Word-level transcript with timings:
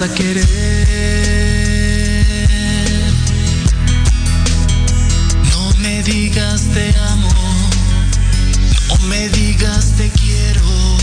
a 0.00 0.08
querer. 0.08 0.44
No 5.50 5.70
me 5.78 6.02
digas 6.02 6.62
te 6.74 6.92
amo, 6.98 7.28
no 8.88 8.98
me 9.06 9.28
digas 9.28 9.92
te 9.96 10.10
quiero, 10.10 10.96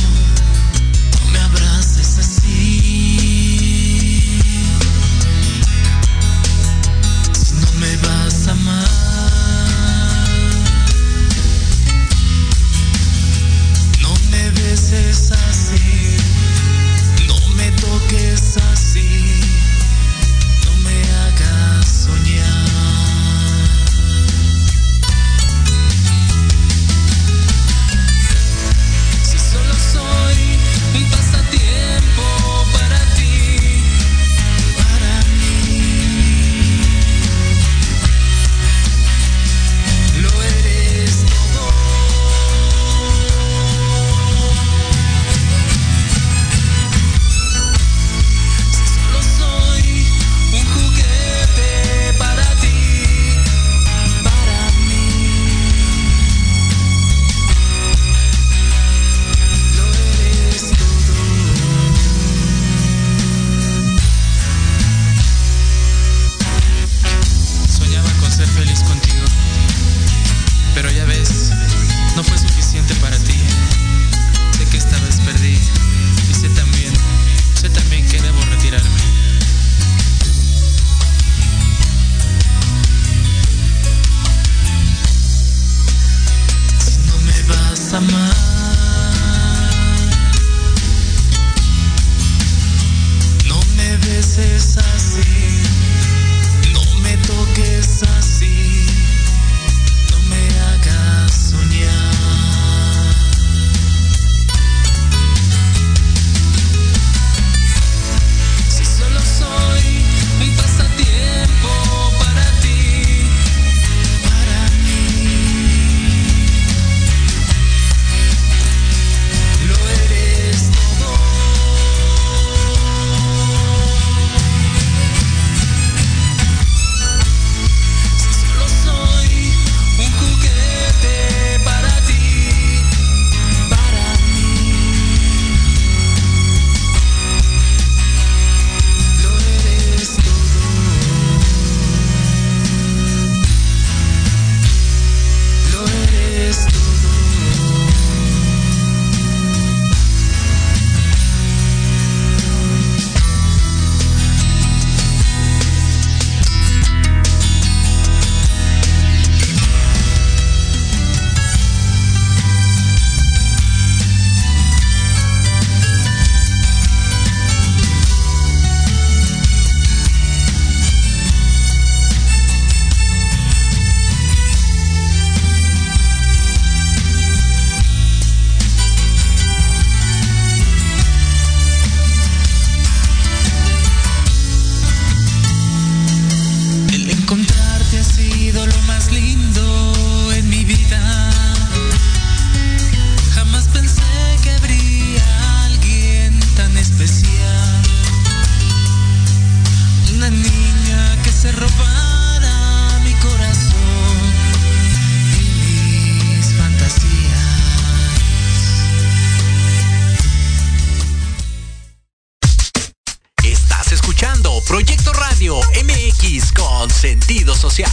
sentido 217.01 217.55
social. 217.55 217.91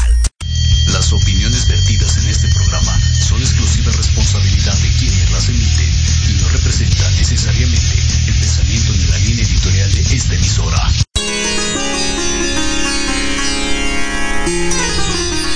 Las 0.89 1.15
opiniones 1.15 1.67
vertidas 1.67 2.19
en 2.19 2.27
este 2.29 2.47
programa 2.49 3.01
son 3.27 3.41
exclusiva 3.41 3.91
responsabilidad 3.93 4.75
de 4.75 4.89
quienes 4.99 5.31
las 5.31 5.49
emiten 5.49 5.91
y 6.29 6.43
no 6.43 6.49
representan 6.51 7.17
necesariamente 7.17 7.97
el 8.27 8.35
pensamiento 8.35 8.93
ni 8.93 9.05
la 9.07 9.17
línea 9.17 9.47
editorial 9.47 9.95
de 9.95 10.01
esta 10.15 10.35
emisora. 10.35 10.93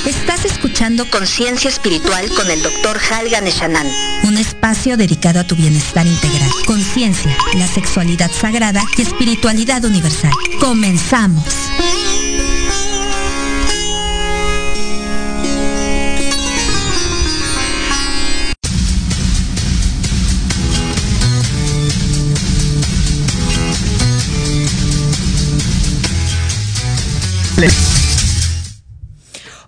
Estás 0.07 0.47
escuchando 0.47 1.11
Conciencia 1.11 1.69
Espiritual 1.69 2.31
con 2.35 2.51
el 2.51 2.63
Dr. 2.63 2.99
Halgan 3.11 3.47
Eshanan. 3.47 3.87
Un 4.25 4.39
espacio 4.39 4.97
dedicado 4.97 5.41
a 5.41 5.45
tu 5.45 5.57
bienestar 5.57 6.07
integral. 6.07 6.49
Conciencia, 6.65 7.37
la 7.59 7.67
sexualidad 7.67 8.31
sagrada 8.33 8.83
y 8.97 9.03
espiritualidad 9.03 9.85
universal. 9.85 10.33
Comenzamos. 10.59 11.45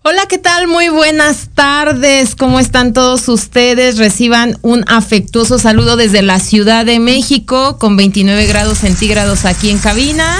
Hola, 0.02 0.22
¿qué 0.28 0.38
tal? 0.38 0.68
Muy 0.68 0.88
buenas 0.88 1.48
tardes. 1.54 2.34
¿Cómo 2.34 2.60
están 2.60 2.92
todos 2.92 3.28
ustedes? 3.28 3.96
Reciban 3.96 4.58
un 4.62 4.84
afectuoso 4.86 5.58
saludo 5.58 5.96
desde 5.96 6.20
la 6.20 6.40
Ciudad 6.40 6.84
de 6.84 6.98
México 6.98 7.78
con 7.78 7.96
29 7.96 8.46
grados 8.46 8.78
centígrados 8.78 9.44
aquí 9.44 9.70
en 9.70 9.78
cabina. 9.78 10.36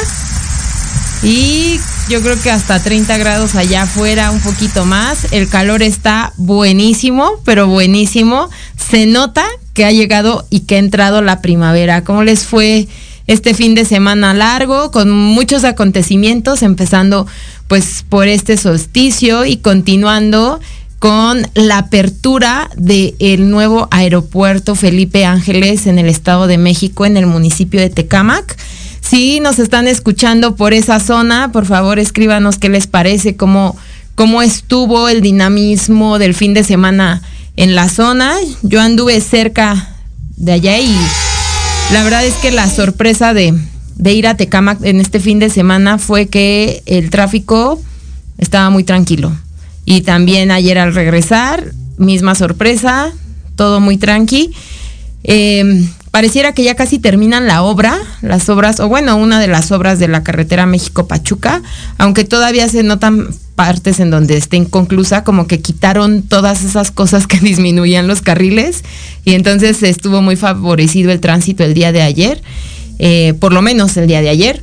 Y 1.23 1.81
yo 2.11 2.21
creo 2.21 2.39
que 2.43 2.51
hasta 2.51 2.83
30 2.83 3.17
grados 3.17 3.55
allá 3.55 3.83
afuera, 3.83 4.31
un 4.31 4.41
poquito 4.41 4.85
más. 4.85 5.33
El 5.33 5.49
calor 5.49 5.83
está 5.83 6.35
buenísimo, 6.37 7.41
pero 7.47 7.67
buenísimo. 7.67 8.51
Se 8.77 9.07
nota 9.07 9.47
que 9.73 9.87
ha 9.87 9.93
llegado 9.93 10.47
y 10.51 10.61
que 10.61 10.77
ha 10.77 10.79
entrado 10.79 11.23
la 11.23 11.41
primavera. 11.41 12.05
¿Cómo 12.05 12.23
les 12.23 12.45
fue 12.45 12.87
este 13.27 13.55
fin 13.55 13.75
de 13.75 13.85
semana 13.85 14.35
largo 14.35 14.91
con 14.91 15.11
muchos 15.11 15.65
acontecimientos, 15.65 16.63
empezando 16.63 17.27
pues 17.69 18.05
por 18.09 18.29
este 18.29 18.57
solsticio 18.57 19.45
y 19.47 19.57
continuando 19.57 20.61
con 20.99 21.47
la 21.55 21.79
apertura 21.79 22.71
del 22.77 23.51
nuevo 23.51 23.89
aeropuerto 23.91 24.75
Felipe 24.75 25.27
Ángeles 25.27 25.87
en 25.87 25.99
el 25.99 26.09
Estado 26.09 26.47
de 26.47 26.59
México, 26.59 27.05
en 27.05 27.17
el 27.17 27.27
municipio 27.27 27.81
de 27.81 27.91
Tecámac. 27.91 28.57
Si 29.03 29.39
nos 29.41 29.59
están 29.59 29.87
escuchando 29.87 30.57
por 30.57 30.73
esa 30.73 31.01
zona, 31.01 31.53
por 31.53 31.67
favor 31.67 31.99
escríbanos 31.99 32.57
qué 32.57 32.71
les 32.71 32.87
parece, 32.87 33.37
cómo, 33.37 33.77
cómo 34.15 34.41
estuvo 34.41 35.09
el 35.11 35.21
dinamismo 35.21 36.19
del 36.19 36.35
fin 36.35 36.55
de 36.55 36.65
semana 36.65 37.21
en 37.57 37.75
la 37.75 37.91
zona. 37.91 38.35
Yo 38.63 38.81
anduve 38.81 39.21
cerca 39.21 39.95
de 40.37 40.53
allá 40.53 40.79
y 40.79 40.97
la 41.93 42.03
verdad 42.03 42.25
es 42.25 42.35
que 42.35 42.51
la 42.51 42.69
sorpresa 42.69 43.35
de, 43.35 43.55
ir 44.05 44.27
a 44.27 44.37
Tecama 44.37 44.77
en 44.83 45.01
este 45.01 45.21
fin 45.21 45.39
de 45.39 45.51
semana 45.51 45.99
fue 45.99 46.27
que 46.27 46.83
el 46.87 47.11
tráfico 47.11 47.81
estaba 48.39 48.71
muy 48.71 48.85
tranquilo. 48.85 49.33
Y 49.85 50.01
también 50.01 50.51
ayer 50.51 50.79
al 50.79 50.95
regresar, 50.95 51.73
misma 51.99 52.35
sorpresa, 52.35 53.13
todo 53.57 53.81
muy 53.81 53.99
tranqui. 53.99 54.53
Em, 55.23 55.89
pareciera 56.15 56.53
que 56.53 56.63
ya 56.63 56.77
casi 56.77 57.01
terminan 57.01 57.49
la 57.49 57.65
obra, 57.65 57.99
las 58.23 58.49
obras, 58.49 58.79
o 58.79 58.87
bueno, 58.87 59.17
una 59.17 59.41
de 59.41 59.49
las 59.49 59.73
obras 59.73 59.99
de 59.99 60.07
la 60.07 60.23
carretera 60.23 60.65
México-Pachuca, 60.65 61.61
aunque 61.99 62.23
todavía 62.23 62.69
se 62.69 62.85
notan 62.85 63.35
partes 63.57 63.99
en 63.99 64.11
donde 64.13 64.37
esté 64.37 64.57
inconclusa, 64.57 65.25
como 65.25 65.49
que 65.49 65.59
quitaron 65.59 66.23
todas 66.23 66.63
esas 66.63 66.93
cosas 66.93 67.27
que 67.27 67.41
disminuían 67.41 68.07
los 68.07 68.23
carriles 68.23 68.85
y 69.25 69.35
entonces 69.35 69.83
estuvo 69.83 70.23
muy 70.23 70.37
favorecido 70.37 71.11
el 71.11 71.19
tránsito 71.19 71.65
el 71.65 71.75
día 71.75 71.91
de 71.91 72.03
ayer, 72.03 72.41
eh, 73.01 73.35
por 73.41 73.53
lo 73.53 73.61
menos 73.61 73.97
el 73.97 74.07
día 74.07 74.23
de 74.23 74.29
ayer. 74.29 74.63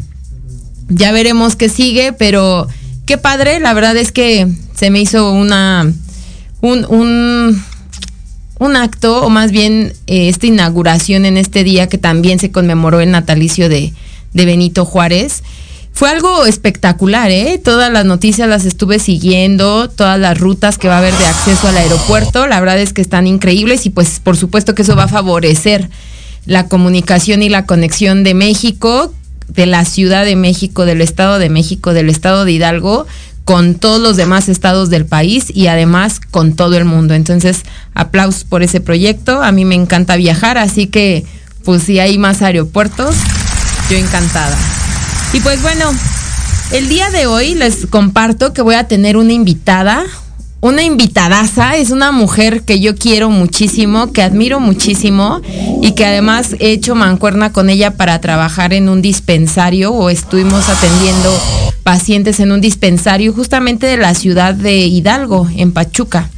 Ya 0.88 1.12
veremos 1.12 1.58
qué 1.58 1.68
sigue, 1.68 2.14
pero 2.14 2.70
qué 3.06 3.18
padre, 3.18 3.60
la 3.60 3.74
verdad 3.74 3.98
es 3.98 4.14
que 4.14 4.48
se 4.74 4.90
me 4.90 5.02
hizo 5.02 5.34
una 5.34 5.92
un, 6.62 6.86
un, 6.86 7.62
un 8.62 8.76
acto, 8.76 9.24
o 9.26 9.30
más 9.32 9.52
bien 9.52 9.92
eh, 10.06 10.30
esta 10.30 10.46
inauguración 10.46 11.26
en 11.26 11.36
este 11.36 11.64
día 11.64 11.90
que 11.90 11.98
también 11.98 12.38
se 12.38 12.52
conmemoró 12.52 13.02
el 13.02 13.10
natalicio 13.10 13.70
de, 13.70 13.92
de 14.34 14.46
Benito 14.46 14.86
Juárez. 14.86 15.42
Fue 15.92 16.12
algo 16.12 16.46
espectacular, 16.46 17.32
¿eh? 17.32 17.60
Todas 17.62 17.92
las 17.92 18.06
noticias 18.06 18.48
las 18.48 18.66
estuve 18.66 19.00
siguiendo, 19.00 19.90
todas 19.90 20.20
las 20.20 20.38
rutas 20.38 20.78
que 20.78 20.88
va 20.88 20.96
a 20.96 20.98
haber 21.00 21.16
de 21.16 21.26
acceso 21.26 21.68
al 21.68 21.78
aeropuerto, 21.78 22.46
la 22.46 22.60
verdad 22.60 22.80
es 22.80 22.94
que 22.94 23.02
están 23.02 23.26
increíbles 23.26 23.88
y 23.88 23.90
pues 23.90 24.20
por 24.20 24.38
supuesto 24.38 24.76
que 24.76 24.84
eso 24.84 24.96
va 24.96 25.06
a 25.06 25.08
favorecer 25.08 25.90
la 26.46 26.68
comunicación 26.68 27.42
y 27.42 27.50
la 27.50 27.66
conexión 27.66 28.24
de 28.24 28.36
México, 28.36 29.12
de 29.48 29.66
la 29.66 29.86
Ciudad 29.86 30.24
de 30.24 30.36
México, 30.36 30.86
del 30.86 31.02
Estado 31.02 31.40
de 31.40 31.50
México, 31.50 31.94
del 31.96 32.12
Estado 32.12 32.46
de 32.46 32.52
Hidalgo, 32.52 33.08
con 33.46 33.76
todos 33.76 34.00
los 34.00 34.18
demás 34.18 34.50
estados 34.50 34.90
del 34.90 35.06
país 35.06 35.46
y 35.54 35.68
además 35.68 36.20
con 36.20 36.56
todo 36.56 36.78
el 36.78 36.86
mundo. 36.86 37.14
Entonces, 37.14 37.64
aplausos 37.94 38.44
por 38.44 38.64
ese 38.64 38.82
proyecto. 38.82 39.42
A 39.42 39.52
mí 39.52 39.66
me 39.66 39.76
encanta 39.76 40.16
viajar, 40.16 40.58
así 40.58 40.88
que 40.88 41.26
pues 41.64 41.84
si 41.84 42.00
hay 42.00 42.18
más 42.18 42.42
aeropuertos, 42.42 43.16
yo 43.90 43.98
encantada. 43.98 44.58
Y 45.34 45.40
pues 45.40 45.62
bueno, 45.62 45.92
el 46.72 46.90
día 46.90 47.10
de 47.10 47.28
hoy 47.28 47.54
les 47.54 47.86
comparto 47.88 48.54
que 48.54 48.62
voy 48.62 48.76
a 48.76 48.88
tener 48.88 49.18
una 49.18 49.34
invitada, 49.34 50.04
una 50.62 50.84
invitadaza, 50.84 51.76
es 51.76 51.90
una 51.90 52.12
mujer 52.12 52.62
que 52.62 52.80
yo 52.80 52.96
quiero 52.96 53.32
muchísimo, 53.32 54.14
que 54.14 54.22
admiro 54.22 54.60
muchísimo 54.60 55.42
y 55.82 55.94
que 55.94 56.06
además 56.06 56.56
he 56.60 56.72
hecho 56.72 56.94
mancuerna 56.94 57.52
con 57.52 57.70
ella 57.70 57.98
para 57.98 58.22
trabajar 58.22 58.72
en 58.72 58.88
un 58.88 59.02
dispensario 59.02 59.92
o 59.92 60.12
estuvimos 60.12 60.70
atendiendo 60.70 61.36
pacientes 61.82 62.40
en 62.40 62.52
un 62.52 62.62
dispensario 62.62 63.34
justamente 63.34 63.88
de 63.88 63.98
la 63.98 64.14
ciudad 64.14 64.54
de 64.54 64.86
Hidalgo, 64.86 65.50
en 65.56 65.72
Pachuca. 65.72 66.30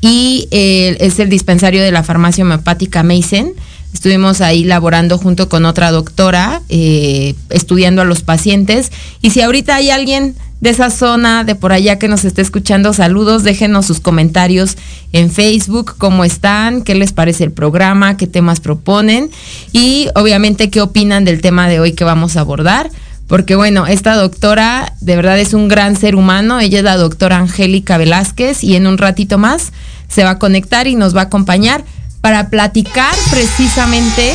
Y 0.00 0.48
eh, 0.50 0.96
es 1.00 1.20
el 1.20 1.30
dispensario 1.30 1.80
de 1.80 1.92
la 1.92 2.02
farmacia 2.02 2.44
homeopática 2.44 3.02
Mason 3.02 3.52
Estuvimos 3.94 4.40
ahí 4.40 4.64
laborando 4.64 5.18
junto 5.18 5.48
con 5.48 5.64
otra 5.64 5.92
doctora, 5.92 6.62
eh, 6.68 7.36
estudiando 7.48 8.02
a 8.02 8.04
los 8.04 8.22
pacientes. 8.22 8.90
Y 9.22 9.30
si 9.30 9.40
ahorita 9.40 9.76
hay 9.76 9.90
alguien 9.90 10.34
de 10.64 10.70
esa 10.70 10.88
zona, 10.88 11.44
de 11.44 11.54
por 11.54 11.74
allá 11.74 11.98
que 11.98 12.08
nos 12.08 12.24
esté 12.24 12.40
escuchando, 12.40 12.94
saludos, 12.94 13.42
déjenos 13.42 13.84
sus 13.84 14.00
comentarios 14.00 14.78
en 15.12 15.30
Facebook, 15.30 15.96
cómo 15.98 16.24
están, 16.24 16.80
qué 16.80 16.94
les 16.94 17.12
parece 17.12 17.44
el 17.44 17.52
programa, 17.52 18.16
qué 18.16 18.26
temas 18.26 18.60
proponen 18.60 19.30
y 19.72 20.08
obviamente 20.14 20.70
qué 20.70 20.80
opinan 20.80 21.26
del 21.26 21.42
tema 21.42 21.68
de 21.68 21.80
hoy 21.80 21.92
que 21.92 22.04
vamos 22.04 22.38
a 22.38 22.40
abordar. 22.40 22.90
Porque 23.26 23.56
bueno, 23.56 23.86
esta 23.86 24.14
doctora 24.14 24.94
de 25.02 25.16
verdad 25.16 25.38
es 25.38 25.52
un 25.52 25.68
gran 25.68 25.96
ser 25.96 26.16
humano, 26.16 26.58
ella 26.60 26.78
es 26.78 26.84
la 26.84 26.96
doctora 26.96 27.36
Angélica 27.36 27.98
Velázquez 27.98 28.64
y 28.64 28.74
en 28.74 28.86
un 28.86 28.96
ratito 28.96 29.36
más 29.36 29.70
se 30.08 30.24
va 30.24 30.30
a 30.30 30.38
conectar 30.38 30.86
y 30.86 30.94
nos 30.94 31.14
va 31.14 31.20
a 31.20 31.24
acompañar 31.24 31.84
para 32.22 32.48
platicar 32.48 33.14
precisamente 33.30 34.32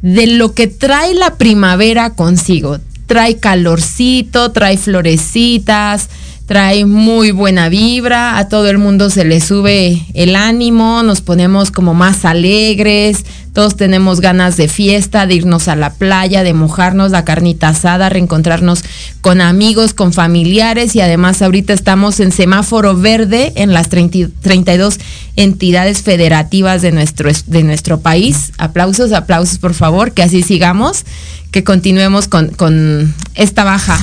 de 0.00 0.26
lo 0.26 0.54
que 0.54 0.68
trae 0.68 1.12
la 1.12 1.34
primavera 1.34 2.14
consigo. 2.14 2.78
Trae 3.12 3.36
calorcito, 3.36 4.52
trae 4.52 4.78
florecitas, 4.78 6.08
trae 6.46 6.86
muy 6.86 7.30
buena 7.30 7.68
vibra, 7.68 8.38
a 8.38 8.48
todo 8.48 8.70
el 8.70 8.78
mundo 8.78 9.10
se 9.10 9.26
le 9.26 9.42
sube 9.42 10.06
el 10.14 10.34
ánimo, 10.34 11.02
nos 11.02 11.20
ponemos 11.20 11.70
como 11.70 11.92
más 11.92 12.24
alegres, 12.24 13.26
todos 13.52 13.76
tenemos 13.76 14.20
ganas 14.20 14.56
de 14.56 14.68
fiesta, 14.68 15.26
de 15.26 15.34
irnos 15.34 15.68
a 15.68 15.76
la 15.76 15.92
playa, 15.92 16.42
de 16.42 16.54
mojarnos 16.54 17.10
la 17.10 17.24
carnita 17.24 17.68
asada, 17.68 18.08
reencontrarnos 18.08 18.82
con 19.20 19.40
amigos, 19.40 19.92
con 19.92 20.12
familiares 20.12 20.96
y 20.96 21.00
además 21.00 21.42
ahorita 21.42 21.72
estamos 21.72 22.20
en 22.20 22.32
semáforo 22.32 22.96
verde 22.96 23.52
en 23.56 23.72
las 23.72 23.88
32 23.88 24.98
entidades 25.36 26.02
federativas 26.02 26.82
de 26.82 26.92
nuestro, 26.92 27.30
de 27.46 27.62
nuestro 27.62 28.00
país. 28.00 28.52
Aplausos, 28.58 29.12
aplausos 29.12 29.58
por 29.58 29.74
favor, 29.74 30.12
que 30.12 30.22
así 30.22 30.42
sigamos, 30.42 31.04
que 31.50 31.62
continuemos 31.62 32.28
con, 32.28 32.48
con 32.48 33.14
esta 33.34 33.64
baja 33.64 33.98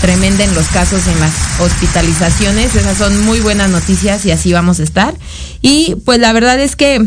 tremenda 0.00 0.44
en 0.44 0.54
los 0.54 0.66
casos 0.68 1.06
en 1.06 1.20
las 1.20 1.32
hospitalizaciones. 1.60 2.74
Esas 2.74 2.96
son 2.96 3.20
muy 3.22 3.40
buenas 3.40 3.70
noticias 3.70 4.24
y 4.24 4.30
así 4.30 4.52
vamos 4.52 4.80
a 4.80 4.82
estar. 4.82 5.14
Y 5.60 5.96
pues 6.04 6.18
la 6.18 6.32
verdad 6.32 6.58
es 6.58 6.76
que, 6.76 7.06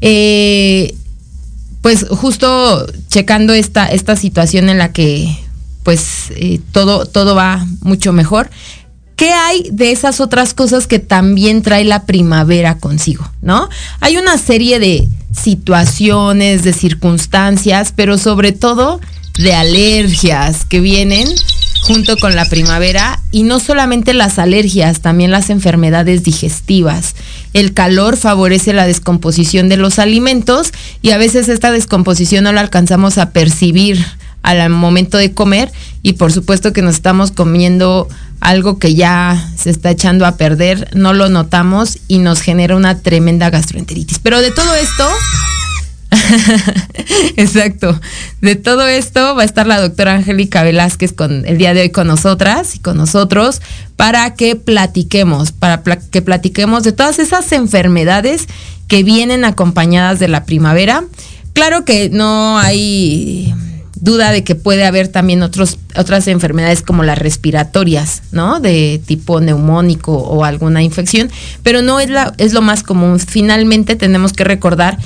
eh, 0.00 0.94
pues 1.82 2.06
justo 2.10 2.86
checando 3.08 3.52
esta, 3.52 3.86
esta 3.86 4.16
situación 4.16 4.68
en 4.68 4.78
la 4.78 4.92
que 4.92 5.36
pues 5.82 6.32
eh, 6.36 6.60
todo, 6.72 7.06
todo 7.06 7.34
va 7.34 7.66
mucho 7.80 8.12
mejor. 8.12 8.50
¿Qué 9.16 9.32
hay 9.32 9.68
de 9.72 9.90
esas 9.90 10.20
otras 10.20 10.54
cosas 10.54 10.86
que 10.86 10.98
también 10.98 11.62
trae 11.62 11.84
la 11.84 12.04
primavera 12.04 12.78
consigo? 12.78 13.28
¿No? 13.42 13.68
Hay 14.00 14.16
una 14.16 14.38
serie 14.38 14.78
de 14.78 15.08
situaciones, 15.32 16.62
de 16.62 16.72
circunstancias, 16.72 17.92
pero 17.96 18.18
sobre 18.18 18.52
todo 18.52 19.00
de 19.38 19.54
alergias 19.54 20.64
que 20.64 20.80
vienen 20.80 21.26
junto 21.82 22.16
con 22.16 22.34
la 22.36 22.44
primavera 22.44 23.20
y 23.30 23.42
no 23.42 23.60
solamente 23.60 24.14
las 24.14 24.38
alergias, 24.38 25.00
también 25.00 25.30
las 25.30 25.50
enfermedades 25.50 26.22
digestivas. 26.22 27.14
El 27.54 27.72
calor 27.72 28.16
favorece 28.16 28.72
la 28.72 28.86
descomposición 28.86 29.68
de 29.68 29.76
los 29.76 29.98
alimentos 29.98 30.72
y 31.02 31.10
a 31.10 31.18
veces 31.18 31.48
esta 31.48 31.70
descomposición 31.70 32.44
no 32.44 32.52
la 32.52 32.60
alcanzamos 32.60 33.18
a 33.18 33.30
percibir 33.30 34.04
al 34.42 34.70
momento 34.70 35.18
de 35.18 35.32
comer 35.32 35.72
y 36.02 36.14
por 36.14 36.32
supuesto 36.32 36.72
que 36.72 36.82
nos 36.82 36.94
estamos 36.94 37.32
comiendo 37.32 38.08
algo 38.40 38.78
que 38.78 38.94
ya 38.94 39.50
se 39.56 39.70
está 39.70 39.90
echando 39.90 40.24
a 40.24 40.36
perder, 40.36 40.88
no 40.94 41.12
lo 41.12 41.28
notamos 41.28 41.98
y 42.06 42.18
nos 42.18 42.40
genera 42.40 42.76
una 42.76 43.00
tremenda 43.00 43.50
gastroenteritis. 43.50 44.20
Pero 44.20 44.40
de 44.40 44.50
todo 44.50 44.74
esto 44.74 45.08
Exacto. 47.36 48.00
De 48.40 48.56
todo 48.56 48.86
esto 48.86 49.34
va 49.34 49.42
a 49.42 49.44
estar 49.44 49.66
la 49.66 49.80
doctora 49.80 50.14
Angélica 50.14 50.62
Velázquez 50.62 51.12
con 51.12 51.44
el 51.46 51.58
día 51.58 51.74
de 51.74 51.82
hoy 51.82 51.90
con 51.90 52.06
nosotras 52.06 52.74
y 52.76 52.78
con 52.78 52.96
nosotros 52.96 53.60
para 53.96 54.34
que 54.34 54.56
platiquemos, 54.56 55.52
para 55.52 55.82
que 55.82 56.22
platiquemos 56.22 56.82
de 56.84 56.92
todas 56.92 57.18
esas 57.18 57.50
enfermedades 57.52 58.46
que 58.86 59.02
vienen 59.02 59.44
acompañadas 59.44 60.18
de 60.18 60.28
la 60.28 60.44
primavera. 60.44 61.04
Claro 61.52 61.84
que 61.84 62.08
no 62.10 62.58
hay 62.58 63.52
duda 64.00 64.30
de 64.30 64.44
que 64.44 64.54
puede 64.54 64.84
haber 64.84 65.08
también 65.08 65.42
otros, 65.42 65.78
otras 65.96 66.28
enfermedades 66.28 66.82
como 66.82 67.02
las 67.02 67.18
respiratorias, 67.18 68.22
¿no? 68.32 68.60
De 68.60 69.00
tipo 69.04 69.40
neumónico 69.40 70.16
o 70.16 70.44
alguna 70.44 70.82
infección, 70.82 71.30
pero 71.62 71.82
no 71.82 71.98
es, 72.00 72.52
lo 72.52 72.62
más 72.62 72.82
común. 72.82 73.18
Finalmente 73.18 73.96
tenemos 73.96 74.32
que 74.32 74.44
recordar 74.44 74.98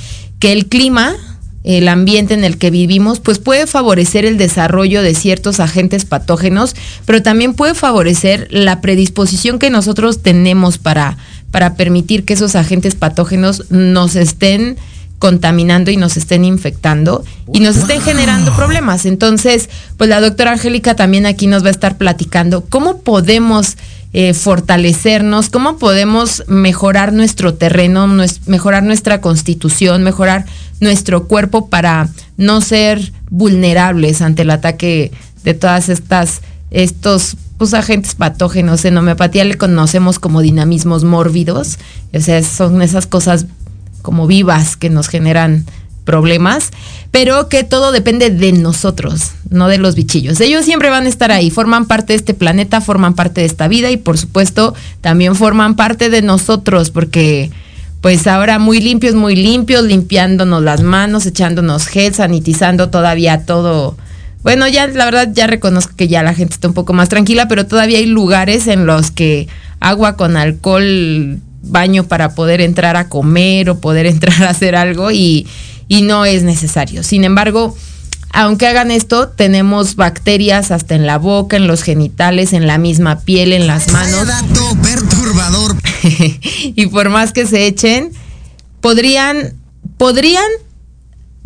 que 0.43 0.51
el 0.51 0.65
clima, 0.65 1.15
el 1.63 1.87
ambiente 1.87 2.33
en 2.33 2.43
el 2.43 2.57
que 2.57 2.69
vivimos, 2.69 3.21
pues 3.21 3.39
puede 3.39 3.65
favorecer 3.65 4.25
el 4.25 4.37
desarrollo 4.37 5.01
de 5.01 5.15
ciertos 5.15 5.61
agentes 5.61 6.03
patógenos, 6.03 6.75
pero 7.05 7.23
también 7.23 7.53
puede 7.53 7.75
favorecer 7.75 8.49
la 8.51 8.81
predisposición 8.81 9.57
que 9.57 9.69
nosotros 9.69 10.21
tenemos 10.21 10.79
para, 10.79 11.15
para 11.49 11.75
permitir 11.75 12.25
que 12.25 12.33
esos 12.33 12.57
agentes 12.57 12.93
patógenos 12.95 13.71
nos 13.71 14.17
estén 14.17 14.75
contaminando 15.17 15.91
y 15.91 15.95
nos 15.95 16.17
estén 16.17 16.43
infectando 16.43 17.23
y 17.53 17.61
nos 17.61 17.77
estén 17.77 18.01
generando 18.01 18.53
problemas. 18.53 19.05
Entonces, 19.05 19.69
pues 19.95 20.09
la 20.09 20.19
doctora 20.19 20.51
Angélica 20.51 20.97
también 20.97 21.25
aquí 21.25 21.47
nos 21.47 21.63
va 21.63 21.69
a 21.69 21.71
estar 21.71 21.97
platicando 21.97 22.65
cómo 22.65 22.99
podemos 22.99 23.77
eh, 24.13 24.33
fortalecernos, 24.35 25.49
cómo 25.49 25.77
podemos 25.77 26.43
mejorar 26.47 27.13
nuestro 27.13 27.55
terreno, 27.55 28.07
mejorar 28.45 28.83
nuestra 28.83 29.21
constitución, 29.21 30.03
mejorar 30.03 30.45
nuestro 30.79 31.27
cuerpo 31.27 31.69
para 31.69 32.09
no 32.37 32.61
ser 32.61 33.11
vulnerables 33.31 34.21
ante 34.21 34.43
el 34.43 34.51
ataque 34.51 35.11
de 35.43 35.55
todas 35.55 35.89
estas, 35.89 36.41
estos 36.69 37.37
pues, 37.57 37.73
agentes 37.73 38.13
patógenos. 38.13 38.85
En 38.85 38.97
homeopatía 38.97 39.45
le 39.45 39.57
conocemos 39.57 40.19
como 40.19 40.41
dinamismos 40.41 41.03
mórbidos, 41.03 41.79
o 42.13 42.19
sea, 42.19 42.43
son 42.43 42.83
esas 42.83 43.07
cosas 43.07 43.47
como 44.03 44.27
vivas 44.27 44.77
que 44.77 44.91
nos 44.91 45.07
generan 45.07 45.65
problemas, 46.03 46.71
pero 47.11 47.49
que 47.49 47.63
todo 47.63 47.91
depende 47.91 48.29
de 48.29 48.51
nosotros, 48.53 49.31
no 49.49 49.67
de 49.67 49.77
los 49.77 49.95
bichillos. 49.95 50.39
Ellos 50.41 50.65
siempre 50.65 50.89
van 50.89 51.05
a 51.05 51.09
estar 51.09 51.31
ahí, 51.31 51.49
forman 51.49 51.85
parte 51.85 52.13
de 52.13 52.17
este 52.17 52.33
planeta, 52.33 52.81
forman 52.81 53.13
parte 53.13 53.41
de 53.41 53.47
esta 53.47 53.67
vida 53.67 53.91
y 53.91 53.97
por 53.97 54.17
supuesto 54.17 54.73
también 55.01 55.35
forman 55.35 55.75
parte 55.75 56.09
de 56.09 56.21
nosotros 56.21 56.89
porque 56.89 57.51
pues 58.01 58.27
ahora 58.27 58.59
muy 58.59 58.81
limpios, 58.81 59.15
muy 59.15 59.35
limpios, 59.35 59.83
limpiándonos 59.83 60.61
las 60.61 60.81
manos, 60.81 61.25
echándonos 61.25 61.87
gel, 61.87 62.13
sanitizando 62.13 62.89
todavía 62.89 63.45
todo. 63.45 63.95
Bueno, 64.41 64.67
ya 64.67 64.87
la 64.87 65.05
verdad 65.05 65.29
ya 65.31 65.47
reconozco 65.47 65.95
que 65.95 66.09
ya 66.09 66.21
la 66.21 66.33
gente 66.33 66.55
está 66.55 66.67
un 66.67 66.73
poco 66.73 66.91
más 66.91 67.07
tranquila, 67.07 67.47
pero 67.47 67.65
todavía 67.65 67.99
hay 67.99 68.05
lugares 68.05 68.67
en 68.67 68.85
los 68.85 69.09
que 69.09 69.47
agua 69.79 70.17
con 70.17 70.35
alcohol 70.35 71.39
baño 71.61 72.03
para 72.03 72.35
poder 72.35 72.59
entrar 72.59 72.97
a 72.97 73.07
comer 73.07 73.69
o 73.69 73.79
poder 73.79 74.05
entrar 74.07 74.43
a 74.43 74.49
hacer 74.49 74.75
algo 74.75 75.11
y, 75.11 75.47
no 75.89 76.25
es 76.25 76.43
necesario. 76.43 77.03
Sin 77.03 77.23
embargo, 77.23 77.75
aunque 78.31 78.65
hagan 78.67 78.89
esto, 78.89 79.29
tenemos 79.29 79.95
bacterias 79.95 80.71
hasta 80.71 80.95
en 80.95 81.05
la 81.05 81.19
boca, 81.19 81.55
en 81.55 81.67
los 81.67 81.83
genitales, 81.83 82.53
en 82.53 82.65
la 82.65 82.79
misma 82.79 83.19
piel, 83.19 83.53
en 83.53 83.67
las 83.67 83.91
manos. 83.91 84.27
Dato 84.27 84.75
perturbador. 84.81 85.75
y 86.63 86.87
por 86.87 87.09
más 87.09 87.31
que 87.31 87.45
se 87.45 87.67
echen, 87.67 88.11
podrían, 88.81 89.53
podrían 89.97 90.49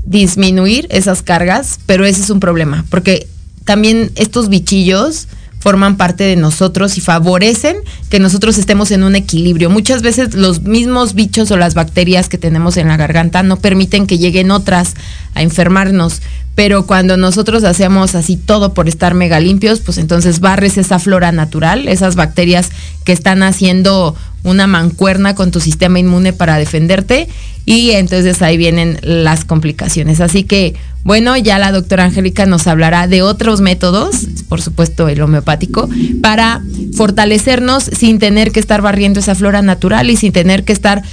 disminuir 0.05 0.87
esas 0.89 1.21
cargas, 1.21 1.79
pero 1.85 2.05
ese 2.05 2.21
es 2.21 2.29
un 2.29 2.39
problema, 2.39 2.85
porque 2.89 3.27
también 3.65 4.11
estos 4.15 4.47
bichillos 4.47 5.27
forman 5.67 5.97
parte 5.97 6.23
de 6.23 6.37
nosotros 6.37 6.97
y 6.97 7.01
favorecen 7.01 7.75
que 8.09 8.21
nosotros 8.21 8.57
estemos 8.57 8.89
en 8.91 9.03
un 9.03 9.17
equilibrio. 9.17 9.69
Muchas 9.69 10.01
veces 10.01 10.33
los 10.33 10.61
mismos 10.61 11.13
bichos 11.13 11.51
o 11.51 11.57
las 11.57 11.73
bacterias 11.73 12.29
que 12.29 12.37
tenemos 12.37 12.77
en 12.77 12.87
la 12.87 12.95
garganta 12.95 13.43
no 13.43 13.57
permiten 13.57 14.07
que 14.07 14.17
lleguen 14.17 14.49
otras 14.51 14.93
a 15.35 15.41
enfermarnos, 15.41 16.21
pero 16.55 16.87
cuando 16.87 17.17
nosotros 17.17 17.65
hacemos 17.65 18.15
así 18.15 18.37
todo 18.37 18.73
por 18.73 18.87
estar 18.87 19.13
mega 19.13 19.41
limpios, 19.41 19.81
pues 19.81 19.97
entonces 19.97 20.39
barres 20.39 20.77
esa 20.77 20.99
flora 20.99 21.33
natural, 21.33 21.89
esas 21.89 22.15
bacterias 22.15 22.69
que 23.03 23.11
están 23.11 23.43
haciendo 23.43 24.15
una 24.43 24.67
mancuerna 24.67 25.35
con 25.35 25.51
tu 25.51 25.59
sistema 25.59 25.99
inmune 25.99 26.33
para 26.33 26.57
defenderte 26.57 27.27
y 27.67 27.91
entonces 27.91 28.41
ahí 28.41 28.55
vienen 28.55 28.97
las 29.01 29.43
complicaciones. 29.43 30.21
Así 30.21 30.43
que, 30.43 30.73
bueno, 31.03 31.35
ya 31.35 31.59
la 31.59 31.73
doctora 31.73 32.05
Angélica 32.05 32.45
nos 32.45 32.65
hablará 32.65 33.07
de 33.07 33.21
otros 33.21 33.59
métodos, 33.59 34.25
por 34.47 34.61
supuesto 34.61 35.09
el 35.09 35.21
homeopático, 35.21 35.89
para 36.21 36.61
fortalecernos 36.95 37.83
sin 37.83 38.19
tener 38.19 38.53
que 38.53 38.61
estar 38.61 38.81
barriendo 38.81 39.19
esa 39.19 39.35
flora 39.35 39.61
natural 39.61 40.09
y 40.09 40.15
sin 40.15 40.31
tener 40.31 40.63
que 40.63 40.71
estar, 40.71 41.03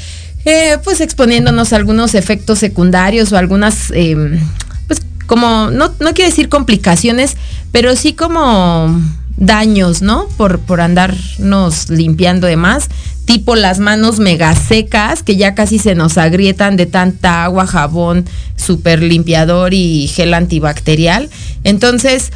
eh, 0.45 0.79
pues, 0.85 1.01
exponiéndonos 1.01 1.73
a 1.73 1.77
algunos 1.77 2.15
efectos 2.15 2.61
secundarios 2.61 3.33
o 3.33 3.37
algunas, 3.37 3.91
em, 3.93 4.39
pues, 4.87 5.01
como, 5.27 5.73
no, 5.73 5.93
no 5.99 6.15
quiero 6.15 6.31
decir 6.31 6.49
complicaciones, 6.49 7.37
pero 7.73 7.97
sí 7.97 8.13
como 8.13 9.01
daños, 9.37 10.03
¿no? 10.03 10.29
Por, 10.37 10.61
por 10.61 10.81
andarnos 10.81 11.91
limpiando 11.91 12.47
de 12.47 12.57
más 12.57 12.89
tipo 13.25 13.57
las 13.57 13.79
manos 13.79 14.19
mega 14.19 14.55
secas 14.55 15.23
que 15.23 15.37
ya 15.37 15.55
casi 15.55 15.79
se 15.79 15.95
nos 15.95 16.19
agrietan 16.19 16.77
de 16.77 16.87
tanta 16.87 17.45
agua, 17.45 17.67
jabón, 17.67 18.27
super 18.57 19.03
limpiador 19.03 19.75
y 19.75 20.09
gel 20.09 20.35
antibacterial. 20.35 21.31
Entonces, 21.65 22.33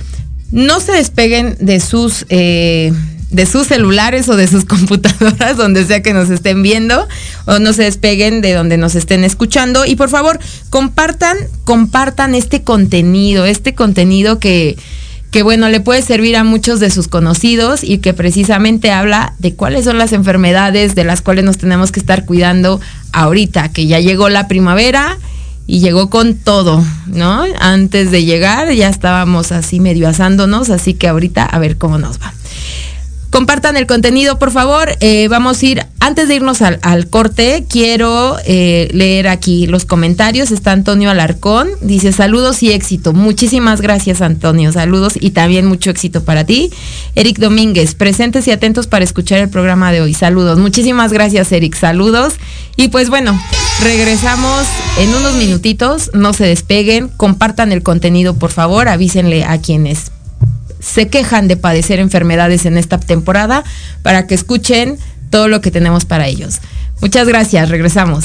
no 0.50 0.80
se 0.80 0.92
despeguen 0.92 1.56
de 1.60 1.80
sus... 1.80 2.26
Eh, 2.28 2.92
de 3.30 3.44
sus 3.44 3.66
celulares 3.66 4.26
o 4.30 4.36
de 4.36 4.46
sus 4.46 4.64
computadoras, 4.64 5.58
donde 5.58 5.84
sea 5.84 6.02
que 6.02 6.14
nos 6.14 6.30
estén 6.30 6.62
viendo, 6.62 7.06
o 7.44 7.58
no 7.58 7.72
se 7.74 7.82
despeguen 7.82 8.40
de 8.40 8.54
donde 8.54 8.78
nos 8.78 8.94
estén 8.94 9.24
escuchando. 9.24 9.84
Y 9.84 9.96
por 9.96 10.08
favor, 10.08 10.38
compartan, 10.70 11.36
compartan 11.64 12.34
este 12.34 12.62
contenido, 12.62 13.44
este 13.44 13.74
contenido 13.74 14.38
que, 14.38 14.78
que 15.30 15.42
bueno, 15.42 15.68
le 15.68 15.80
puede 15.80 16.02
servir 16.02 16.36
a 16.36 16.44
muchos 16.44 16.80
de 16.80 16.90
sus 16.90 17.08
conocidos 17.08 17.84
y 17.84 17.98
que 17.98 18.14
precisamente 18.14 18.90
habla 18.90 19.34
de 19.38 19.54
cuáles 19.54 19.84
son 19.84 19.98
las 19.98 20.12
enfermedades 20.12 20.94
de 20.94 21.04
las 21.04 21.20
cuales 21.20 21.44
nos 21.44 21.58
tenemos 21.58 21.92
que 21.92 22.00
estar 22.00 22.24
cuidando 22.24 22.80
ahorita, 23.12 23.70
que 23.70 23.86
ya 23.86 24.00
llegó 24.00 24.28
la 24.28 24.48
primavera 24.48 25.18
y 25.66 25.80
llegó 25.80 26.08
con 26.08 26.34
todo, 26.34 26.82
¿no? 27.06 27.44
Antes 27.60 28.10
de 28.10 28.24
llegar 28.24 28.72
ya 28.72 28.88
estábamos 28.88 29.52
así 29.52 29.80
medio 29.80 30.08
asándonos, 30.08 30.70
así 30.70 30.94
que 30.94 31.08
ahorita 31.08 31.44
a 31.44 31.58
ver 31.58 31.76
cómo 31.76 31.98
nos 31.98 32.18
va. 32.18 32.32
Compartan 33.30 33.76
el 33.76 33.86
contenido, 33.86 34.38
por 34.38 34.50
favor. 34.50 34.96
Eh, 35.00 35.28
vamos 35.28 35.62
a 35.62 35.66
ir, 35.66 35.86
antes 36.00 36.28
de 36.28 36.36
irnos 36.36 36.62
al, 36.62 37.08
corte, 37.08 37.66
quiero 37.68 38.36
eh, 38.46 38.88
leer 38.92 39.28
aquí 39.28 39.66
los 39.66 39.84
comentarios. 39.84 40.50
Está 40.50 40.72
Antonio 40.72 41.10
Alarcón, 41.10 41.68
dice 41.82 42.12
saludos 42.12 42.62
y 42.62 42.72
éxito. 42.72 43.12
Muchísimas 43.12 43.82
gracias, 43.82 44.22
Antonio. 44.22 44.72
Saludos 44.72 45.12
y 45.20 45.30
también 45.30 45.66
mucho 45.66 45.90
éxito 45.90 46.24
para 46.24 46.44
ti. 46.44 46.70
Eric 47.16 47.38
Domínguez, 47.38 47.94
presentes 47.94 48.48
y 48.48 48.50
atentos 48.50 48.86
para 48.86 49.04
escuchar 49.04 49.40
el 49.40 49.50
programa 49.50 49.92
de 49.92 50.00
hoy. 50.00 50.14
Saludos. 50.14 50.58
Muchísimas 50.58 51.12
gracias, 51.12 51.52
Eric. 51.52 51.76
Saludos. 51.76 52.34
Y 52.76 52.88
pues 52.88 53.10
bueno, 53.10 53.38
regresamos 53.82 54.66
en 54.98 55.14
unos 55.14 55.34
minutitos. 55.34 56.10
No 56.14 56.32
se 56.32 56.46
despeguen. 56.46 57.08
Compartan 57.08 57.72
el 57.72 57.82
contenido, 57.82 58.34
por 58.34 58.52
favor. 58.52 58.88
Avísenle 58.88 59.44
a 59.44 59.60
quienes 59.60 60.12
se 60.80 61.08
quejan 61.08 61.48
de 61.48 61.56
padecer 61.56 61.98
enfermedades 61.98 62.66
en 62.66 62.76
esta 62.78 62.98
temporada 62.98 63.64
para 64.02 64.26
que 64.26 64.34
escuchen 64.34 64.98
todo 65.30 65.48
lo 65.48 65.60
que 65.60 65.70
tenemos 65.70 66.04
para 66.04 66.26
ellos. 66.26 66.58
Muchas 67.00 67.28
gracias, 67.28 67.68
regresamos. 67.68 68.24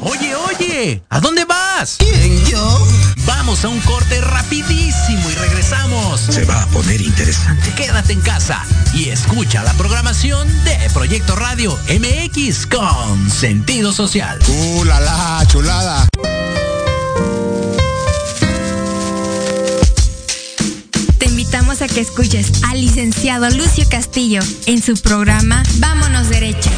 Oye, 0.00 0.34
oye, 0.34 1.02
¿a 1.08 1.20
dónde 1.20 1.44
vas? 1.44 1.96
¿Quién, 1.98 2.44
yo? 2.46 2.86
Vamos 3.50 3.64
a 3.64 3.68
un 3.68 3.80
corte 3.80 4.20
rapidísimo 4.20 5.28
y 5.28 5.34
regresamos. 5.34 6.20
Se 6.20 6.44
va 6.44 6.62
a 6.62 6.66
poner 6.68 7.00
interesante. 7.00 7.74
Quédate 7.74 8.12
en 8.12 8.20
casa 8.20 8.64
y 8.94 9.08
escucha 9.08 9.64
la 9.64 9.72
programación 9.72 10.46
de 10.62 10.78
Proyecto 10.94 11.34
Radio 11.34 11.76
MX 11.88 12.66
con 12.66 13.28
sentido 13.28 13.92
social. 13.92 14.38
¡Uh, 14.46 14.84
la, 14.84 15.00
la 15.00 15.44
chulada! 15.48 16.06
Te 21.18 21.26
invitamos 21.26 21.82
a 21.82 21.88
que 21.88 22.02
escuches 22.02 22.52
al 22.68 22.80
licenciado 22.80 23.50
Lucio 23.50 23.84
Castillo 23.90 24.42
en 24.66 24.80
su 24.80 24.94
programa 24.94 25.64
Vámonos 25.80 26.28
Derecho 26.28 26.70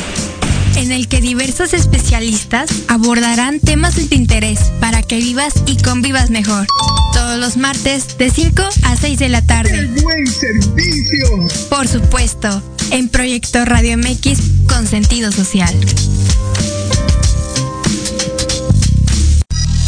en 0.92 0.99
el 0.99 1.08
que 1.08 1.22
diversos 1.22 1.72
especialistas 1.72 2.68
abordarán 2.87 3.61
temas 3.61 3.96
de 3.96 4.04
tu 4.04 4.14
interés 4.14 4.61
para 4.78 5.02
que 5.02 5.16
vivas 5.16 5.54
y 5.64 5.78
convivas 5.78 6.28
mejor. 6.28 6.66
Todos 7.14 7.38
los 7.38 7.56
martes 7.56 8.18
de 8.18 8.28
5 8.28 8.62
a 8.82 8.96
6 8.96 9.18
de 9.18 9.28
la 9.30 9.40
tarde. 9.40 9.78
¡El 9.78 9.88
buen 9.88 10.26
servicio! 10.26 11.49
Por 11.70 11.88
supuesto, 11.88 12.62
en 12.90 13.08
Proyecto 13.08 13.64
Radio 13.64 13.96
MX 13.96 14.66
con 14.68 14.87
sentido 14.87 15.32
social. 15.32 15.75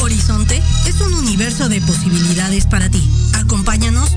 Horizonte 0.00 0.62
es 0.86 1.00
un 1.02 1.12
universo 1.12 1.68
de 1.68 1.82
posibilidades 1.82 2.64
para 2.64 2.88
ti. 2.88 3.06
Acompáñanos 3.34 4.16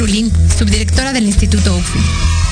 Trulín, 0.00 0.32
subdirectora 0.58 1.12
del 1.12 1.26
Instituto 1.26 1.76
UFI 1.76 1.98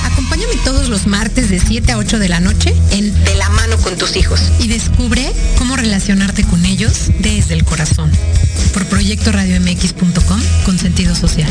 Acompáñame 0.05 0.53
todos 0.67 0.91
los 0.91 1.07
martes 1.07 1.49
de 1.49 1.59
7 1.59 1.93
a 1.93 1.97
8 1.97 2.19
de 2.19 2.29
la 2.29 2.41
noche 2.41 2.75
en 2.91 3.25
De 3.25 3.35
la 3.37 3.49
mano 3.49 3.79
con 3.79 3.97
tus 3.97 4.17
hijos 4.17 4.39
y 4.59 4.69
descubre 4.69 5.33
cómo 5.57 5.75
relacionarte 5.75 6.45
con 6.45 6.67
ellos 6.67 7.11
desde 7.21 7.55
el 7.55 7.65
corazón. 7.65 8.11
Por 8.75 8.85
proyectoradiomx.com 8.85 10.41
con 10.67 10.79
sentido 10.79 11.15
social. 11.15 11.51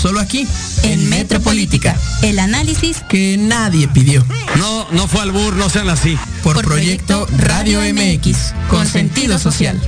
Solo 0.00 0.20
aquí, 0.20 0.46
en, 0.82 1.10
Metropolítica, 1.10 1.94
el 2.22 2.38
análisis 2.38 2.98
que 3.08 3.36
nadie 3.36 3.86
pidió. 3.88 4.24
No, 4.56 4.86
no 4.92 5.06
fue 5.06 5.20
al 5.20 5.30
bur, 5.30 5.54
no 5.56 5.68
sean 5.68 5.90
así. 5.90 6.18
Por, 6.42 6.62
proyecto, 6.62 7.26
Radio 7.36 7.80
MX, 7.80 8.54
con 8.70 8.86
sentido 8.86 9.38
social. 9.38 9.78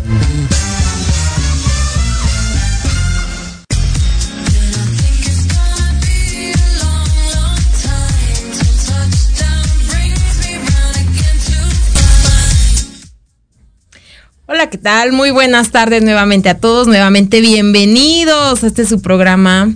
¿Qué 14.70 14.78
tal? 14.78 15.10
Muy 15.10 15.32
buenas 15.32 15.70
tardes 15.70 16.04
nuevamente 16.04 16.48
a 16.48 16.56
todos, 16.56 16.86
nuevamente 16.86 17.40
bienvenidos 17.40 18.62
este 18.62 18.86
su 18.86 19.02
programa 19.02 19.72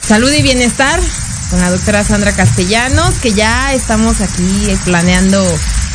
Salud 0.00 0.30
y 0.32 0.42
Bienestar 0.42 1.00
con 1.50 1.60
la 1.60 1.72
doctora 1.72 2.04
Sandra 2.04 2.32
Castellanos, 2.32 3.16
que 3.16 3.32
ya 3.32 3.74
estamos 3.74 4.20
aquí 4.20 4.68
planeando 4.84 5.44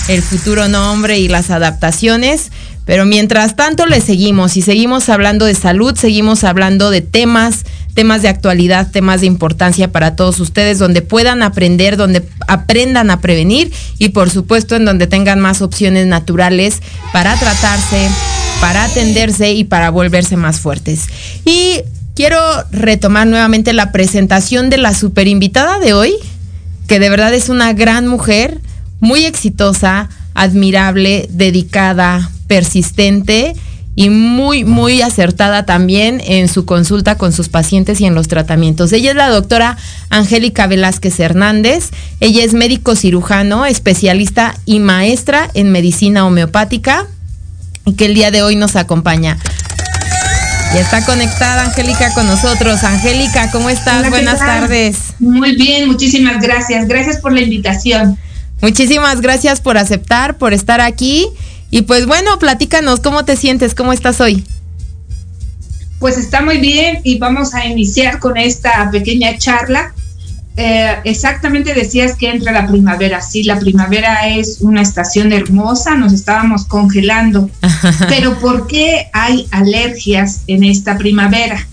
el 0.10 0.22
futuro 0.22 0.68
nombre 0.68 1.20
y 1.20 1.30
las 1.30 1.52
adaptaciones. 1.52 2.52
Pero 2.86 3.06
mientras 3.06 3.56
tanto 3.56 3.86
le 3.86 4.02
seguimos 4.02 4.58
y 4.58 4.62
seguimos 4.62 5.08
hablando 5.08 5.46
de 5.46 5.56
salud, 5.56 5.96
seguimos 5.98 6.44
hablando 6.44 6.90
de 6.90 7.00
temas 7.00 7.64
temas 7.98 8.22
de 8.22 8.28
actualidad, 8.28 8.92
temas 8.92 9.22
de 9.22 9.26
importancia 9.26 9.92
para 9.92 10.16
todos 10.16 10.40
ustedes, 10.40 10.78
donde 10.78 11.02
puedan 11.02 11.42
aprender, 11.42 11.98
donde 11.98 12.24
aprendan 12.48 13.10
a 13.10 13.22
prevenir 13.22 13.72
y 13.98 14.10
por 14.10 14.30
supuesto 14.30 14.76
en 14.76 14.86
donde 14.86 15.08
tengan 15.08 15.40
más 15.40 15.64
opciones 15.64 16.06
naturales 16.06 16.84
para 17.12 17.36
tratarse, 17.40 18.08
para 18.62 18.84
atenderse 18.84 19.52
y 19.54 19.64
para 19.64 19.90
volverse 19.90 20.38
más 20.38 20.60
fuertes. 20.60 21.08
Y 21.44 21.80
quiero 22.14 22.38
retomar 22.70 23.26
nuevamente 23.26 23.74
la 23.74 23.92
presentación 23.92 24.70
de 24.70 24.78
la 24.78 24.94
super 24.94 25.28
invitada 25.28 25.80
de 25.80 25.94
hoy, 25.94 26.14
que 26.88 27.00
de 27.00 27.10
verdad 27.10 27.34
es 27.34 27.50
una 27.50 27.74
gran 27.74 28.06
mujer, 28.06 28.62
muy 29.00 29.26
exitosa, 29.26 30.10
admirable, 30.36 31.28
dedicada, 31.32 32.30
persistente 32.46 33.56
y 33.98 34.12
muy, 34.12 34.64
muy 34.64 35.02
acertada 35.02 35.66
también 35.66 36.22
en 36.24 36.50
su 36.50 36.66
consulta 36.66 37.18
con 37.18 37.34
sus 37.34 37.50
pacientes 37.50 38.00
y 38.00 38.06
en 38.06 38.14
los 38.14 38.28
tratamientos. 38.28 38.94
Ella 38.94 39.10
es 39.10 39.16
la 39.16 39.28
doctora 39.28 39.76
Angélica 40.12 40.68
Velázquez 40.68 41.20
Hernández. 41.20 41.90
Ella 42.20 42.44
es 42.44 42.54
médico 42.54 42.96
cirujano, 42.96 43.66
especialista 43.66 44.56
y 44.66 44.80
maestra 44.80 45.50
en 45.56 45.72
medicina 45.72 46.28
homeopática 46.28 47.08
y 47.86 47.94
que 47.94 48.06
el 48.06 48.14
día 48.14 48.30
de 48.30 48.44
hoy 48.44 48.56
nos 48.56 48.76
acompaña. 48.76 49.40
Ya 50.76 50.82
está 50.82 51.04
conectada 51.04 51.64
Angélica 51.64 52.14
con 52.14 52.28
nosotros. 52.28 52.84
Angélica, 52.84 53.50
¿cómo 53.50 53.68
estás? 53.72 54.08
Buenas 54.12 54.38
tardes. 54.38 54.98
Muy 55.18 55.56
bien, 55.56 55.88
muchísimas 55.88 56.40
gracias. 56.40 56.88
Gracias 56.88 57.18
por 57.18 57.34
la 57.34 57.42
invitación. 57.42 58.20
Muchísimas 58.62 59.22
gracias 59.22 59.60
por 59.60 59.80
aceptar, 59.80 60.38
por 60.38 60.54
estar 60.54 60.82
aquí. 60.82 61.30
Y 61.70 61.84
pues 61.84 62.06
bueno, 62.06 62.40
platícanos, 62.40 63.00
¿cómo 63.02 63.26
te 63.26 63.36
sientes? 63.36 63.76
¿Cómo 63.76 63.94
estás 63.94 64.22
hoy? 64.22 64.44
Pues 66.00 66.18
está 66.18 66.42
muy 66.42 66.60
bien 66.60 67.00
y 67.04 67.18
vamos 67.18 67.54
a 67.54 67.66
iniciar 67.66 68.20
con 68.20 68.38
esta 68.38 68.90
pequeña 68.92 69.38
charla. 69.38 69.94
Eh, 70.56 70.96
exactamente 71.04 71.74
decías 71.74 72.16
que 72.16 72.30
entra 72.30 72.52
la 72.52 72.68
primavera. 72.68 73.22
Sí, 73.22 73.44
la 73.44 73.60
primavera 73.60 74.28
es 74.28 74.60
una 74.62 74.82
estación 74.82 75.34
hermosa, 75.34 75.96
nos 75.96 76.14
estábamos 76.14 76.66
congelando. 76.66 77.50
Pero 78.10 78.40
¿por 78.40 78.68
qué 78.68 79.10
hay 79.14 79.48
alergias 79.52 80.42
en 80.48 80.64
esta 80.64 80.98
primavera? 80.98 81.68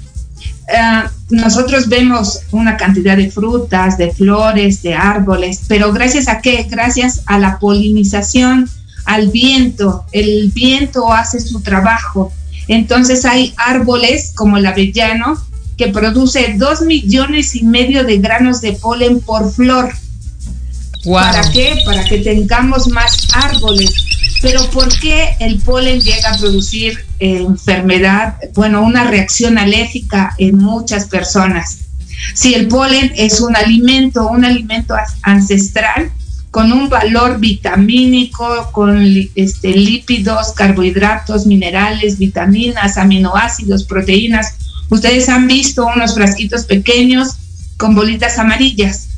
Eh, 0.68 1.02
nosotros 1.30 1.88
vemos 1.88 2.40
una 2.50 2.76
cantidad 2.76 3.16
de 3.16 3.30
frutas, 3.30 3.96
de 3.98 4.10
flores, 4.10 4.82
de 4.82 4.94
árboles, 4.94 5.60
pero 5.68 5.92
gracias 5.92 6.28
a 6.28 6.40
qué? 6.40 6.66
Gracias 6.70 7.22
a 7.26 7.38
la 7.38 7.58
polinización 7.58 8.68
al 9.04 9.28
viento. 9.28 10.04
El 10.12 10.50
viento 10.52 11.12
hace 11.12 11.40
su 11.40 11.60
trabajo. 11.60 12.32
Entonces 12.68 13.24
hay 13.24 13.54
árboles 13.56 14.32
como 14.34 14.56
el 14.56 14.66
avellano 14.66 15.38
que 15.76 15.88
produce 15.88 16.54
dos 16.56 16.82
millones 16.82 17.54
y 17.54 17.64
medio 17.64 18.04
de 18.04 18.18
granos 18.18 18.60
de 18.60 18.72
polen 18.72 19.20
por 19.20 19.52
flor. 19.52 19.92
¿Para 21.04 21.50
qué? 21.52 21.76
Para 21.84 22.04
que 22.04 22.18
tengamos 22.18 22.88
más 22.88 23.28
árboles. 23.34 23.90
Pero 24.40 24.68
¿por 24.70 24.88
qué 24.98 25.36
el 25.40 25.58
polen 25.58 26.00
llega 26.00 26.30
a 26.30 26.38
producir 26.38 26.98
eh, 27.18 27.44
enfermedad? 27.46 28.36
Bueno, 28.54 28.82
una 28.82 29.04
reacción 29.04 29.58
alérgica 29.58 30.34
en 30.38 30.58
muchas 30.58 31.06
personas. 31.06 31.78
Si 32.34 32.54
el 32.54 32.68
polen 32.68 33.12
es 33.16 33.40
un 33.40 33.56
alimento, 33.56 34.28
un 34.28 34.44
alimento 34.44 34.94
ancestral, 35.22 36.10
con 36.54 36.72
un 36.72 36.88
valor 36.88 37.40
vitamínico, 37.40 38.70
con 38.70 39.04
este, 39.34 39.70
lípidos, 39.70 40.52
carbohidratos, 40.52 41.46
minerales, 41.46 42.16
vitaminas, 42.16 42.96
aminoácidos, 42.96 43.82
proteínas. 43.82 44.54
Ustedes 44.88 45.28
han 45.28 45.48
visto 45.48 45.84
unos 45.84 46.14
frasquitos 46.14 46.62
pequeños 46.62 47.30
con 47.76 47.96
bolitas 47.96 48.38
amarillas. 48.38 49.08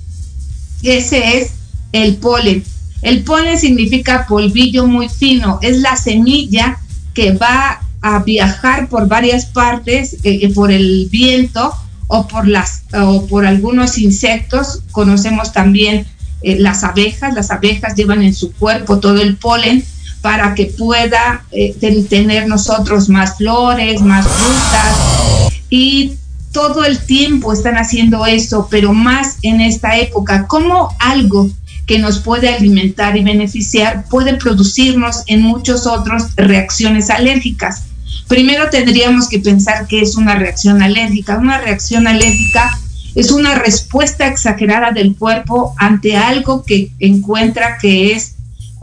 Ese 0.82 1.36
es 1.36 1.50
el 1.92 2.16
polen. 2.16 2.64
El 3.02 3.22
polen 3.22 3.58
significa 3.58 4.24
polvillo 4.26 4.86
muy 4.86 5.10
fino, 5.10 5.58
es 5.60 5.80
la 5.80 5.98
semilla 5.98 6.78
que 7.12 7.32
va 7.32 7.82
a 8.00 8.20
viajar 8.20 8.88
por 8.88 9.08
varias 9.08 9.44
partes, 9.44 10.14
eh, 10.22 10.38
eh, 10.40 10.54
por 10.54 10.72
el 10.72 11.06
viento 11.10 11.74
o 12.06 12.28
por, 12.28 12.48
las, 12.48 12.84
o 12.94 13.26
por 13.26 13.44
algunos 13.44 13.98
insectos. 13.98 14.80
Conocemos 14.90 15.52
también 15.52 16.06
eh, 16.42 16.58
las 16.58 16.84
abejas, 16.84 17.34
las 17.34 17.50
abejas 17.50 17.94
llevan 17.94 18.22
en 18.22 18.34
su 18.34 18.52
cuerpo 18.52 18.98
todo 18.98 19.20
el 19.20 19.36
polen 19.36 19.84
para 20.20 20.54
que 20.54 20.66
pueda 20.66 21.44
eh, 21.52 21.74
tener 22.08 22.48
nosotros 22.48 23.08
más 23.08 23.36
flores, 23.36 24.02
más 24.02 24.26
frutas 24.26 25.52
y 25.70 26.14
todo 26.52 26.84
el 26.84 26.98
tiempo 26.98 27.52
están 27.52 27.76
haciendo 27.76 28.24
eso, 28.24 28.66
pero 28.70 28.92
más 28.92 29.36
en 29.42 29.60
esta 29.60 29.98
época, 29.98 30.46
como 30.46 30.88
algo 31.00 31.50
que 31.86 31.98
nos 31.98 32.18
puede 32.18 32.48
alimentar 32.48 33.16
y 33.16 33.22
beneficiar 33.22 34.06
puede 34.08 34.34
producirnos 34.34 35.22
en 35.26 35.42
muchos 35.42 35.86
otros 35.86 36.34
reacciones 36.34 37.10
alérgicas. 37.10 37.84
Primero 38.26 38.70
tendríamos 38.70 39.28
que 39.28 39.38
pensar 39.38 39.86
que 39.86 40.00
es 40.00 40.16
una 40.16 40.34
reacción 40.34 40.82
alérgica. 40.82 41.38
Una 41.38 41.58
reacción 41.58 42.08
alérgica 42.08 42.78
es 43.16 43.30
una 43.30 43.54
respuesta 43.54 44.28
exagerada 44.28 44.92
del 44.92 45.16
cuerpo 45.16 45.74
ante 45.78 46.16
algo 46.16 46.64
que 46.64 46.92
encuentra 47.00 47.78
que 47.80 48.12
es 48.12 48.34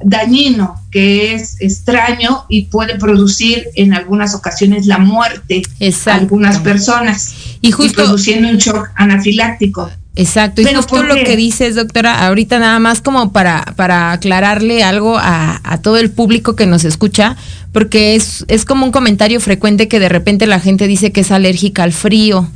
dañino, 0.03 0.81
que 0.91 1.35
es 1.35 1.61
extraño 1.61 2.43
y 2.49 2.65
puede 2.65 2.97
producir 2.97 3.67
en 3.75 3.93
algunas 3.93 4.33
ocasiones 4.33 4.87
la 4.87 4.97
muerte 4.97 5.61
a 6.07 6.15
algunas 6.15 6.57
personas 6.59 7.35
y 7.61 7.71
justo 7.71 8.03
produciendo 8.03 8.49
un 8.49 8.57
shock 8.57 8.89
anafiláctico. 8.95 9.89
Exacto, 10.15 10.61
y 10.61 10.65
justo 10.65 11.03
lo 11.03 11.15
que 11.15 11.35
dices, 11.35 11.75
doctora, 11.75 12.27
ahorita 12.27 12.59
nada 12.59 12.79
más 12.79 13.01
como 13.01 13.31
para, 13.31 13.73
para 13.75 14.11
aclararle 14.11 14.83
algo 14.83 15.17
a, 15.17 15.59
a, 15.63 15.77
todo 15.79 15.97
el 15.97 16.11
público 16.11 16.55
que 16.55 16.67
nos 16.67 16.85
escucha, 16.85 17.35
porque 17.71 18.15
es, 18.15 18.45
es 18.47 18.65
como 18.65 18.85
un 18.85 18.91
comentario 18.91 19.39
frecuente 19.39 19.87
que 19.87 19.99
de 19.99 20.09
repente 20.09 20.45
la 20.45 20.59
gente 20.59 20.87
dice 20.87 21.11
que 21.11 21.21
es 21.21 21.31
alérgica 21.31 21.83
al 21.83 21.93
frío 21.93 22.47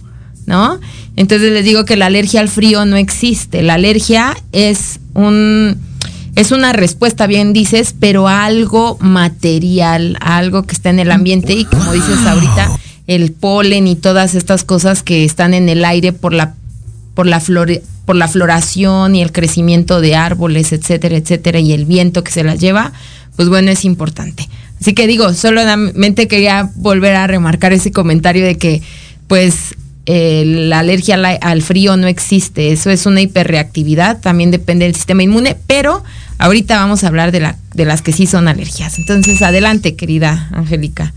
¿no? 0.48 0.80
Entonces 1.16 1.52
les 1.52 1.64
digo 1.64 1.86
que 1.86 1.98
la 1.98 2.08
alergia 2.08 2.40
al 2.40 2.50
frío 2.50 2.86
no 2.86 2.96
existe. 2.98 3.62
La 3.62 3.76
alergia 3.76 4.36
es 4.52 5.00
un 5.14 5.78
es 6.36 6.52
una 6.52 6.72
respuesta, 6.72 7.26
bien 7.26 7.52
dices, 7.52 7.96
pero 8.00 8.28
algo 8.28 8.98
material, 9.00 10.18
algo 10.22 10.64
que 10.64 10.74
está 10.74 10.90
en 10.90 11.00
el 11.00 11.12
ambiente 11.12 11.54
y 11.54 11.66
como 11.66 11.94
dices 11.94 12.20
ahorita, 12.28 12.70
el 13.08 13.32
polen 13.32 13.88
y 13.88 13.96
todas 13.96 14.36
estas 14.36 14.64
cosas 14.64 15.02
que 15.02 15.26
están 15.26 15.54
en 15.54 15.68
el 15.68 15.84
aire 15.84 16.14
por 16.14 16.34
la 16.34 16.56
por 17.14 17.26
la 17.26 17.42
por 18.06 18.16
la 18.16 18.28
floración 18.28 19.16
y 19.16 19.22
el 19.22 19.34
crecimiento 19.34 20.00
de 20.00 20.16
árboles, 20.16 20.72
etcétera, 20.72 21.18
etcétera, 21.18 21.60
y 21.60 21.74
el 21.74 21.86
viento 21.86 22.24
que 22.24 22.32
se 22.32 22.44
las 22.44 22.60
lleva, 22.60 22.94
pues 23.36 23.50
bueno, 23.50 23.70
es 23.70 23.84
importante. 23.84 24.48
Así 24.80 24.94
que 24.94 25.08
digo, 25.08 25.34
solamente 25.34 26.28
quería 26.30 26.70
volver 26.76 27.16
a 27.16 27.28
remarcar 27.28 27.74
ese 27.74 27.92
comentario 27.92 28.46
de 28.46 28.58
que, 28.58 28.82
pues, 29.28 29.76
la 30.08 30.80
alergia 30.80 31.16
al, 31.16 31.62
frío 31.62 31.98
no 31.98 32.08
existe. 32.08 32.72
Eso 32.72 32.90
es 32.90 33.06
una 33.06 33.22
hiperreactividad, 33.22 34.20
también 34.22 34.52
depende 34.52 34.86
del 34.86 34.96
sistema 34.96 35.24
inmune, 35.24 35.58
pero 35.68 36.04
ahorita 36.38 36.78
vamos 36.78 37.04
a 37.04 37.08
hablar 37.08 37.32
de, 37.32 37.42
la, 37.42 37.58
de 37.74 37.86
las 37.86 38.02
que 38.02 38.14
sí 38.14 38.26
son 38.26 38.48
alergias. 38.48 38.98
Entonces, 39.00 39.42
adelante, 39.42 39.96
querida 39.96 40.50
Angélica. 40.54 41.14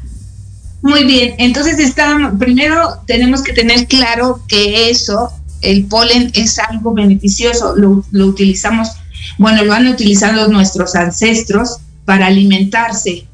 Muy 0.82 1.04
bien, 1.04 1.34
entonces 1.38 1.78
está, 1.78 2.34
primero 2.38 3.02
tenemos 3.06 3.42
que 3.42 3.52
tener 3.52 3.86
claro 3.86 4.42
que 4.48 4.90
eso, 4.90 5.30
el 5.60 5.84
polen 5.84 6.30
es 6.34 6.58
algo 6.58 6.94
beneficioso, 6.94 7.76
lo, 7.76 8.02
lo 8.10 8.26
utilizamos, 8.26 8.88
bueno, 9.36 9.62
lo 9.62 9.74
han 9.74 9.86
utilizado 9.88 10.48
nuestros 10.48 10.94
ancestros 10.94 11.80
para 12.06 12.26
alimentarse. 12.26 13.26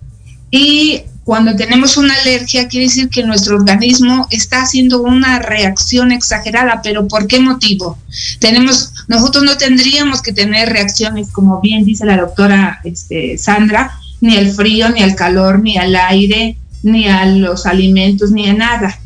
Y 0.50 1.02
cuando 1.26 1.56
tenemos 1.56 1.96
una 1.96 2.14
alergia, 2.14 2.68
quiere 2.68 2.86
decir 2.86 3.08
que 3.08 3.24
nuestro 3.24 3.56
organismo 3.56 4.28
está 4.30 4.62
haciendo 4.62 5.02
una 5.02 5.40
reacción 5.40 6.12
exagerada, 6.12 6.82
pero 6.84 7.08
¿por 7.08 7.26
qué 7.26 7.40
motivo? 7.40 7.98
Tenemos, 8.38 8.92
nosotros 9.08 9.42
no 9.42 9.56
tendríamos 9.56 10.22
que 10.22 10.32
tener 10.32 10.68
reacciones, 10.68 11.32
como 11.32 11.60
bien 11.60 11.84
dice 11.84 12.06
la 12.06 12.16
doctora 12.16 12.78
este, 12.84 13.38
Sandra, 13.38 13.98
ni 14.20 14.36
al 14.36 14.52
frío, 14.52 14.88
ni 14.90 15.02
al 15.02 15.16
calor, 15.16 15.58
ni 15.58 15.76
al 15.76 15.96
aire, 15.96 16.58
ni 16.84 17.08
a 17.08 17.26
los 17.26 17.66
alimentos, 17.66 18.30
ni 18.30 18.48
a 18.48 18.54
nada. 18.54 18.96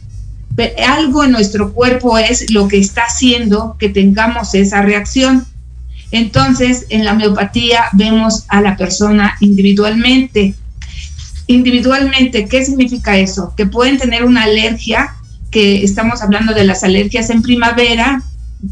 Pero 0.54 0.74
algo 0.88 1.24
en 1.24 1.32
nuestro 1.32 1.72
cuerpo 1.72 2.18
es 2.18 2.50
lo 2.50 2.68
que 2.68 2.76
está 2.76 3.04
haciendo 3.04 3.76
que 3.78 3.88
tengamos 3.88 4.54
esa 4.54 4.82
reacción. 4.82 5.46
Entonces, 6.10 6.84
en 6.90 7.06
la 7.06 7.12
homeopatía 7.12 7.84
vemos 7.94 8.44
a 8.48 8.60
la 8.60 8.76
persona 8.76 9.38
individualmente 9.40 10.54
individualmente, 11.50 12.46
¿qué 12.46 12.64
significa 12.64 13.16
eso? 13.18 13.54
Que 13.56 13.66
pueden 13.66 13.98
tener 13.98 14.24
una 14.24 14.44
alergia, 14.44 15.14
que 15.50 15.82
estamos 15.82 16.22
hablando 16.22 16.54
de 16.54 16.64
las 16.64 16.84
alergias 16.84 17.28
en 17.30 17.42
primavera, 17.42 18.22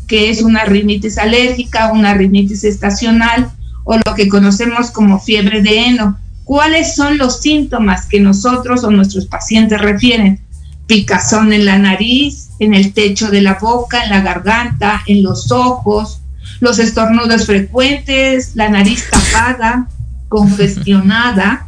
que 0.06 0.30
es 0.30 0.42
una 0.42 0.64
rinitis 0.64 1.18
alérgica, 1.18 1.92
una 1.92 2.14
rinitis 2.14 2.62
estacional 2.62 3.50
o 3.84 3.96
lo 3.96 4.14
que 4.14 4.28
conocemos 4.28 4.90
como 4.90 5.18
fiebre 5.18 5.60
de 5.60 5.86
heno. 5.86 6.18
¿Cuáles 6.44 6.94
son 6.94 7.18
los 7.18 7.40
síntomas 7.40 8.06
que 8.06 8.20
nosotros 8.20 8.84
o 8.84 8.90
nuestros 8.90 9.26
pacientes 9.26 9.80
refieren? 9.80 10.40
Picazón 10.86 11.52
en 11.52 11.66
la 11.66 11.78
nariz, 11.78 12.50
en 12.60 12.74
el 12.74 12.92
techo 12.92 13.28
de 13.28 13.42
la 13.42 13.54
boca, 13.54 14.04
en 14.04 14.10
la 14.10 14.20
garganta, 14.20 15.02
en 15.06 15.22
los 15.22 15.50
ojos, 15.50 16.20
los 16.60 16.78
estornudos 16.78 17.44
frecuentes, 17.46 18.52
la 18.54 18.68
nariz 18.68 19.04
tapada, 19.10 19.88
congestionada, 20.28 21.67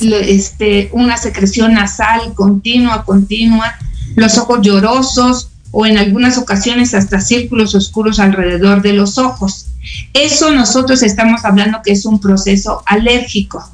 este, 0.00 0.88
una 0.92 1.16
secreción 1.16 1.74
nasal 1.74 2.34
continua, 2.34 3.04
continua, 3.04 3.74
los 4.16 4.38
ojos 4.38 4.60
llorosos 4.62 5.50
o 5.70 5.86
en 5.86 5.98
algunas 5.98 6.38
ocasiones 6.38 6.94
hasta 6.94 7.20
círculos 7.20 7.74
oscuros 7.74 8.18
alrededor 8.18 8.82
de 8.82 8.92
los 8.92 9.18
ojos. 9.18 9.66
Eso 10.12 10.52
nosotros 10.52 11.02
estamos 11.02 11.44
hablando 11.44 11.80
que 11.84 11.92
es 11.92 12.06
un 12.06 12.20
proceso 12.20 12.82
alérgico. 12.86 13.68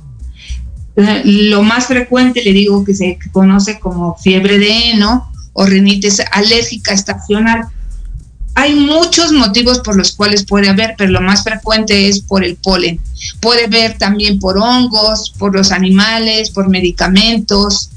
Eh, 0.97 1.23
lo 1.25 1.63
más 1.63 1.87
frecuente, 1.87 2.43
le 2.43 2.53
digo, 2.53 2.85
que 2.85 2.95
se 2.95 3.19
conoce 3.33 3.79
como 3.79 4.17
fiebre 4.17 4.59
de 4.59 4.91
heno 4.91 5.31
o 5.53 5.67
rinitis 5.67 6.23
alérgica 6.33 6.93
estacional 6.95 7.69
hay 8.55 8.75
muchos 8.75 9.33
motivos 9.33 9.81
por 9.81 9.97
los 9.97 10.13
cuales 10.13 10.45
puede 10.45 10.69
haber, 10.69 10.95
pero 10.99 11.13
lo 11.13 11.21
más 11.21 11.45
frecuente 11.45 12.09
es 12.09 12.21
por 12.21 12.45
el 12.45 12.57
polen. 12.57 13.01
Puede 13.41 13.67
haber 13.67 13.97
también 13.97 14.39
por 14.39 14.59
hongos, 14.59 15.33
por 15.39 15.55
los 15.55 15.73
animales, 15.73 16.51
por 16.51 16.69
medicamentos, 16.69 17.91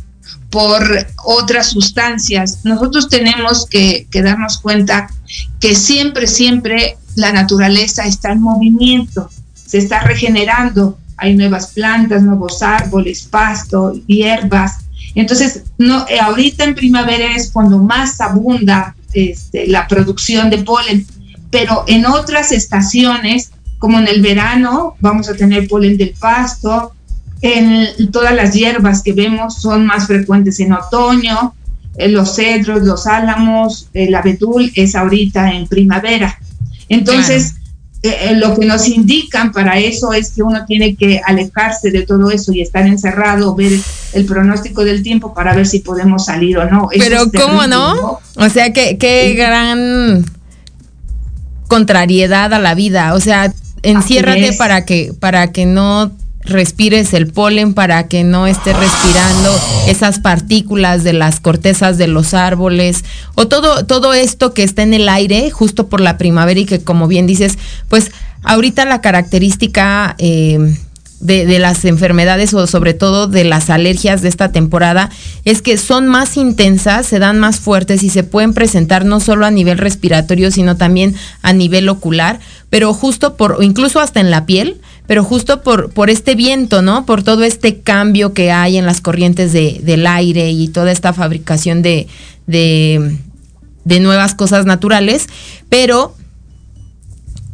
por 0.50 1.08
otras 1.26 1.72
sustancias. 1.72 2.60
Nosotros 2.63 3.10
tenemos 3.10 3.66
que, 3.66 4.08
darnos 4.13 4.60
cuenta 4.60 5.10
que 5.60 5.76
siempre, 5.76 6.28
siempre 6.28 6.98
la 7.16 7.32
naturaleza 7.32 8.06
está 8.06 8.32
en 8.32 8.42
movimiento, 8.42 9.30
se 9.66 9.80
está 9.80 10.02
regenerando. 10.02 10.98
Hay 11.18 11.36
nuevas 11.36 11.68
plantas, 11.68 12.22
nuevos 12.22 12.62
árboles, 12.62 13.24
pasto, 13.24 13.94
hierbas. 14.08 14.78
Entonces, 15.16 15.63
no, 15.78 16.06
ahorita 16.22 16.63
en 16.63 16.76
primavera 16.76 17.36
es 17.36 17.50
cuando 17.52 17.80
más 17.80 18.22
abunda 18.22 18.96
este, 19.13 19.67
la 19.67 19.88
producción 19.88 20.49
de 20.49 20.60
polen, 20.60 21.06
pero 21.49 21.84
en 21.88 22.06
otras 22.06 22.52
estaciones, 22.52 23.52
como 23.80 23.99
en 23.99 24.08
el 24.08 24.21
verano, 24.21 24.95
vamos 24.99 25.30
a 25.30 25.36
tener 25.36 25.67
polen 25.67 25.97
del 25.97 26.13
pasto, 26.19 26.93
en 27.41 28.10
todas 28.12 28.34
las 28.34 28.54
hierbas 28.54 29.04
que 29.04 29.12
vemos 29.12 29.62
son 29.62 29.86
más 29.86 30.08
frecuentes 30.08 30.60
en 30.62 30.71
otoño, 30.71 31.54
eh, 31.97 32.08
los 32.08 32.36
cedros, 32.36 32.84
los 32.84 33.06
álamos, 33.06 33.89
el 33.93 34.15
abedul 34.15 34.71
es 34.76 34.95
ahorita 34.95 35.52
en 35.52 35.67
primavera. 35.67 36.39
Entonces, 36.89 37.52
eh, 37.52 37.62
eh, 38.04 38.36
lo 38.36 38.54
que 38.60 38.66
nos 38.66 38.89
indican 38.89 39.54
para 39.54 39.80
eso 39.80 40.12
es 40.12 40.32
que 40.32 40.44
uno 40.44 40.66
tiene 40.66 40.96
que 40.96 41.22
alejarse 41.26 41.89
de 41.89 42.06
todo 42.06 42.32
eso 42.32 42.52
y 42.52 42.62
estar 42.62 42.86
encerrado, 42.86 43.56
ver 43.56 43.72
el 44.12 44.26
pronóstico 44.26 44.84
del 44.84 45.02
tiempo 45.02 45.34
para 45.34 45.56
ver 45.56 45.66
si 45.66 45.80
podemos 45.80 46.26
salir 46.26 46.58
o 46.58 46.70
no. 46.70 46.89
Pero 46.92 47.32
¿cómo 47.32 47.66
no? 47.66 48.20
O 48.36 48.50
sea, 48.50 48.74
qué, 48.74 48.98
qué 48.98 49.34
gran 49.36 50.26
contrariedad 51.70 52.54
a 52.54 52.60
la 52.60 52.76
vida. 52.76 53.13
O 53.13 53.22
sea, 53.22 53.54
enciérrate 53.84 54.52
para 54.54 54.84
que, 54.84 55.13
para 55.18 55.52
que 55.54 55.66
no 55.66 56.12
respires 56.45 57.13
el 57.13 57.27
polen 57.27 57.73
para 57.73 58.08
que 58.08 58.23
no 58.23 58.47
estés 58.47 58.77
respirando 58.77 59.49
esas 59.88 60.19
partículas 60.19 61.03
de 61.03 61.13
las 61.13 61.39
cortezas 61.39 61.97
de 61.97 62.08
los 62.08 62.34
árboles 62.34 63.03
o 63.36 63.47
todo, 63.47 63.86
todo 63.86 64.13
esto 64.13 64.53
que 64.53 64.63
está 64.63 64.84
en 64.84 64.93
el 64.93 65.10
aire 65.10 65.49
justo 65.51 65.88
por 65.88 66.01
la 66.01 66.17
primavera 66.17 66.60
y 66.60 66.65
que 66.65 66.84
como 66.84 67.08
bien 67.08 67.27
dices, 67.27 67.58
pues 67.89 68.12
ahorita 68.43 68.86
la 68.86 69.01
característica 69.01 70.15
eh, 70.17 70.75
de, 71.23 71.60
las 71.60 71.86
enfermedades 71.86 72.53
o 72.53 72.67
sobre 72.67 72.93
todo 72.93 73.27
de 73.27 73.45
las 73.45 73.69
alergias 73.69 74.21
de 74.21 74.29
esta 74.29 74.51
temporada 74.51 75.10
es 75.45 75.62
que 75.62 75.77
son 75.77 76.08
más 76.08 76.36
intensas, 76.36 77.06
se 77.06 77.19
dan 77.19 77.39
más 77.39 77.60
fuertes 77.60 78.03
y 78.03 78.10
se 78.10 78.23
pueden 78.23 78.53
presentar 78.53 79.06
no 79.06 79.19
solo 79.19 79.45
a 79.45 79.51
nivel 79.51 79.77
respiratorio, 79.77 80.51
sino 80.51 80.75
también 80.75 81.15
a 81.41 81.53
nivel 81.53 81.88
ocular, 81.88 82.39
pero 82.69 82.93
justo 82.93 83.38
por, 83.38 83.53
o 83.53 83.63
incluso 83.63 84.01
hasta 84.01 84.19
en 84.19 84.32
la 84.32 84.45
piel, 84.45 84.82
pero 85.08 85.24
justo 85.24 85.62
por, 85.62 85.92
por 85.92 86.10
este 86.10 86.36
viento, 86.36 86.82
¿no? 86.82 87.06
Por 87.06 87.24
todo 87.24 87.44
este 87.44 87.82
cambio 87.82 88.34
que 88.34 88.52
hay 88.52 88.78
en 88.78 88.86
las 88.86 89.02
corrientes 89.02 89.52
de, 89.52 89.82
del 89.84 90.08
aire 90.08 90.52
y 90.52 90.70
toda 90.70 90.92
esta 90.92 91.13
fabricación 91.13 91.82
de, 91.82 92.08
de, 92.48 94.00
nuevas 94.00 94.34
cosas 94.34 94.66
naturales, 94.66 95.28
pero 95.70 96.16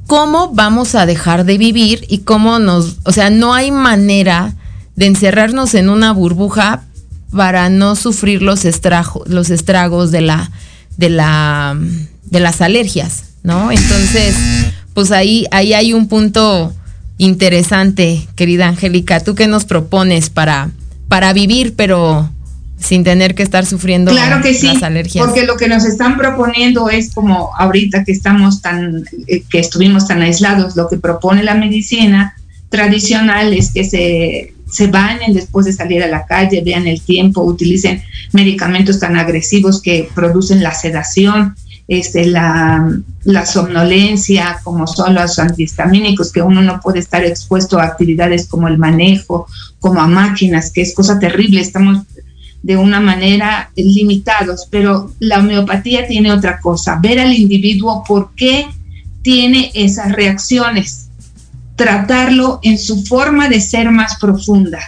¿cómo 0.06 0.54
vamos 0.54 0.96
a 0.96 1.06
dejar 1.06 1.46
de 1.46 1.58
vivir 1.58 2.06
y 2.08 2.20
cómo 2.20 2.60
nos, 2.60 2.98
o 3.04 3.12
sea, 3.12 3.30
no 3.30 3.54
hay 3.54 3.72
manera 3.72 4.56
de 4.96 5.08
encerrarnos 5.08 5.74
en 5.76 5.90
una 5.90 6.12
burbuja 6.12 6.84
para 7.32 7.70
no 7.70 7.96
sufrir 7.96 8.42
los, 8.42 8.66
estragos, 8.66 9.28
los 9.28 9.50
estragos 9.50 10.12
de 10.12 10.22
la, 10.22 10.52
de 10.98 11.10
la, 11.10 11.78
de 12.26 12.40
las 12.40 12.62
alergias, 12.62 13.24
¿no? 13.44 13.72
Entonces, 13.72 14.36
pues 14.94 15.12
ahí, 15.12 15.46
ahí 15.52 15.74
hay 15.74 15.94
un 15.94 16.08
punto 16.08 16.74
interesante, 17.20 18.28
querida 18.36 18.68
Angélica. 18.68 19.20
¿Tú 19.20 19.36
qué 19.36 19.46
nos 19.46 19.66
propones 19.66 20.32
para, 20.32 20.72
para 21.08 21.32
vivir, 21.34 21.76
pero 21.76 22.32
sin 22.80 23.04
tener 23.04 23.36
que 23.36 23.44
estar 23.44 23.66
sufriendo 23.66 24.10
claro 24.10 24.42
que 24.42 24.54
sí, 24.54 24.72
Porque 25.18 25.44
lo 25.44 25.58
que 25.58 25.68
nos 25.68 25.84
están 25.84 26.18
proponiendo 26.18 26.90
es 26.90 27.14
como 27.14 27.52
ahorita 27.58 28.06
que 28.06 28.14
estamos 28.14 28.62
tan, 28.62 29.04
eh, 29.28 29.44
que 29.50 29.60
estuvimos 29.60 30.08
tan 30.08 30.22
aislados, 30.22 30.78
lo 30.78 30.88
que 30.88 30.98
propone 30.98 31.44
la 31.44 31.56
medicina 31.56 32.36
tradicional 32.70 33.54
es 33.54 33.72
que 33.72 33.84
se, 33.84 34.54
se 34.72 34.88
bañen 34.88 35.34
después 35.34 35.66
de 35.66 35.74
salir 35.74 36.02
a 36.04 36.08
la 36.08 36.26
calle, 36.26 36.62
vean 36.64 36.88
el 36.88 37.02
tiempo, 37.02 37.42
utilicen 37.42 38.02
medicamentos 38.32 39.00
tan 39.00 39.18
agresivos 39.18 39.82
que 39.82 40.08
producen 40.16 40.64
la 40.64 40.74
sedación 40.74 41.56
este, 41.90 42.28
la, 42.28 43.02
somnolencia, 43.48 44.60
como 44.64 44.86
son 44.86 45.16
los 45.16 45.40
antihistamínicos, 45.40 46.32
que 46.32 46.44
uno 46.44 46.62
no 46.62 46.80
puede 46.80 47.00
estar 47.00 47.26
expuesto 47.26 47.80
a 47.80 47.86
actividades 47.86 48.48
como 48.48 48.68
el 48.68 48.78
manejo, 48.78 49.48
como 49.80 50.00
a 50.00 50.08
máquinas, 50.08 50.72
que 50.72 50.82
es 50.82 50.94
cosa 50.94 51.18
terrible. 51.18 51.60
Estamos 51.60 52.04
de 52.62 52.78
una 52.78 53.00
manera 53.00 53.72
limitados, 53.76 54.68
pero 54.70 55.12
la 55.20 55.40
homeopatía 55.40 56.08
tiene 56.08 56.32
otra 56.32 56.60
cosa, 56.60 57.00
ver 57.02 57.20
al 57.20 57.34
individuo 57.34 58.04
por 58.08 58.36
qué 58.36 58.68
tiene 59.24 59.72
esas 59.74 60.12
reacciones, 60.12 61.10
tratarlo 61.76 62.60
en 62.62 62.78
su 62.78 63.04
forma 63.04 63.50
de 63.50 63.62
ser 63.62 63.90
más 63.90 64.18
profunda. 64.20 64.80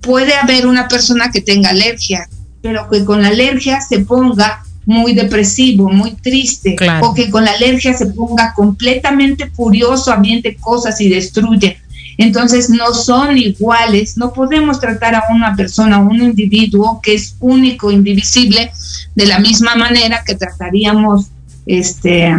Puede 0.00 0.34
haber 0.34 0.66
una 0.66 0.88
persona 0.88 1.30
que 1.30 1.40
tenga 1.40 1.70
alergia, 1.70 2.28
pero 2.62 2.90
que 2.90 3.04
con 3.04 3.22
la 3.22 3.28
alergia 3.28 3.80
se 3.80 4.00
ponga 4.00 4.65
muy 4.86 5.14
depresivo, 5.14 5.90
muy 5.90 6.12
triste, 6.12 6.76
o 7.02 7.12
que 7.12 7.28
con 7.30 7.44
la 7.44 7.50
alergia 7.50 7.92
se 7.92 8.06
ponga 8.06 8.54
completamente 8.54 9.50
furioso, 9.50 10.12
ambiente 10.12 10.56
cosas 10.56 11.00
y 11.00 11.08
destruye. 11.08 11.78
Entonces 12.18 12.70
no 12.70 12.94
son 12.94 13.36
iguales, 13.36 14.16
no 14.16 14.32
podemos 14.32 14.80
tratar 14.80 15.14
a 15.16 15.24
una 15.30 15.54
persona, 15.54 15.96
a 15.96 15.98
un 15.98 16.22
individuo 16.22 17.00
que 17.02 17.14
es 17.14 17.36
único, 17.40 17.90
indivisible, 17.90 18.70
de 19.14 19.26
la 19.26 19.38
misma 19.38 19.74
manera 19.74 20.22
que 20.24 20.34
trataríamos, 20.34 21.26
este, 21.66 22.32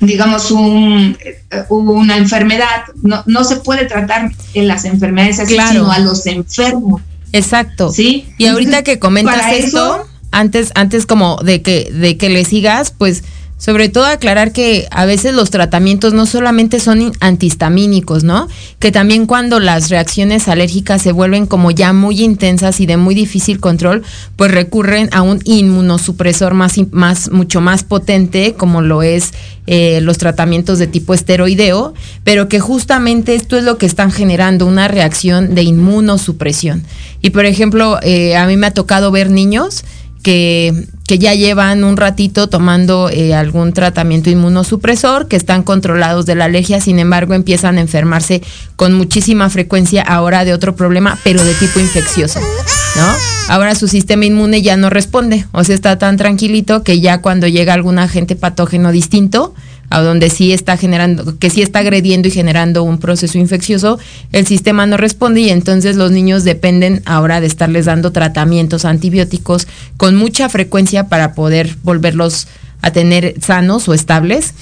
digamos, 0.00 0.50
un, 0.50 1.16
eh, 1.24 1.64
una 1.68 2.16
enfermedad. 2.16 2.84
No, 3.02 3.24
no 3.26 3.44
se 3.44 3.56
puede 3.56 3.86
tratar 3.86 4.30
en 4.54 4.68
las 4.68 4.84
enfermedades 4.84 5.40
así, 5.40 5.56
sino 5.70 5.90
a 5.90 5.98
los 5.98 6.26
enfermos. 6.26 7.02
Exacto. 7.32 7.90
Sí. 7.90 8.28
Y 8.38 8.46
ahorita 8.46 8.82
que 8.82 8.98
comentas 8.98 9.52
esto, 9.52 10.06
antes, 10.30 10.72
antes 10.74 11.06
como 11.06 11.36
de 11.42 11.62
que, 11.62 11.90
de 11.92 12.16
que 12.16 12.28
le 12.28 12.44
sigas, 12.44 12.92
pues 12.96 13.22
sobre 13.60 13.90
todo 13.90 14.06
aclarar 14.06 14.52
que 14.52 14.88
a 14.90 15.04
veces 15.04 15.34
los 15.34 15.50
tratamientos 15.50 16.14
no 16.14 16.24
solamente 16.24 16.80
son 16.80 17.12
antihistamínicos, 17.20 18.24
¿no? 18.24 18.48
Que 18.78 18.90
también 18.90 19.26
cuando 19.26 19.60
las 19.60 19.90
reacciones 19.90 20.48
alérgicas 20.48 21.02
se 21.02 21.12
vuelven 21.12 21.44
como 21.44 21.70
ya 21.70 21.92
muy 21.92 22.22
intensas 22.22 22.80
y 22.80 22.86
de 22.86 22.96
muy 22.96 23.14
difícil 23.14 23.60
control, 23.60 24.02
pues 24.36 24.50
recurren 24.50 25.10
a 25.12 25.20
un 25.20 25.40
inmunosupresor 25.44 26.54
más, 26.54 26.76
más 26.90 27.30
mucho 27.30 27.60
más 27.60 27.84
potente, 27.84 28.54
como 28.54 28.80
lo 28.80 29.02
es 29.02 29.32
eh, 29.66 30.00
los 30.00 30.16
tratamientos 30.16 30.78
de 30.78 30.86
tipo 30.86 31.12
esteroideo, 31.12 31.92
pero 32.24 32.48
que 32.48 32.60
justamente 32.60 33.34
esto 33.34 33.58
es 33.58 33.64
lo 33.64 33.76
que 33.76 33.84
están 33.84 34.10
generando 34.10 34.64
una 34.64 34.88
reacción 34.88 35.54
de 35.54 35.64
inmunosupresión. 35.64 36.82
Y 37.20 37.28
por 37.28 37.44
ejemplo, 37.44 37.98
eh, 38.02 38.38
a 38.38 38.46
mí 38.46 38.56
me 38.56 38.68
ha 38.68 38.72
tocado 38.72 39.10
ver 39.10 39.28
niños 39.28 39.84
que, 40.22 40.86
que 41.06 41.18
ya 41.18 41.34
llevan 41.34 41.84
un 41.84 41.96
ratito 41.96 42.48
tomando 42.48 43.10
eh, 43.10 43.34
algún 43.34 43.72
tratamiento 43.72 44.30
inmunosupresor, 44.30 45.28
que 45.28 45.36
están 45.36 45.62
controlados 45.62 46.26
de 46.26 46.34
la 46.34 46.46
alergia, 46.46 46.80
sin 46.80 46.98
embargo 46.98 47.34
empiezan 47.34 47.78
a 47.78 47.80
enfermarse 47.80 48.42
con 48.76 48.94
muchísima 48.94 49.50
frecuencia 49.50 50.02
ahora 50.02 50.44
de 50.44 50.52
otro 50.52 50.76
problema, 50.76 51.18
pero 51.24 51.42
de 51.42 51.54
tipo 51.54 51.80
infeccioso, 51.80 52.40
¿no? 52.40 53.14
Ahora 53.48 53.74
su 53.74 53.88
sistema 53.88 54.26
inmune 54.26 54.62
ya 54.62 54.76
no 54.76 54.90
responde, 54.90 55.46
o 55.52 55.64
sea, 55.64 55.74
está 55.74 55.98
tan 55.98 56.16
tranquilito 56.16 56.84
que 56.84 57.00
ya 57.00 57.20
cuando 57.20 57.48
llega 57.48 57.74
algún 57.74 57.98
agente 57.98 58.36
patógeno 58.36 58.92
distinto, 58.92 59.54
a 59.90 60.00
donde 60.00 60.30
sí 60.30 60.52
está 60.52 60.76
generando, 60.76 61.38
que 61.38 61.50
sí 61.50 61.62
está 61.62 61.80
agrediendo 61.80 62.28
y 62.28 62.30
generando 62.30 62.84
un 62.84 62.98
proceso 62.98 63.38
infeccioso, 63.38 63.98
el 64.32 64.46
sistema 64.46 64.86
no 64.86 64.96
responde 64.96 65.40
y 65.40 65.50
entonces 65.50 65.96
los 65.96 66.12
niños 66.12 66.44
dependen 66.44 67.02
ahora 67.04 67.40
de 67.40 67.48
estarles 67.48 67.86
dando 67.86 68.12
tratamientos 68.12 68.84
antibióticos 68.84 69.66
con 69.96 70.16
mucha 70.16 70.48
frecuencia 70.48 71.08
para 71.08 71.34
poder 71.34 71.76
volverlos 71.82 72.46
a 72.82 72.92
tener 72.92 73.34
sanos 73.40 73.88
o 73.88 73.94
estables 73.94 74.54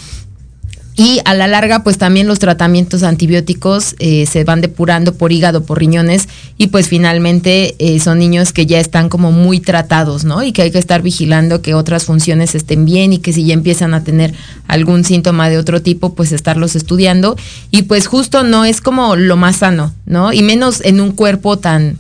y 0.99 1.21
a 1.25 1.33
la 1.33 1.47
larga, 1.47 1.85
pues 1.85 1.97
también 1.97 2.27
los 2.27 2.41
tratamientos 2.41 3.05
antibióticos 3.05 3.95
eh, 4.01 4.27
se 4.27 4.43
van 4.43 4.61
depurando 4.61 5.15
por 5.15 5.31
hígado, 5.31 5.63
por 5.63 5.79
riñones, 5.79 6.29
y 6.57 6.67
pues 6.67 6.89
finalmente 6.89 7.77
eh, 7.79 8.01
son 8.01 8.19
niños 8.19 8.53
que 8.53 8.67
ya 8.67 8.81
están 8.81 9.09
como 9.09 9.31
muy 9.31 9.61
tratados, 9.61 10.25
¿no? 10.25 10.43
Y 10.43 10.51
que 10.51 10.63
hay 10.63 10.73
que 10.73 10.81
estar 10.81 11.01
vigilando 11.01 11.63
que 11.63 11.75
otras 11.75 12.05
funciones 12.05 12.57
estén 12.57 12.85
bien 12.85 13.13
y 13.13 13.19
que 13.19 13.33
si 13.33 13.45
ya 13.45 13.55
empiezan 13.55 13.95
a 13.95 14.03
tener 14.03 14.35
algún 14.67 15.05
síntoma 15.05 15.49
de 15.49 15.59
otro 15.59 15.81
tipo, 15.81 16.17
pues 16.17 16.33
estarlos 16.33 16.75
estudiando. 16.75 17.37
Y 17.71 17.83
pues 17.83 18.09
justo 18.09 18.43
no 18.43 18.65
es 18.65 18.81
como 18.81 19.15
lo 19.15 19.37
más 19.37 19.59
sano, 19.59 19.95
¿no? 20.05 20.33
Y 20.33 20.43
menos 20.43 20.81
en 20.85 21.01
un 21.01 21.13
cuerpo 21.13 21.59
tan 21.59 21.97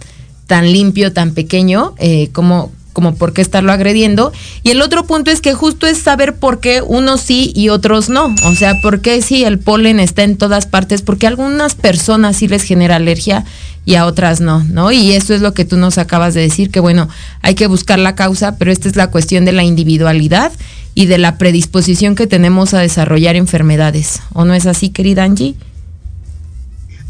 tan 0.48 0.72
limpio, 0.72 1.12
tan 1.12 1.34
pequeño, 1.34 1.94
eh, 1.98 2.30
como, 2.32 2.72
como 2.98 3.14
por 3.14 3.32
qué 3.32 3.42
estarlo 3.42 3.70
agrediendo. 3.70 4.32
Y 4.64 4.70
el 4.70 4.82
otro 4.82 5.06
punto 5.06 5.30
es 5.30 5.40
que 5.40 5.54
justo 5.54 5.87
es 5.87 5.98
saber 5.98 6.34
por 6.34 6.58
qué 6.58 6.82
unos 6.82 7.20
sí 7.20 7.52
y 7.54 7.68
otros 7.68 8.08
no. 8.08 8.34
O 8.44 8.54
sea, 8.56 8.74
por 8.82 9.02
qué 9.02 9.22
si 9.22 9.44
el 9.44 9.61
polen 9.61 10.00
está 10.00 10.24
en 10.24 10.37
todas 10.37 10.66
partes, 10.66 11.00
porque 11.02 11.26
a 11.26 11.28
algunas 11.28 11.76
personas 11.76 12.38
sí 12.38 12.48
les 12.48 12.64
genera 12.64 12.96
alergia 12.96 13.44
y 13.84 13.94
a 13.94 14.04
otras 14.04 14.40
no, 14.40 14.64
¿no? 14.64 14.90
Y 14.90 15.12
eso 15.12 15.32
es 15.32 15.42
lo 15.42 15.54
que 15.54 15.64
tú 15.64 15.76
nos 15.76 15.96
acabas 15.96 16.34
de 16.34 16.40
decir, 16.40 16.72
que 16.72 16.80
bueno, 16.80 17.08
hay 17.40 17.54
que 17.54 17.68
buscar 17.68 18.00
la 18.00 18.16
causa, 18.16 18.56
pero 18.56 18.72
esta 18.72 18.88
es 18.88 18.96
la 18.96 19.12
cuestión 19.12 19.44
de 19.44 19.52
la 19.52 19.62
individualidad 19.62 20.50
y 20.96 21.06
de 21.06 21.18
la 21.18 21.38
predisposición 21.38 22.16
que 22.16 22.26
tenemos 22.26 22.74
a 22.74 22.80
desarrollar 22.80 23.37
enfermedades. 23.37 24.22
¿O 24.32 24.44
no 24.44 24.54
es 24.54 24.66
así, 24.66 24.90
querida 24.90 25.22
Angie? 25.22 25.54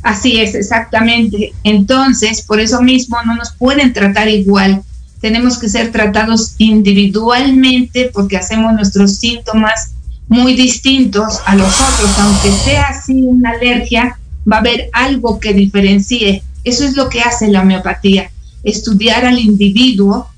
Así 0.02 0.38
es, 0.38 0.54
exactamente. 0.54 1.54
Entonces, 1.64 2.42
por 2.42 2.60
eso 2.60 2.82
mismo 2.82 3.16
no 3.24 3.36
nos 3.36 3.52
pueden 3.52 3.94
tratar 3.94 4.28
igual 4.28 4.82
tenemos 5.20 5.58
que 5.58 5.68
ser 5.68 5.90
tratados 5.90 6.54
individualmente 6.58 8.10
porque 8.12 8.36
hacemos 8.36 8.72
nuestros 8.74 9.16
síntomas 9.16 9.92
muy 10.28 10.54
distintos 10.54 11.40
a 11.46 11.56
los 11.56 11.74
otros, 11.80 12.18
aunque 12.18 12.52
sea 12.52 12.88
así 12.88 13.22
una 13.22 13.50
alergia, 13.50 14.18
va 14.50 14.56
a 14.56 14.60
haber 14.60 14.90
algo 14.92 15.40
que 15.40 15.54
diferencie. 15.54 16.42
Eso 16.64 16.84
es 16.84 16.96
lo 16.96 17.08
que 17.08 17.20
hace 17.20 17.48
la 17.48 17.62
homeopatía, 17.62 18.30
estudiar 18.62 19.24
al 19.24 19.38
individuo 19.38 20.28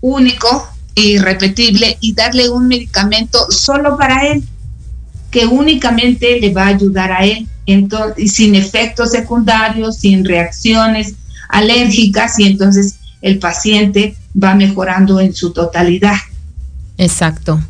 único 0.00 0.68
e 0.94 1.02
irrepetible 1.02 1.96
y 2.00 2.12
darle 2.12 2.48
un 2.48 2.68
medicamento 2.68 3.50
solo 3.50 3.96
para 3.96 4.26
él, 4.28 4.44
que 5.30 5.46
únicamente 5.46 6.38
le 6.40 6.52
va 6.52 6.64
a 6.64 6.68
ayudar 6.68 7.12
a 7.12 7.24
él, 7.24 7.48
entonces, 7.66 8.32
sin 8.32 8.54
efectos 8.54 9.10
secundarios, 9.10 9.96
sin 9.96 10.24
reacciones 10.24 11.14
alérgicas 11.48 12.38
y 12.38 12.44
entonces 12.44 12.96
el 13.26 13.40
paciente 13.40 14.14
va 14.40 14.54
mejorando 14.54 15.20
en 15.20 15.34
su 15.34 15.52
totalidad. 15.52 16.16
Exacto. 16.96 17.60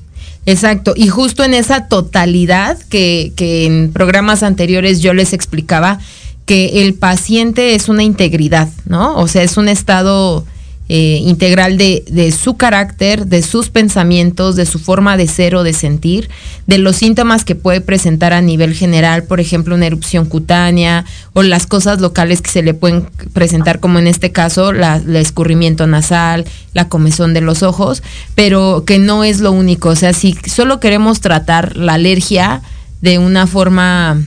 Exacto, 0.49 0.95
y 0.95 1.09
justo 1.09 1.43
en 1.43 1.55
esa 1.55 1.89
totalidad 1.89 2.79
que, 2.89 3.33
que, 3.35 3.67
en 3.67 3.91
programas 3.93 4.45
anteriores 4.45 5.01
yo 5.01 5.13
les 5.13 5.33
explicaba 5.33 5.99
que 6.45 6.85
el 6.85 6.95
paciente 6.95 7.75
es 7.75 7.89
una 7.89 8.05
integridad, 8.05 8.69
¿no? 8.85 9.17
O 9.17 9.27
sea, 9.27 9.43
es 9.43 9.57
un 9.57 9.69
estado 9.69 10.47
eh, 10.89 11.21
integral 11.23 11.79
de, 11.79 12.33
su 12.37 12.57
carácter, 12.57 13.27
de 13.27 13.43
sus 13.43 13.71
pensamientos, 13.71 14.55
de 14.55 14.67
su 14.67 14.79
forma 14.79 15.17
de 15.17 15.27
ser 15.27 15.57
o 15.57 15.65
de 15.65 15.73
sentir, 15.73 16.31
de 16.69 16.79
los 16.79 16.97
síntomas 16.97 17.45
que 17.45 17.57
puede 17.57 17.81
presentar 17.81 18.33
a 18.33 18.41
nivel 18.41 18.73
general, 18.73 19.25
por 19.25 19.41
ejemplo, 19.41 19.75
una 19.75 19.87
erupción 19.87 20.27
cutánea 20.27 21.05
o 21.33 21.43
las 21.43 21.67
cosas 21.67 22.01
locales 22.01 22.41
que 22.41 22.51
se 22.51 22.63
le 22.63 22.73
pueden 22.73 23.09
presentar, 23.33 23.81
como 23.81 23.99
en 23.99 24.07
este 24.07 24.31
caso, 24.31 24.71
el 24.71 25.17
escurrimiento 25.17 25.89
nasal, 25.89 26.45
la 26.73 26.89
comezón 26.89 27.35
de 27.35 27.41
los 27.41 27.65
ojos, 27.65 28.05
pero 28.37 28.85
que 28.87 28.99
no 29.01 29.25
es 29.25 29.41
lo 29.41 29.51
único. 29.51 29.89
O 29.89 29.97
sea, 29.97 30.13
si 30.13 30.37
solo 30.47 30.79
queremos 30.79 31.21
tratar 31.21 31.77
la 31.77 31.95
alergia 31.95 32.63
de 33.01 33.19
una 33.19 33.47
forma 33.47 34.23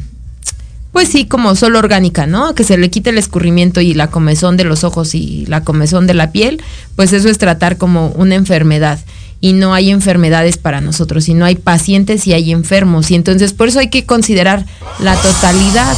pues 0.91 1.10
sí, 1.10 1.25
como 1.25 1.56
solo 1.56 1.80
orgánica, 1.80 2.25
¿no? 2.25 2.56
Que 2.56 2.63
se 2.63 2.78
le 2.78 2.89
quite 2.89 3.12
el 3.12 3.17
escurrimiento 3.17 3.80
y 3.80 3.93
la 3.93 4.08
comezón 4.08 4.58
de 4.58 4.63
los 4.63 4.84
ojos 4.84 5.13
y 5.13 5.45
la 5.45 5.63
comezón 5.63 6.08
de 6.08 6.15
la 6.15 6.32
piel, 6.32 6.62
pues 6.95 7.13
eso 7.13 7.30
es 7.30 7.38
tratar 7.38 7.78
como 7.78 8.08
una 8.15 8.36
enfermedad. 8.36 8.99
Y 9.41 9.54
no 9.54 9.73
hay 9.73 9.89
enfermedades 9.89 10.58
para 10.58 10.82
nosotros, 10.82 11.30
y 11.30 11.34
no 11.34 11.45
hay 11.45 11.56
pacientes 11.56 12.28
y 12.28 12.34
hay 12.34 12.52
enfermos. 12.52 13.10
Y 13.10 13.15
entonces 13.15 13.54
por 13.54 13.69
eso 13.69 13.80
hay 13.80 13.89
que 13.89 14.06
considerar 14.06 14.65
la 14.99 15.15
totalidad. 15.15 15.95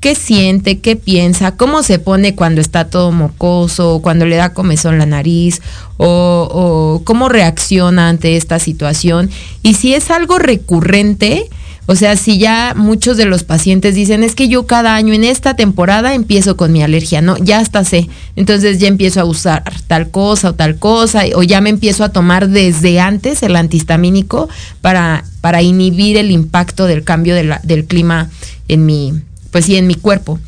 ¿Qué 0.00 0.14
siente? 0.14 0.78
¿Qué 0.78 0.96
piensa? 0.96 1.56
¿Cómo 1.56 1.82
se 1.82 1.98
pone 1.98 2.34
cuando 2.34 2.60
está 2.60 2.88
todo 2.88 3.12
mocoso? 3.12 4.00
¿Cuando 4.00 4.24
le 4.24 4.36
da 4.36 4.54
comezón 4.54 4.96
la 4.96 5.04
nariz? 5.04 5.60
O, 5.98 6.48
o 6.50 7.02
cómo 7.04 7.28
reacciona 7.28 8.08
ante 8.08 8.36
esta 8.36 8.58
situación? 8.58 9.28
Y 9.62 9.74
si 9.74 9.92
es 9.92 10.10
algo 10.10 10.38
recurrente, 10.38 11.50
o 11.90 11.96
sea, 11.96 12.16
si 12.16 12.36
ya 12.36 12.74
muchos 12.76 13.16
de 13.16 13.24
los 13.24 13.44
pacientes 13.44 13.94
dicen, 13.94 14.22
es 14.22 14.34
que 14.34 14.48
yo 14.48 14.66
cada 14.66 14.94
año 14.94 15.14
en 15.14 15.24
esta 15.24 15.56
temporada 15.56 16.12
empiezo 16.12 16.54
con 16.54 16.70
mi 16.70 16.82
alergia, 16.82 17.22
¿no? 17.22 17.38
Ya 17.38 17.60
hasta 17.60 17.82
sé. 17.82 18.10
Entonces 18.36 18.78
ya 18.78 18.88
empiezo 18.88 19.22
a 19.22 19.24
usar 19.24 19.62
tal 19.86 20.10
cosa 20.10 20.50
o 20.50 20.54
tal 20.54 20.76
cosa, 20.78 21.22
o 21.34 21.42
ya 21.42 21.62
me 21.62 21.70
empiezo 21.70 22.04
a 22.04 22.10
tomar 22.10 22.50
desde 22.50 23.00
antes 23.00 23.42
el 23.42 23.56
antihistamínico 23.56 24.50
para, 24.82 25.24
para 25.40 25.62
inhibir 25.62 26.18
el 26.18 26.30
impacto 26.30 26.84
del 26.84 27.04
cambio 27.04 27.34
del 27.34 27.84
clima 27.86 28.28
en 28.68 28.84
mi, 28.84 29.14
pues 29.50 29.64
sí, 29.64 29.76
en 29.76 29.86
mi 29.86 29.94
cuerpo. 29.94 30.38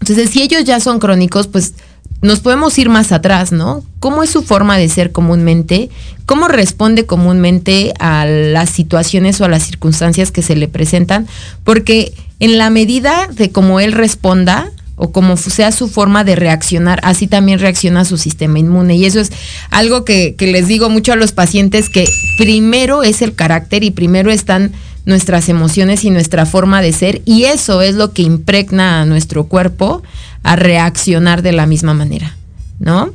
Entonces, 0.00 0.30
si 0.30 0.40
ellos 0.40 0.64
ya 0.64 0.80
son 0.80 0.98
crónicos, 0.98 1.46
pues 1.46 1.74
nos 2.24 2.40
podemos 2.40 2.78
ir 2.78 2.88
más 2.88 3.12
atrás, 3.12 3.52
¿no? 3.52 3.84
¿Cómo 4.00 4.22
es 4.22 4.30
su 4.30 4.42
forma 4.42 4.78
de 4.78 4.88
ser 4.88 5.12
comúnmente? 5.12 5.90
¿Cómo 6.24 6.48
responde 6.48 7.04
comúnmente 7.04 7.92
a 7.98 8.24
las 8.24 8.70
situaciones 8.70 9.40
o 9.40 9.44
a 9.44 9.50
las 9.50 9.64
circunstancias 9.64 10.30
que 10.30 10.40
se 10.40 10.56
le 10.56 10.66
presentan? 10.66 11.28
Porque 11.64 12.14
en 12.40 12.56
la 12.56 12.70
medida 12.70 13.28
de 13.30 13.50
cómo 13.50 13.78
él 13.78 13.92
responda, 13.92 14.72
o 14.96 15.12
como 15.12 15.36
sea 15.36 15.70
su 15.70 15.86
forma 15.86 16.24
de 16.24 16.34
reaccionar, 16.34 16.98
así 17.02 17.26
también 17.26 17.58
reacciona 17.58 18.06
su 18.06 18.16
sistema 18.16 18.58
inmune. 18.58 18.96
Y 18.96 19.04
eso 19.04 19.20
es 19.20 19.30
algo 19.68 20.06
que, 20.06 20.34
que, 20.34 20.46
les 20.46 20.66
digo 20.66 20.88
mucho 20.88 21.12
a 21.12 21.16
los 21.16 21.32
pacientes, 21.32 21.90
que 21.90 22.08
primero 22.38 23.02
es 23.02 23.20
el 23.20 23.34
carácter 23.34 23.84
y 23.84 23.90
primero 23.90 24.30
están 24.30 24.72
nuestras 25.06 25.48
emociones 25.48 26.04
y 26.04 26.10
nuestra 26.10 26.46
forma 26.46 26.80
de 26.80 26.92
ser, 26.92 27.22
y 27.24 27.44
eso 27.44 27.82
es 27.82 27.94
lo 27.94 28.12
que 28.12 28.22
impregna 28.22 29.02
a 29.02 29.04
nuestro 29.04 29.44
cuerpo 29.44 30.02
a 30.42 30.56
reaccionar 30.56 31.42
de 31.42 31.52
la 31.52 31.66
misma 31.66 31.94
manera, 31.94 32.36
¿no? 32.78 33.12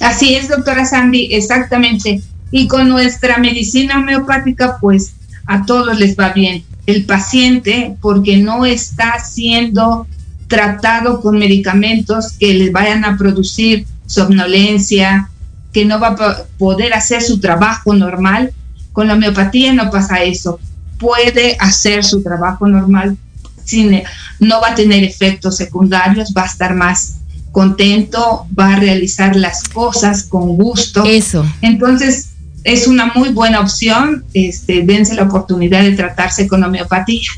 Así 0.00 0.34
es, 0.34 0.48
doctora 0.48 0.86
Sandy, 0.86 1.28
exactamente. 1.32 2.22
Y 2.50 2.66
con 2.66 2.88
nuestra 2.88 3.38
medicina 3.38 3.98
homeopática, 3.98 4.78
pues 4.80 5.12
a 5.46 5.64
todos 5.66 5.98
les 5.98 6.16
va 6.16 6.30
bien. 6.32 6.64
El 6.86 7.04
paciente, 7.04 7.96
porque 8.00 8.38
no 8.38 8.64
está 8.64 9.18
siendo 9.20 10.06
tratado 10.48 11.20
con 11.20 11.38
medicamentos 11.38 12.32
que 12.32 12.54
les 12.54 12.72
vayan 12.72 13.04
a 13.04 13.16
producir 13.16 13.86
somnolencia, 14.06 15.30
que 15.72 15.84
no 15.84 16.00
va 16.00 16.08
a 16.08 16.44
poder 16.58 16.94
hacer 16.94 17.22
su 17.22 17.38
trabajo 17.38 17.94
normal. 17.94 18.52
Con 19.00 19.08
la 19.08 19.14
homeopatía 19.14 19.72
no 19.72 19.90
pasa 19.90 20.22
eso. 20.24 20.60
Puede 20.98 21.56
hacer 21.58 22.04
su 22.04 22.22
trabajo 22.22 22.68
normal, 22.68 23.16
sin, 23.64 24.02
no 24.40 24.60
va 24.60 24.72
a 24.72 24.74
tener 24.74 25.04
efectos 25.04 25.56
secundarios, 25.56 26.34
va 26.36 26.42
a 26.42 26.46
estar 26.46 26.74
más 26.74 27.14
contento, 27.50 28.46
va 28.58 28.74
a 28.74 28.76
realizar 28.78 29.36
las 29.36 29.66
cosas 29.70 30.24
con 30.24 30.48
gusto. 30.48 31.02
Eso. 31.06 31.46
Entonces, 31.62 32.32
es 32.64 32.86
una 32.86 33.10
muy 33.14 33.30
buena 33.30 33.60
opción. 33.60 34.22
Este, 34.34 34.82
dense 34.82 35.14
la 35.14 35.22
oportunidad 35.22 35.80
de 35.80 35.92
tratarse 35.92 36.46
con 36.46 36.62
homeopatía. 36.62 37.30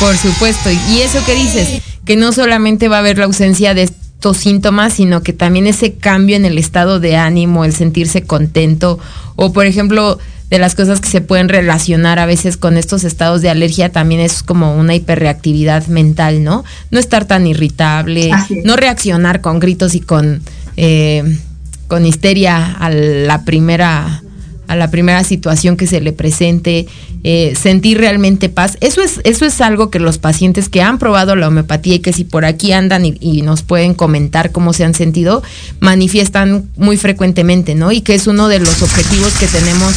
Por 0.00 0.16
supuesto. 0.16 0.68
Y 0.90 1.02
eso 1.02 1.24
que 1.24 1.34
dices, 1.36 1.80
que 2.04 2.16
no 2.16 2.32
solamente 2.32 2.88
va 2.88 2.96
a 2.96 2.98
haber 2.98 3.18
la 3.18 3.26
ausencia 3.26 3.72
de 3.72 3.84
estos 3.84 4.36
síntomas, 4.36 4.94
sino 4.94 5.22
que 5.22 5.32
también 5.32 5.68
ese 5.68 5.94
cambio 5.94 6.34
en 6.34 6.44
el 6.44 6.58
estado 6.58 6.98
de 6.98 7.14
ánimo, 7.14 7.64
el 7.64 7.72
sentirse 7.72 8.22
contento, 8.22 8.98
o 9.36 9.52
por 9.52 9.64
ejemplo, 9.64 10.18
de 10.50 10.58
las 10.58 10.74
cosas 10.74 11.00
que 11.00 11.08
se 11.08 11.20
pueden 11.20 11.48
relacionar 11.48 12.18
a 12.18 12.26
veces 12.26 12.56
con 12.56 12.76
estos 12.76 13.04
estados 13.04 13.42
de 13.42 13.50
alergia 13.50 13.90
también 13.90 14.20
es 14.20 14.42
como 14.42 14.76
una 14.76 14.94
hiperreactividad 14.94 15.86
mental, 15.88 16.42
¿no? 16.42 16.64
No 16.90 16.98
estar 16.98 17.26
tan 17.26 17.46
irritable, 17.46 18.30
no 18.64 18.76
reaccionar 18.76 19.40
con 19.40 19.60
gritos 19.60 19.94
y 19.94 20.00
con, 20.00 20.42
eh, 20.76 21.38
con 21.86 22.06
histeria 22.06 22.72
a 22.72 22.90
la 22.90 23.44
primera 23.44 24.22
a 24.68 24.76
la 24.76 24.90
primera 24.90 25.24
situación 25.24 25.78
que 25.78 25.86
se 25.86 26.02
le 26.02 26.12
presente, 26.12 26.86
eh, 27.24 27.54
sentir 27.58 27.96
realmente 27.96 28.50
paz. 28.50 28.76
Eso 28.82 29.00
es, 29.00 29.18
eso 29.24 29.46
es 29.46 29.62
algo 29.62 29.88
que 29.88 29.98
los 29.98 30.18
pacientes 30.18 30.68
que 30.68 30.82
han 30.82 30.98
probado 30.98 31.36
la 31.36 31.48
homeopatía 31.48 31.94
y 31.94 31.98
que 32.00 32.12
si 32.12 32.24
por 32.24 32.44
aquí 32.44 32.72
andan 32.72 33.06
y, 33.06 33.16
y, 33.18 33.40
nos 33.40 33.62
pueden 33.62 33.94
comentar 33.94 34.52
cómo 34.52 34.74
se 34.74 34.84
han 34.84 34.92
sentido, 34.92 35.42
manifiestan 35.80 36.68
muy 36.76 36.98
frecuentemente, 36.98 37.74
¿no? 37.74 37.92
Y 37.92 38.02
que 38.02 38.14
es 38.14 38.26
uno 38.26 38.48
de 38.48 38.58
los 38.58 38.82
objetivos 38.82 39.32
que 39.38 39.46
tenemos 39.46 39.94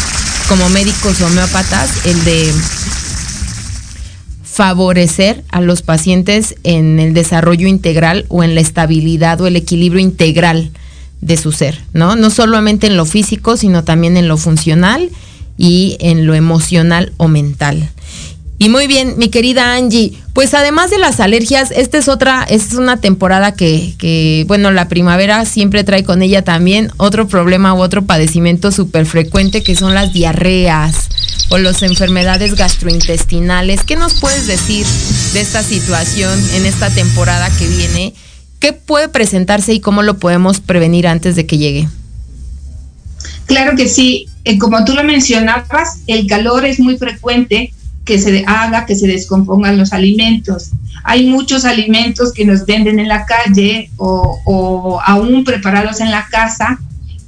como 0.52 0.68
médicos 0.68 1.22
homeópatas, 1.22 2.06
el 2.06 2.26
de 2.26 2.52
favorecer 4.44 5.46
a 5.48 5.62
los 5.62 5.82
pacientes 5.82 6.56
en 6.66 7.00
el 7.00 7.14
desarrollo 7.14 7.70
integral 7.70 8.26
o 8.28 8.44
en 8.44 8.54
la 8.54 8.60
estabilidad 8.60 9.40
o 9.40 9.48
el 9.48 9.56
equilibrio 9.56 10.02
integral 10.02 10.72
de 11.22 11.38
su 11.38 11.54
ser, 11.54 11.80
¿no? 11.94 12.18
No 12.18 12.30
solamente 12.30 12.88
en 12.88 12.98
lo 12.98 13.06
físico, 13.06 13.56
sino 13.56 13.86
también 13.86 14.18
en 14.18 14.28
lo 14.28 14.36
funcional 14.36 15.10
y 15.58 15.96
en 16.02 16.28
lo 16.28 16.36
emocional 16.36 17.14
o 17.16 17.30
mental. 17.30 17.90
Y 18.62 18.70
muy 18.70 18.86
bien, 18.86 19.16
mi 19.18 19.30
querida 19.30 19.74
Angie, 19.74 20.14
pues 20.34 20.54
además 20.54 20.92
de 20.92 21.00
las 21.00 21.20
alergias, 21.20 21.72
esta 21.72 21.98
es 21.98 22.08
otra, 22.08 22.44
es 22.44 22.74
una 22.74 22.98
temporada 22.98 23.56
que, 23.56 23.96
que, 23.98 24.46
bueno, 24.48 24.70
la 24.70 24.88
primavera 24.88 25.46
siempre 25.46 25.84
trae 25.84 26.04
con 26.04 26.22
ella 26.22 26.44
también 26.44 26.92
otro 26.98 27.28
problema 27.28 27.74
u 27.74 27.82
otro 27.82 28.06
padecimiento 28.06 28.72
súper 28.72 29.08
frecuente 29.08 29.64
que 29.64 29.76
son 29.76 29.96
las 29.96 30.14
diarreas 30.14 31.10
o 31.50 31.58
las 31.58 31.82
enfermedades 31.82 32.54
gastrointestinales. 32.54 33.82
¿Qué 33.84 33.96
nos 33.96 34.14
puedes 34.22 34.46
decir 34.46 34.86
de 35.34 35.42
esta 35.42 35.64
situación 35.64 36.40
en 36.54 36.68
esta 36.68 36.92
temporada 36.92 37.50
que 37.58 37.68
viene? 37.68 38.14
¿Qué 38.60 38.74
puede 38.74 39.10
presentarse 39.10 39.74
y 39.74 39.80
cómo 39.80 40.04
lo 40.04 40.20
podemos 40.20 40.60
prevenir 40.60 41.08
antes 41.08 41.36
de 41.36 41.48
que 41.48 41.58
llegue? 41.58 41.90
Claro 43.48 43.76
que 43.76 43.88
sí, 43.88 44.28
eh, 44.44 44.60
como 44.60 44.86
tú 44.86 44.94
lo 44.94 45.04
mencionabas, 45.04 46.02
el 46.06 46.28
calor 46.28 46.64
es 46.64 46.80
muy 46.80 47.00
frecuente 47.00 47.74
que 48.06 48.20
se 48.20 48.44
haga 48.48 48.86
que 48.86 48.96
se 48.96 49.08
descompongan 49.08 49.78
los 49.78 49.94
alimentos. 49.94 50.72
Hay 51.04 51.28
muchos 51.28 51.66
alimentos 51.66 52.34
que 52.34 52.46
nos 52.46 52.66
venden 52.66 53.00
en 53.00 53.08
la 53.08 53.26
calle 53.26 53.90
o, 53.98 54.40
o, 54.46 55.02
aún 55.02 55.44
preparados 55.44 56.02
en 56.02 56.12
la 56.12 56.28
casa 56.30 56.80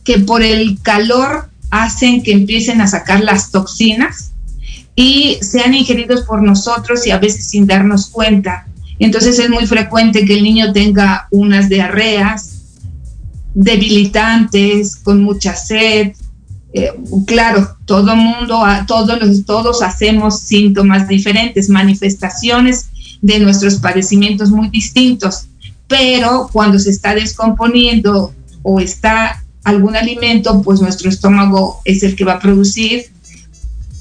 que 0.03 0.19
por 0.19 0.41
el 0.41 0.79
calor 0.81 1.49
hacen 1.69 2.21
que 2.21 2.31
empiecen 2.31 2.81
a 2.81 2.87
sacar 2.87 3.23
las 3.23 3.51
toxinas 3.51 4.31
y 4.95 5.39
sean 5.41 5.73
ingeridos 5.73 6.21
por 6.21 6.43
nosotros 6.43 7.05
y 7.07 7.11
a 7.11 7.17
veces 7.17 7.49
sin 7.49 7.65
darnos 7.65 8.07
cuenta. 8.07 8.67
Entonces 8.99 9.39
es 9.39 9.49
muy 9.49 9.65
frecuente 9.65 10.25
que 10.25 10.35
el 10.35 10.43
niño 10.43 10.71
tenga 10.71 11.27
unas 11.31 11.69
diarreas 11.69 12.53
debilitantes, 13.53 14.95
con 14.95 15.23
mucha 15.23 15.55
sed. 15.55 16.13
Eh, 16.73 16.91
claro, 17.27 17.77
todo 17.85 18.15
mundo, 18.15 18.63
todos, 18.87 19.21
los, 19.21 19.45
todos 19.45 19.81
hacemos 19.81 20.39
síntomas 20.39 21.07
diferentes, 21.07 21.69
manifestaciones 21.69 22.87
de 23.21 23.39
nuestros 23.39 23.75
padecimientos 23.75 24.49
muy 24.49 24.69
distintos, 24.69 25.45
pero 25.87 26.49
cuando 26.51 26.79
se 26.79 26.89
está 26.89 27.13
descomponiendo 27.13 28.33
o 28.63 28.79
está 28.79 29.43
algún 29.63 29.95
alimento, 29.95 30.61
pues 30.61 30.81
nuestro 30.81 31.09
estómago 31.09 31.79
es 31.85 32.03
el 32.03 32.15
que 32.15 32.25
va 32.25 32.33
a 32.33 32.39
producir 32.39 33.05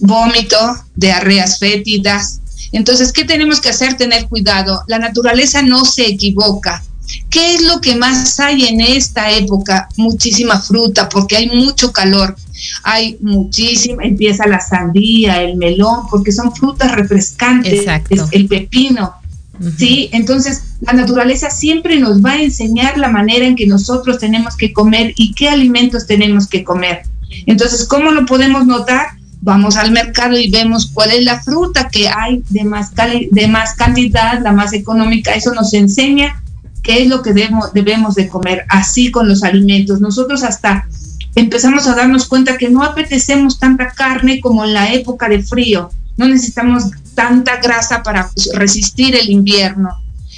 vómito, 0.00 0.56
diarreas 0.96 1.58
fétidas, 1.58 2.40
entonces, 2.72 3.12
¿qué 3.12 3.24
tenemos 3.24 3.60
que 3.60 3.68
hacer? 3.68 3.96
Tener 3.96 4.28
cuidado. 4.28 4.82
La 4.88 4.98
naturaleza 4.98 5.62
no 5.62 5.84
se 5.84 6.06
equivoca. 6.06 6.82
¿Qué 7.28 7.54
es 7.54 7.62
lo 7.62 7.80
que 7.80 7.94
más 7.94 8.40
hay 8.40 8.64
en 8.64 8.80
esta 8.80 9.30
época? 9.30 9.88
Muchísima 9.96 10.58
fruta, 10.58 11.08
porque 11.08 11.36
hay 11.36 11.48
mucho 11.48 11.92
calor. 11.92 12.34
Hay 12.82 13.16
muchísima, 13.20 14.04
empieza 14.04 14.46
la 14.46 14.60
sandía, 14.60 15.42
el 15.42 15.56
melón, 15.56 16.06
porque 16.10 16.32
son 16.32 16.54
frutas 16.54 16.92
refrescantes, 16.92 17.80
Exacto. 17.80 18.28
el 18.30 18.46
pepino. 18.46 19.14
¿sí? 19.76 20.08
Entonces, 20.12 20.64
la 20.80 20.92
naturaleza 20.92 21.50
siempre 21.50 21.98
nos 21.98 22.24
va 22.24 22.32
a 22.32 22.42
enseñar 22.42 22.98
la 22.98 23.08
manera 23.08 23.46
en 23.46 23.56
que 23.56 23.66
nosotros 23.66 24.18
tenemos 24.18 24.56
que 24.56 24.72
comer 24.72 25.12
y 25.16 25.34
qué 25.34 25.48
alimentos 25.48 26.06
tenemos 26.06 26.48
que 26.48 26.64
comer. 26.64 27.02
Entonces, 27.46 27.86
¿cómo 27.86 28.10
lo 28.10 28.26
podemos 28.26 28.66
notar? 28.66 29.06
vamos 29.42 29.76
al 29.76 29.90
mercado 29.90 30.38
y 30.38 30.48
vemos 30.48 30.90
cuál 30.94 31.10
es 31.10 31.24
la 31.24 31.42
fruta 31.42 31.88
que 31.88 32.08
hay 32.08 32.42
de 32.48 32.64
más, 32.64 32.92
de 33.30 33.48
más 33.48 33.74
cantidad, 33.74 34.40
la 34.40 34.52
más 34.52 34.72
económica. 34.72 35.32
Eso 35.32 35.52
nos 35.52 35.74
enseña 35.74 36.42
qué 36.82 37.02
es 37.02 37.08
lo 37.08 37.22
que 37.22 37.32
debemos, 37.32 37.72
debemos 37.72 38.14
de 38.14 38.28
comer, 38.28 38.64
así 38.68 39.10
con 39.10 39.28
los 39.28 39.42
alimentos. 39.42 40.00
Nosotros 40.00 40.44
hasta 40.44 40.86
empezamos 41.34 41.86
a 41.86 41.94
darnos 41.94 42.26
cuenta 42.26 42.56
que 42.56 42.68
no 42.68 42.82
apetecemos 42.82 43.58
tanta 43.58 43.90
carne 43.90 44.40
como 44.40 44.64
en 44.64 44.74
la 44.74 44.92
época 44.92 45.28
de 45.28 45.42
frío. 45.42 45.90
No 46.16 46.26
necesitamos 46.26 46.84
tanta 47.14 47.56
grasa 47.56 48.02
para 48.02 48.30
resistir 48.54 49.16
el 49.16 49.30
invierno. 49.30 49.90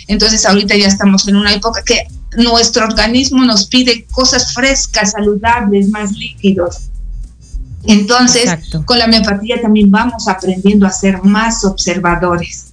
Entonces 0.07 0.45
ahorita 0.47 0.77
ya 0.77 0.87
estamos 0.87 1.27
en 1.29 1.37
una 1.37 1.53
época 1.53 1.83
que 1.85 2.07
nuestro 2.37 2.85
organismo 2.85 3.45
nos 3.45 3.67
pide 3.67 4.07
cosas 4.11 4.53
frescas, 4.53 5.13
saludables, 5.13 5.89
más 5.89 6.13
líquidos. 6.13 6.91
Entonces, 7.87 8.45
Exacto. 8.45 8.85
con 8.87 8.99
la 8.99 9.05
homeopatía 9.05 9.61
también 9.61 9.91
vamos 9.91 10.27
aprendiendo 10.27 10.87
a 10.87 10.91
ser 10.91 11.23
más 11.23 11.65
observadores 11.65 12.73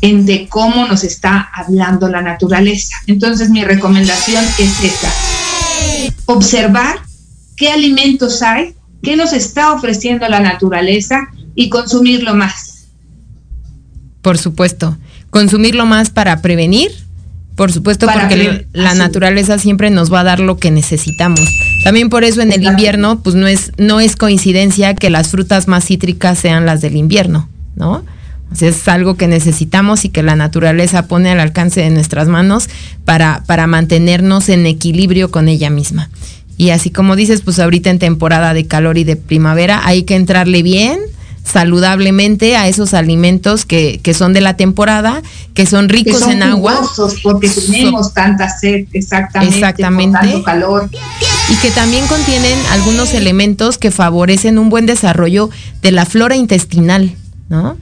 en 0.00 0.26
de 0.26 0.48
cómo 0.48 0.86
nos 0.86 1.04
está 1.04 1.50
hablando 1.54 2.08
la 2.08 2.22
naturaleza. 2.22 2.96
Entonces, 3.06 3.50
mi 3.50 3.64
recomendación 3.64 4.44
es 4.58 4.82
esta. 4.82 5.12
Observar 6.26 7.00
qué 7.60 7.70
alimentos 7.70 8.40
hay, 8.40 8.74
qué 9.02 9.16
nos 9.16 9.34
está 9.34 9.72
ofreciendo 9.72 10.26
la 10.28 10.40
naturaleza 10.40 11.28
y 11.54 11.68
consumirlo 11.68 12.34
más. 12.34 12.88
Por 14.22 14.38
supuesto, 14.38 14.96
consumirlo 15.28 15.84
más 15.84 16.08
para 16.08 16.40
prevenir 16.40 16.90
por 17.60 17.72
supuesto, 17.72 18.06
Para 18.06 18.22
porque 18.22 18.36
que, 18.36 18.66
la 18.72 18.94
naturaleza 18.94 19.58
siempre 19.58 19.90
nos 19.90 20.10
va 20.10 20.20
a 20.20 20.24
dar 20.24 20.40
lo 20.40 20.56
que 20.56 20.70
necesitamos. 20.70 21.42
También 21.84 22.08
por 22.08 22.24
eso 22.24 22.40
en 22.40 22.52
el 22.52 22.62
invierno, 22.62 23.20
pues 23.20 23.36
no 23.36 23.46
es, 23.46 23.72
no 23.76 24.00
es 24.00 24.16
coincidencia 24.16 24.94
que 24.94 25.10
las 25.10 25.28
frutas 25.28 25.68
más 25.68 25.84
cítricas 25.84 26.38
sean 26.38 26.64
las 26.64 26.80
del 26.80 26.96
invierno, 26.96 27.50
¿no? 27.76 28.02
O 28.50 28.56
sea, 28.56 28.70
es 28.70 28.88
algo 28.88 29.16
que 29.16 29.28
necesitamos 29.28 30.06
y 30.06 30.08
que 30.08 30.22
la 30.22 30.36
naturaleza 30.36 31.06
pone 31.06 31.30
al 31.30 31.38
alcance 31.38 31.82
de 31.82 31.90
nuestras 31.90 32.28
manos 32.28 32.70
para, 33.04 33.44
para 33.46 33.66
mantenernos 33.66 34.48
en 34.48 34.64
equilibrio 34.64 35.30
con 35.30 35.46
ella 35.46 35.68
misma. 35.68 36.08
Y 36.60 36.72
así 36.72 36.90
como 36.90 37.16
dices, 37.16 37.40
pues 37.40 37.58
ahorita 37.58 37.88
en 37.88 37.98
temporada 37.98 38.52
de 38.52 38.66
calor 38.66 38.98
y 38.98 39.04
de 39.04 39.16
primavera 39.16 39.80
hay 39.86 40.02
que 40.02 40.14
entrarle 40.14 40.62
bien 40.62 41.00
saludablemente 41.42 42.54
a 42.54 42.68
esos 42.68 42.92
alimentos 42.92 43.64
que, 43.64 43.98
son 44.12 44.34
de 44.34 44.42
la 44.42 44.58
temporada, 44.58 45.22
que 45.54 45.64
son 45.64 45.88
ricos 45.88 46.26
en 46.28 46.42
agua. 46.42 46.78
Porque 47.22 47.48
tenemos 47.48 48.12
tanta 48.12 48.50
sed, 48.50 48.84
exactamente, 48.92 49.54
exactamente. 49.54 50.18
tanto 50.18 50.42
calor. 50.42 50.90
Y 51.48 51.56
que 51.62 51.70
también 51.70 52.06
contienen 52.08 52.58
algunos 52.72 53.14
elementos 53.14 53.78
que 53.78 53.90
favorecen 53.90 54.58
un 54.58 54.68
buen 54.68 54.84
desarrollo 54.84 55.48
de 55.80 55.92
la 55.92 56.04
flora 56.04 56.36
intestinal, 56.36 57.16
¿no? 57.48 57.78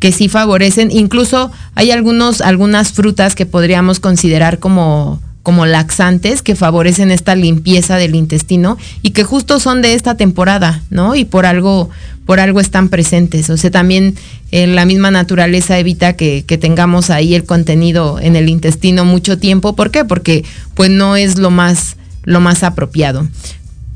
Que 0.00 0.10
sí 0.10 0.28
favorecen, 0.28 0.90
incluso 0.90 1.52
hay 1.76 1.92
algunos, 1.92 2.40
algunas 2.40 2.90
frutas 2.90 3.36
que 3.36 3.46
podríamos 3.46 4.00
considerar 4.00 4.58
como 4.58 5.20
como 5.48 5.64
laxantes 5.64 6.42
que 6.42 6.54
favorecen 6.54 7.10
esta 7.10 7.34
limpieza 7.34 7.96
del 7.96 8.14
intestino 8.14 8.76
y 9.00 9.12
que 9.12 9.24
justo 9.24 9.60
son 9.60 9.80
de 9.80 9.94
esta 9.94 10.14
temporada, 10.14 10.82
¿no? 10.90 11.14
Y 11.14 11.24
por 11.24 11.46
algo, 11.46 11.88
por 12.26 12.38
algo 12.38 12.60
están 12.60 12.90
presentes. 12.90 13.48
O 13.48 13.56
sea, 13.56 13.70
también 13.70 14.14
eh, 14.52 14.66
la 14.66 14.84
misma 14.84 15.10
naturaleza 15.10 15.78
evita 15.78 16.12
que, 16.12 16.42
tengamos 16.60 17.08
ahí 17.08 17.34
el 17.34 17.44
contenido 17.44 18.20
en 18.20 18.36
el 18.36 18.50
intestino 18.50 19.06
mucho 19.06 19.38
tiempo. 19.38 19.74
¿Por 19.74 19.90
qué? 19.90 20.04
Porque 20.04 20.44
pues 20.74 20.90
no 20.90 21.16
es 21.16 21.38
lo 21.38 21.48
más, 21.50 21.96
lo 22.24 22.40
más 22.40 22.62
apropiado. 22.62 23.26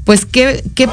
Pues 0.06 0.24
qué, 0.24 0.64
qué 0.74 0.88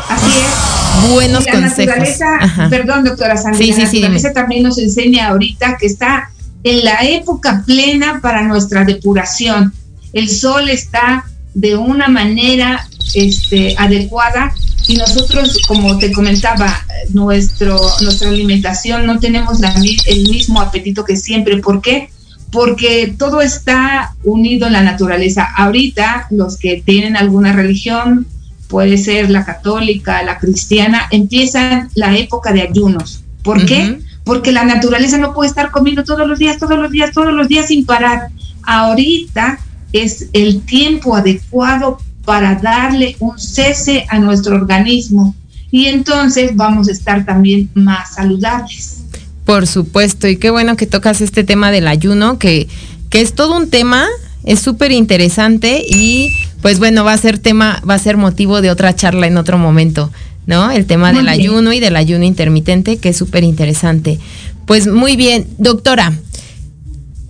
buenos 1.10 1.46
la 1.46 1.62
Naturaleza, 1.62 2.28
perdón, 2.70 3.06
doctora 3.06 3.38
Sandra, 3.38 3.60
sí, 3.60 3.72
sí, 3.72 4.02
la 4.02 4.10
naturaleza 4.10 4.34
también 4.34 4.64
nos 4.64 4.78
enseña 4.78 5.30
ahorita 5.30 5.78
que 5.80 5.86
está 5.86 6.32
en 6.66 6.84
la 6.84 7.00
época 7.04 7.64
plena 7.66 8.20
para 8.22 8.42
nuestra 8.42 8.84
depuración 8.84 9.72
el 10.14 10.30
sol 10.30 10.70
está 10.70 11.26
de 11.54 11.76
una 11.76 12.08
manera 12.08 12.88
este, 13.14 13.76
adecuada 13.78 14.54
y 14.88 14.96
nosotros, 14.96 15.60
como 15.68 16.00
te 16.00 16.12
comentaba, 16.12 16.84
nuestro, 17.14 17.80
nuestra 18.02 18.30
alimentación 18.30 19.06
no 19.06 19.20
tenemos 19.20 19.60
el 20.08 20.30
mismo 20.30 20.62
apetito 20.62 21.06
que 21.06 21.16
siempre. 21.16 21.58
¿Por 21.58 21.80
qué? 21.82 22.10
Porque 22.52 23.14
todo 23.16 23.42
está 23.42 24.16
unido 24.24 24.66
en 24.66 24.74
la 24.74 24.82
naturaleza. 24.82 25.48
Ahorita 25.56 26.26
los 26.32 26.58
que 26.58 26.82
tienen 26.84 27.16
alguna 27.18 27.54
religión, 27.54 28.26
puede 28.68 28.98
ser 28.98 29.30
la 29.30 29.46
católica, 29.46 30.24
la 30.24 30.40
cristiana, 30.40 31.08
empiezan 31.12 31.90
la 31.94 32.18
época 32.18 32.52
de 32.52 32.64
ayunos. 32.64 33.24
¿Por 33.44 33.66
qué? 33.68 34.00
Porque 34.24 34.52
la 34.52 34.64
naturaleza 34.64 35.20
no 35.20 35.36
puede 35.36 35.50
estar 35.50 35.70
comiendo 35.70 36.04
todos 36.04 36.28
los 36.28 36.40
días, 36.40 36.58
todos 36.58 36.80
los 36.80 36.90
días, 36.90 37.12
todos 37.12 37.34
los 37.34 37.48
días 37.48 37.68
sin 37.68 37.86
parar. 37.86 38.30
Ahorita 38.64 39.60
es 39.94 40.28
el 40.34 40.62
tiempo 40.62 41.16
adecuado 41.16 42.00
para 42.26 42.56
darle 42.56 43.16
un 43.20 43.40
cese 43.40 44.06
a 44.10 44.20
nuestro 44.20 44.56
organismo 44.56 45.36
y 45.72 45.86
entonces 45.86 46.56
vamos 46.56 46.88
a 46.88 46.92
estar 46.92 47.26
también 47.26 47.70
más 47.74 48.16
saludables. 48.16 49.04
Por 49.46 49.68
supuesto, 49.68 50.28
y 50.28 50.38
qué 50.38 50.50
bueno 50.50 50.76
que 50.76 50.86
tocas 50.86 51.22
este 51.22 51.44
tema 51.44 51.72
del 51.72 51.88
ayuno, 51.88 52.38
que, 52.38 52.68
que 53.10 53.22
es 53.22 53.34
todo 53.34 53.58
un 53.58 53.70
tema, 53.70 54.06
es 54.44 54.60
súper 54.60 54.92
interesante 54.92 55.84
y 55.88 56.30
pues 56.62 56.80
bueno, 56.80 57.04
va 57.04 57.14
a 57.14 57.18
ser 57.18 57.40
tema, 57.40 57.82
va 57.88 57.96
a 57.96 58.00
ser 58.00 58.18
motivo 58.18 58.62
de 58.62 58.70
otra 58.70 58.96
charla 58.96 59.28
en 59.28 59.38
otro 59.38 59.58
momento, 59.58 60.12
¿no? 60.46 60.72
El 60.72 60.86
tema 60.86 61.14
del 61.14 61.30
ayuno 61.30 61.74
y 61.74 61.80
del 61.80 61.96
ayuno 61.96 62.26
intermitente, 62.26 62.98
que 62.98 63.10
es 63.10 63.18
súper 63.18 63.44
interesante. 63.44 64.20
Pues 64.66 64.88
muy 64.88 65.16
bien, 65.16 65.48
doctora, 65.58 66.14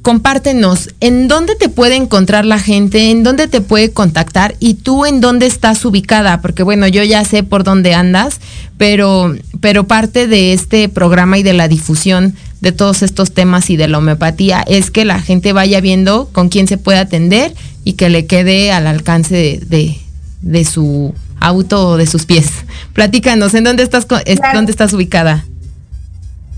compártenos, 0.09 0.89
¿en 1.01 1.27
dónde 1.27 1.53
te 1.53 1.69
puede 1.69 1.95
encontrar 1.95 2.43
la 2.43 2.57
gente? 2.57 3.11
¿En 3.11 3.21
dónde 3.21 3.47
te 3.47 3.61
puede 3.61 3.91
contactar? 3.91 4.55
¿Y 4.59 4.73
tú 4.73 5.05
en 5.05 5.21
dónde 5.21 5.45
estás 5.45 5.85
ubicada? 5.85 6.41
Porque 6.41 6.63
bueno, 6.63 6.87
yo 6.87 7.03
ya 7.03 7.23
sé 7.25 7.43
por 7.43 7.63
dónde 7.63 7.93
andas, 7.93 8.39
pero, 8.79 9.35
pero 9.61 9.83
parte 9.83 10.25
de 10.25 10.51
este 10.53 10.89
programa 10.89 11.37
y 11.37 11.43
de 11.43 11.53
la 11.53 11.67
difusión 11.67 12.33
de 12.59 12.71
todos 12.71 13.03
estos 13.03 13.33
temas 13.35 13.69
y 13.69 13.77
de 13.77 13.87
la 13.87 13.99
homeopatía 13.99 14.63
es 14.65 14.89
que 14.89 15.05
la 15.05 15.21
gente 15.21 15.53
vaya 15.53 15.79
viendo 15.79 16.27
con 16.31 16.49
quién 16.49 16.67
se 16.67 16.79
puede 16.79 16.97
atender 16.97 17.53
y 17.83 17.93
que 17.93 18.09
le 18.09 18.25
quede 18.25 18.71
al 18.71 18.87
alcance 18.87 19.59
de, 19.63 20.65
su 20.65 21.13
auto 21.39 21.87
o 21.87 21.97
de 21.97 22.07
sus 22.07 22.25
pies. 22.25 22.49
Platícanos, 22.93 23.53
¿en 23.53 23.63
dónde 23.63 23.83
estás, 23.83 24.07
dónde 24.07 24.71
estás 24.71 24.91
ubicada? 24.91 25.45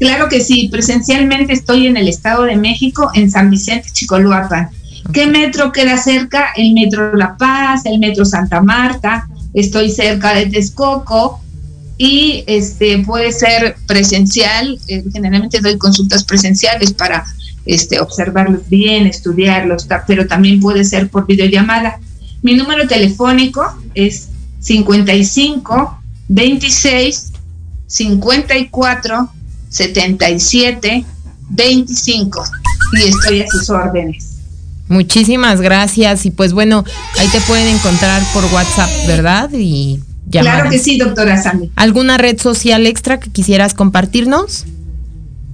Claro 0.01 0.29
que 0.29 0.41
sí, 0.41 0.67
presencialmente 0.71 1.53
estoy 1.53 1.85
en 1.85 1.95
el 1.95 2.07
Estado 2.07 2.45
de 2.45 2.55
México, 2.55 3.11
en 3.13 3.29
San 3.29 3.51
Vicente, 3.51 3.89
Chicoluapan. 3.93 4.71
¿Qué 5.13 5.27
metro 5.27 5.71
queda 5.71 5.95
cerca? 5.95 6.47
El 6.55 6.73
Metro 6.73 7.15
La 7.15 7.37
Paz, 7.37 7.85
el 7.85 7.99
Metro 7.99 8.25
Santa 8.25 8.63
Marta, 8.63 9.29
estoy 9.53 9.91
cerca 9.91 10.33
de 10.33 10.47
Texcoco 10.47 11.39
y 11.99 12.43
este 12.47 12.97
puede 13.03 13.31
ser 13.31 13.75
presencial, 13.85 14.79
eh, 14.87 15.03
generalmente 15.13 15.59
doy 15.59 15.77
consultas 15.77 16.23
presenciales 16.23 16.93
para 16.93 17.23
este, 17.67 17.99
observarlos 17.99 18.67
bien, 18.69 19.05
estudiarlos, 19.05 19.87
pero 20.07 20.25
también 20.25 20.59
puede 20.61 20.83
ser 20.83 21.09
por 21.09 21.27
videollamada. 21.27 21.99
Mi 22.41 22.55
número 22.55 22.87
telefónico 22.87 23.71
es 23.93 24.29
55 24.61 26.01
26 26.27 27.33
54 27.85 29.29
77 29.71 31.05
25 31.49 32.43
y 32.93 33.07
estoy 33.07 33.41
a 33.41 33.47
sus 33.47 33.69
órdenes. 33.69 34.37
Muchísimas 34.87 35.61
gracias 35.61 36.25
y 36.25 36.31
pues 36.31 36.53
bueno, 36.53 36.83
ahí 37.17 37.27
te 37.29 37.41
pueden 37.41 37.67
encontrar 37.67 38.21
por 38.33 38.43
WhatsApp, 38.53 38.89
¿verdad? 39.07 39.49
Y 39.53 40.01
Claro 40.29 40.69
que 40.69 40.79
sí, 40.79 40.97
doctora 40.97 41.41
Sandy. 41.41 41.71
¿Alguna 41.75 42.17
red 42.17 42.39
social 42.39 42.85
extra 42.87 43.19
que 43.19 43.29
quisieras 43.29 43.73
compartirnos? 43.73 44.65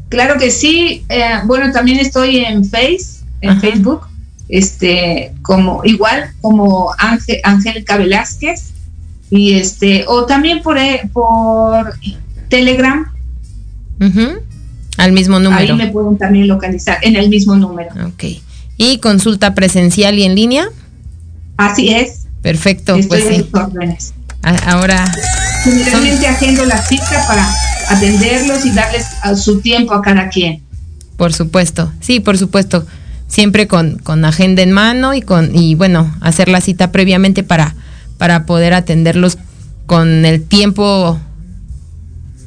Claro 0.10 0.40
que 0.40 0.52
sí. 0.52 1.04
Eh, 1.10 1.40
bueno, 1.46 1.72
también 1.72 2.00
estoy 2.00 2.38
en 2.38 2.64
Face, 2.64 3.24
en 3.42 3.60
Facebook, 3.60 4.02
este, 4.50 5.34
como 5.42 5.82
igual 5.84 6.32
como 6.42 6.94
Ángel, 6.98 7.40
Angélica 7.44 7.98
Velázquez 7.98 8.72
y 9.30 9.54
este, 9.56 10.06
o 10.08 10.26
también 10.26 10.62
por 10.62 10.78
eh, 10.78 11.10
por 11.12 11.94
Telegram 12.50 13.12
al 14.98 15.12
mismo 15.12 15.40
número. 15.40 15.74
Ahí 15.74 15.78
me 15.78 15.88
pueden 15.88 16.18
también 16.18 16.48
localizar 16.48 16.98
en 17.02 17.16
el 17.16 17.30
mismo 17.30 17.56
número. 17.56 17.90
Ok. 18.08 18.24
¿Y 18.78 19.00
consulta 19.00 19.56
presencial 19.56 20.18
y 20.20 20.24
en 20.24 20.36
línea? 20.36 20.70
Así 21.58 21.90
es. 21.90 22.28
Perfecto, 22.42 22.98
pues 23.08 23.24
sí. 23.28 23.46
Ahora. 24.66 25.12
Generalmente 25.64 26.28
agendo 26.28 26.66
la 26.66 26.78
cita 26.78 27.26
para 27.28 27.50
atenderlos 27.90 28.66
y 28.66 28.72
darles 28.72 29.06
su 29.36 29.60
tiempo 29.60 29.94
a 29.94 30.02
cada 30.02 30.30
quien. 30.30 30.62
Por 31.18 31.34
supuesto, 31.34 31.92
sí, 32.00 32.20
por 32.20 32.38
supuesto. 32.38 32.86
Siempre 33.28 33.68
con, 33.68 33.98
con 33.98 34.24
agenda 34.24 34.62
en 34.62 34.72
mano 34.72 35.14
y 35.14 35.22
con 35.22 35.54
y 35.54 35.76
bueno, 35.76 36.16
hacer 36.22 36.48
la 36.48 36.62
cita 36.62 36.94
previamente 36.94 37.44
para, 37.44 37.76
para 38.18 38.46
poder 38.46 38.74
atenderlos 38.74 39.38
con 39.86 40.26
el 40.26 40.44
tiempo 40.44 41.20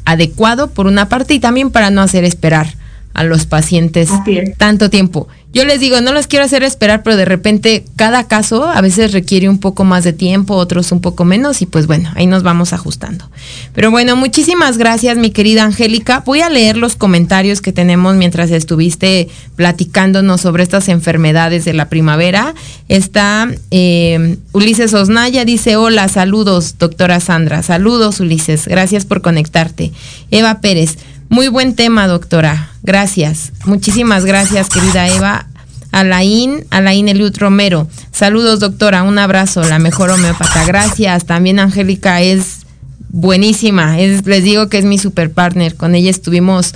adecuado 0.05 0.71
por 0.71 0.87
una 0.87 1.09
parte 1.09 1.35
y 1.35 1.41
también 1.41 1.71
para 1.71 1.91
no 1.91 2.01
hacer 2.03 2.25
esperar 2.25 2.75
a 3.15 3.25
los 3.25 3.47
pacientes 3.47 4.11
tanto 4.57 4.91
tiempo. 4.91 5.29
Yo 5.53 5.65
les 5.65 5.81
digo, 5.81 6.01
no 6.01 6.13
los 6.13 6.29
quiero 6.29 6.45
hacer 6.45 6.63
esperar, 6.63 7.03
pero 7.03 7.17
de 7.17 7.25
repente 7.25 7.85
cada 7.97 8.29
caso 8.29 8.65
a 8.65 8.81
veces 8.81 9.11
requiere 9.11 9.49
un 9.49 9.59
poco 9.59 9.83
más 9.83 10.05
de 10.05 10.13
tiempo, 10.13 10.55
otros 10.55 10.93
un 10.93 11.01
poco 11.01 11.25
menos 11.25 11.61
y 11.61 11.67
pues 11.67 11.89
bueno, 11.89 12.09
ahí 12.15 12.29
nos 12.29 12.45
vamos 12.45 12.73
ajustando. 12.73 13.29
Pero 13.75 13.91
bueno, 13.91 14.15
muchísimas 14.15 14.79
gracias 14.79 15.17
mi 15.17 15.31
querida 15.31 15.65
Angélica. 15.65 16.23
Voy 16.25 16.41
a 16.41 16.51
leer 16.51 16.77
los 16.77 16.95
comentarios 16.95 17.61
que 17.61 17.73
tenemos 17.73 18.15
mientras 18.15 18.53
estuviste 18.53 19.29
platicándonos 19.57 20.41
sobre 20.41 20.63
estas 20.63 20.89
enfermedades 20.89 21.65
de 21.65 21.73
la 21.73 21.89
primavera. 21.89 22.55
Está 22.89 23.49
eh, 23.73 24.37
Ulises 24.53 24.95
Osnaya, 24.95 25.45
dice, 25.45 25.75
hola, 25.75 26.07
saludos, 26.07 26.77
doctora 26.79 27.19
Sandra. 27.19 27.65
Saludos, 27.65 28.21
Ulises, 28.21 28.69
gracias 28.69 29.05
por 29.05 29.21
conectarte. 29.21 29.91
Eva 30.31 30.61
Pérez. 30.61 30.97
Muy 31.31 31.47
buen 31.47 31.77
tema, 31.77 32.09
doctora. 32.09 32.71
Gracias. 32.83 33.53
Muchísimas 33.65 34.25
gracias, 34.25 34.69
querida 34.69 35.07
Eva. 35.07 35.47
Alain, 35.93 36.67
Alain 36.71 37.09
Eliud 37.09 37.37
Romero. 37.39 37.89
Saludos, 38.11 38.59
doctora. 38.59 39.05
Un 39.05 39.17
abrazo. 39.17 39.63
La 39.63 39.79
mejor 39.79 40.11
homeópata. 40.11 40.65
Gracias. 40.67 41.27
También 41.27 41.61
Angélica 41.61 42.21
es 42.21 42.67
buenísima. 43.11 43.97
les 43.97 44.45
digo 44.45 44.69
que 44.69 44.79
es 44.79 44.85
mi 44.85 44.99
super 44.99 45.31
partner. 45.31 45.77
Con 45.77 45.95
ella 45.95 46.11
estuvimos 46.11 46.75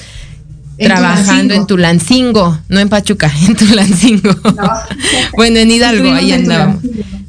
trabajando 0.78 1.54
en 1.54 1.66
Tulancingo, 1.66 2.56
no 2.68 2.78
en 2.78 2.88
Pachuca, 2.88 3.32
en 3.48 3.56
Tulancingo. 3.56 4.36
bueno, 5.36 5.58
en 5.58 5.70
Hidalgo, 5.72 6.12
ahí 6.12 6.30
andábamos. 6.30 6.80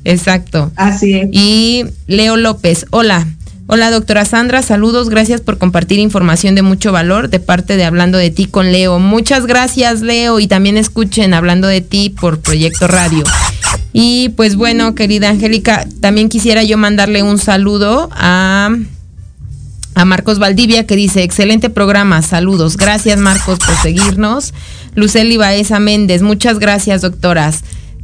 Exacto. 0.04 0.72
Así 0.76 1.16
es. 1.16 1.30
Y 1.32 1.86
Leo 2.06 2.38
López, 2.38 2.86
hola. 2.92 3.26
Hola 3.68 3.90
doctora 3.90 4.26
Sandra, 4.26 4.62
saludos, 4.62 5.10
gracias 5.10 5.42
por 5.42 5.58
compartir 5.58 5.98
información 5.98 6.54
de 6.54 6.62
mucho 6.62 6.92
valor 6.92 7.30
de 7.30 7.40
parte 7.40 7.78
de 7.78 7.84
Hablando 7.84 8.20
de 8.20 8.30
ti 8.30 8.46
con 8.46 8.72
Leo. 8.72 9.00
Muchas 9.00 9.48
gracias 9.48 10.02
Leo 10.02 10.40
y 10.40 10.46
también 10.46 10.78
escuchen 10.78 11.34
Hablando 11.34 11.68
de 11.68 11.82
ti 11.82 12.12
por 12.12 12.40
Proyecto 12.40 12.88
Radio. 12.88 13.24
Y 13.92 14.30
pues 14.30 14.56
bueno, 14.56 14.94
querida 14.94 15.30
Angélica, 15.30 15.88
también 16.00 16.30
quisiera 16.30 16.62
yo 16.62 16.78
mandarle 16.78 17.24
un 17.24 17.40
saludo 17.40 18.10
a 18.12 18.70
a 19.96 20.06
Marcos 20.06 20.38
Valdivia 20.38 20.86
que 20.86 20.96
dice, 20.96 21.24
excelente 21.24 21.72
programa, 21.72 22.22
saludos. 22.22 22.78
Gracias 22.78 23.18
Marcos 23.18 23.58
por 23.58 23.76
seguirnos. 23.82 24.54
Luceli 24.94 25.38
Baeza 25.38 25.80
Méndez, 25.80 26.22
muchas 26.22 26.60
gracias 26.60 27.02
doctoras. 27.02 27.64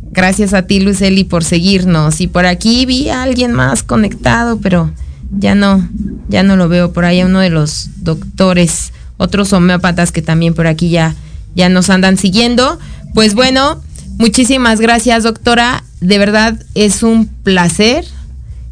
Gracias 0.10 0.56
a 0.56 0.64
ti 0.64 0.80
Luceli 0.80 1.24
por 1.24 1.44
seguirnos. 1.44 2.20
Y 2.20 2.26
por 2.26 2.48
aquí 2.48 2.88
vi 2.88 3.10
a 3.10 3.22
alguien 3.22 3.52
más 3.52 3.84
conectado, 3.84 4.60
pero 4.60 4.90
ya 5.38 5.56
no, 5.56 5.88
ya 6.30 6.44
no 6.44 6.56
lo 6.56 6.70
veo. 6.70 6.92
Por 6.92 7.06
ahí 7.06 7.24
uno 7.24 7.40
de 7.40 7.50
los 7.50 7.90
doctores, 7.98 8.94
otros 9.18 9.54
homeópatas 9.54 10.12
que 10.12 10.22
también 10.22 10.54
por 10.54 10.68
aquí 10.68 10.90
ya, 10.90 11.16
ya 11.56 11.70
nos 11.70 11.90
andan 11.90 12.18
siguiendo. 12.18 12.80
Pues 13.14 13.36
bueno, 13.36 13.82
muchísimas 14.18 14.80
gracias 14.80 15.24
doctora. 15.24 15.84
De 16.00 16.18
verdad 16.18 16.62
es 16.76 17.04
un 17.04 17.28
placer 17.28 18.06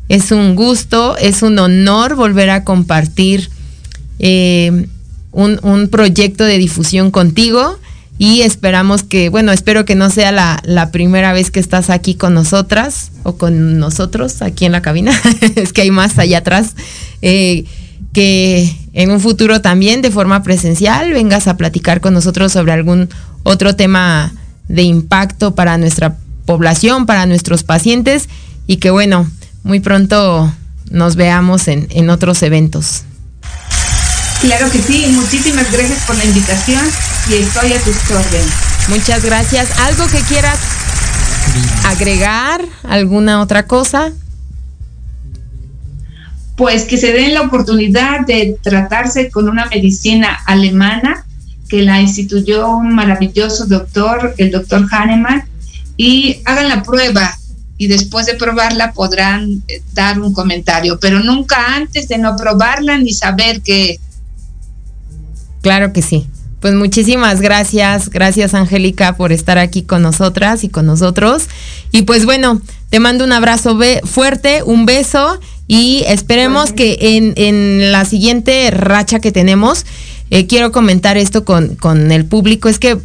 es 0.10 0.32
un 0.32 0.56
gusto, 0.56 1.16
es 1.18 1.44
un 1.44 1.58
honor 1.60 2.16
volver 2.16 2.50
a 2.50 2.64
compartir 2.64 3.50
eh, 4.18 4.88
un, 5.32 5.88
proyecto 5.90 6.44
de 6.44 6.58
difusión 6.58 7.12
contigo 7.12 7.78
y 8.20 8.42
esperamos 8.42 9.02
que, 9.02 9.30
bueno, 9.30 9.54
espero 9.54 9.86
que 9.86 9.96
no 9.96 10.10
sea 10.10 10.32
la, 10.32 10.90
primera 10.92 11.32
vez 11.32 11.50
que 11.50 11.62
estás 11.62 11.90
aquí 11.90 12.16
con 12.16 12.34
nosotras 12.34 13.12
o 13.24 13.38
con 13.38 13.80
nosotros 13.80 14.42
aquí 14.42 14.66
en 14.66 14.74
la 14.74 14.82
cabina, 14.82 15.14
es 15.56 15.74
que 15.74 15.82
hay 15.82 15.90
más 15.90 16.20
allá 16.20 16.40
atrás, 16.40 16.76
eh, 17.22 17.64
que 18.14 18.76
en 18.94 19.10
un 19.10 19.22
futuro 19.22 19.62
también 19.62 20.02
de 20.02 20.12
forma 20.12 20.44
presencial 20.44 21.14
vengas 21.14 21.48
a 21.48 21.56
platicar 21.56 22.02
con 22.02 22.14
nosotros 22.14 22.52
sobre 22.52 22.74
algún 22.74 23.08
otro 23.44 23.78
tema 23.78 24.34
de 24.68 24.84
impacto 24.84 25.56
para 25.56 25.78
nuestra 25.78 26.18
población, 26.46 27.06
para 27.06 27.26
nuestros 27.26 27.64
pacientes. 27.64 28.28
Y 28.68 28.78
que 28.78 28.90
bueno, 28.90 29.30
muy 29.64 29.80
pronto 29.80 30.54
nos 30.92 31.16
veamos 31.16 31.68
en, 31.68 32.10
otros 32.10 32.44
eventos. 32.44 33.04
Claro 34.42 34.72
que 34.72 34.82
sí, 34.82 35.06
muchísimas 35.10 35.72
gracias 35.72 36.06
por 36.06 36.18
la 36.18 36.24
invitación 36.24 36.86
y 37.30 37.34
estoy 37.36 37.74
a 37.74 37.82
tus 37.82 37.96
órdenes. 38.10 38.48
Muchas 38.88 39.24
gracias. 39.24 39.78
¿Algo 39.80 40.08
que 40.08 40.22
quieras 40.22 40.58
agregar? 41.86 42.64
¿Alguna 42.88 43.42
otra 43.42 43.68
cosa? 43.68 44.14
Pues 46.56 46.86
que 46.86 46.98
se 46.98 47.12
den 47.12 47.34
la 47.34 47.42
oportunidad 47.42 48.26
de 48.26 48.58
tratarse 48.62 49.30
con 49.30 49.50
una 49.50 49.66
medicina 49.66 50.40
alemana 50.46 51.26
que 51.70 51.84
la 51.84 52.02
instituyó 52.02 52.70
un 52.70 52.96
maravilloso 52.96 53.66
doctor, 53.66 54.34
el 54.38 54.52
doctor 54.52 54.88
Hahnemann, 54.90 55.44
y 55.98 56.42
hagan 56.46 56.70
la 56.70 56.82
prueba 56.82 57.38
y 57.78 57.88
después 57.88 58.26
de 58.26 58.36
probarla 58.36 58.92
podrán 58.94 59.64
eh, 59.68 59.82
dar 59.94 60.20
un 60.20 60.34
comentario, 60.34 61.00
pero 61.00 61.20
nunca 61.20 61.76
antes 61.76 62.08
de 62.08 62.18
no 62.18 62.36
probarla 62.36 62.98
ni 62.98 63.14
saber 63.14 63.62
qué. 63.62 64.00
Claro 65.62 65.94
que 65.94 66.02
sí. 66.02 66.28
Pues 66.60 66.74
muchísimas 66.74 67.40
gracias, 67.40 68.10
gracias 68.10 68.54
Angélica 68.54 69.16
por 69.16 69.32
estar 69.32 69.58
aquí 69.58 69.84
con 69.84 70.02
nosotras 70.02 70.64
y 70.66 70.70
con 70.70 70.86
nosotros. 70.86 71.44
Y 71.92 72.02
pues 72.02 72.26
bueno, 72.26 72.62
te 72.90 73.00
mando 73.00 73.24
un 73.24 73.32
abrazo 73.32 73.80
fuerte, 74.04 74.62
un 74.64 74.86
beso 74.86 75.40
y 75.68 76.04
esperemos 76.08 76.74
que 76.74 76.98
en, 77.36 77.92
la 77.92 78.04
siguiente 78.04 78.72
racha 78.72 79.20
que 79.20 79.32
tenemos, 79.32 79.86
eh, 80.32 80.48
quiero 80.48 80.74
comentar 80.74 81.16
esto 81.16 81.46
con, 81.46 81.76
con 81.76 82.12
el 82.12 82.26
público, 82.26 82.68
es 82.68 82.78
que 82.78 82.98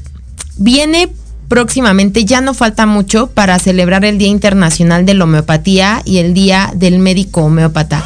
viene 0.56 1.08
próximamente, 1.48 2.24
ya 2.24 2.40
no 2.40 2.54
falta 2.54 2.86
mucho 2.86 3.28
para 3.28 3.58
celebrar 3.58 4.04
el 4.04 4.18
Día 4.18 4.28
Internacional 4.28 5.06
de 5.06 5.14
la 5.14 5.24
Homeopatía 5.24 6.02
y 6.04 6.18
el 6.18 6.34
Día 6.34 6.72
del 6.74 6.98
Médico 6.98 7.42
Homeópata. 7.42 8.02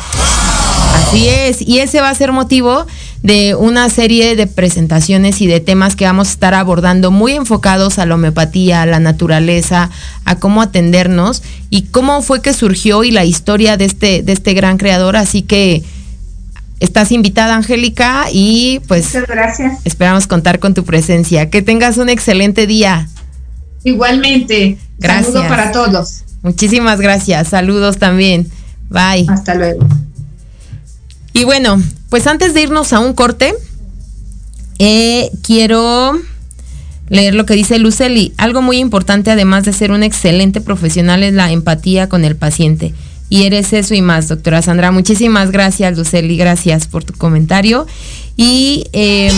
Así 0.94 1.28
es, 1.28 1.62
y 1.62 1.78
ese 1.78 2.00
va 2.00 2.10
a 2.10 2.14
ser 2.14 2.32
motivo 2.32 2.86
de 3.22 3.54
una 3.54 3.90
serie 3.90 4.36
de 4.36 4.46
presentaciones 4.46 5.40
y 5.40 5.46
de 5.46 5.60
temas 5.60 5.96
que 5.96 6.04
vamos 6.04 6.28
a 6.28 6.32
estar 6.32 6.54
abordando 6.54 7.10
muy 7.10 7.32
enfocados 7.32 7.98
a 7.98 8.06
la 8.06 8.14
homeopatía, 8.14 8.82
a 8.82 8.86
la 8.86 9.00
naturaleza, 9.00 9.90
a 10.24 10.36
cómo 10.36 10.62
atendernos 10.62 11.42
y 11.70 11.82
cómo 11.82 12.22
fue 12.22 12.42
que 12.42 12.52
surgió 12.52 13.04
y 13.04 13.10
la 13.10 13.24
historia 13.24 13.76
de 13.76 13.86
este, 13.86 14.22
de 14.22 14.32
este 14.32 14.54
gran 14.54 14.78
creador. 14.78 15.16
Así 15.16 15.42
que 15.42 15.82
estás 16.80 17.10
invitada, 17.12 17.56
Angélica, 17.56 18.26
y 18.32 18.80
pues 18.86 19.12
gracias. 19.26 19.80
esperamos 19.84 20.26
contar 20.26 20.60
con 20.60 20.74
tu 20.74 20.84
presencia. 20.84 21.50
Que 21.50 21.62
tengas 21.62 21.98
un 21.98 22.08
excelente 22.08 22.66
día. 22.66 23.08
Igualmente. 23.84 24.78
Gracias. 24.98 25.32
Saludos 25.32 25.48
para 25.48 25.72
todos. 25.72 26.24
Muchísimas 26.42 27.00
gracias. 27.00 27.48
Saludos 27.48 27.98
también. 27.98 28.48
Bye. 28.88 29.26
Hasta 29.28 29.54
luego. 29.54 29.86
Y 31.32 31.44
bueno, 31.44 31.82
pues 32.10 32.26
antes 32.26 32.54
de 32.54 32.62
irnos 32.62 32.92
a 32.92 33.00
un 33.00 33.12
corte, 33.12 33.54
eh, 34.78 35.30
quiero 35.42 36.18
leer 37.08 37.34
lo 37.34 37.46
que 37.46 37.54
dice 37.54 37.78
Luceli. 37.78 38.32
Algo 38.36 38.62
muy 38.62 38.78
importante, 38.78 39.30
además 39.30 39.64
de 39.64 39.72
ser 39.72 39.92
un 39.92 40.02
excelente 40.02 40.60
profesional, 40.60 41.22
es 41.22 41.34
la 41.34 41.50
empatía 41.52 42.08
con 42.08 42.24
el 42.24 42.36
paciente. 42.36 42.94
Y 43.30 43.44
eres 43.44 43.72
eso 43.72 43.94
y 43.94 44.00
más, 44.00 44.28
doctora 44.28 44.62
Sandra. 44.62 44.90
Muchísimas 44.90 45.50
gracias, 45.50 45.96
Luceli. 45.98 46.36
Gracias 46.36 46.86
por 46.86 47.04
tu 47.04 47.12
comentario. 47.12 47.86
Y 48.36 48.86
eh, 48.92 49.30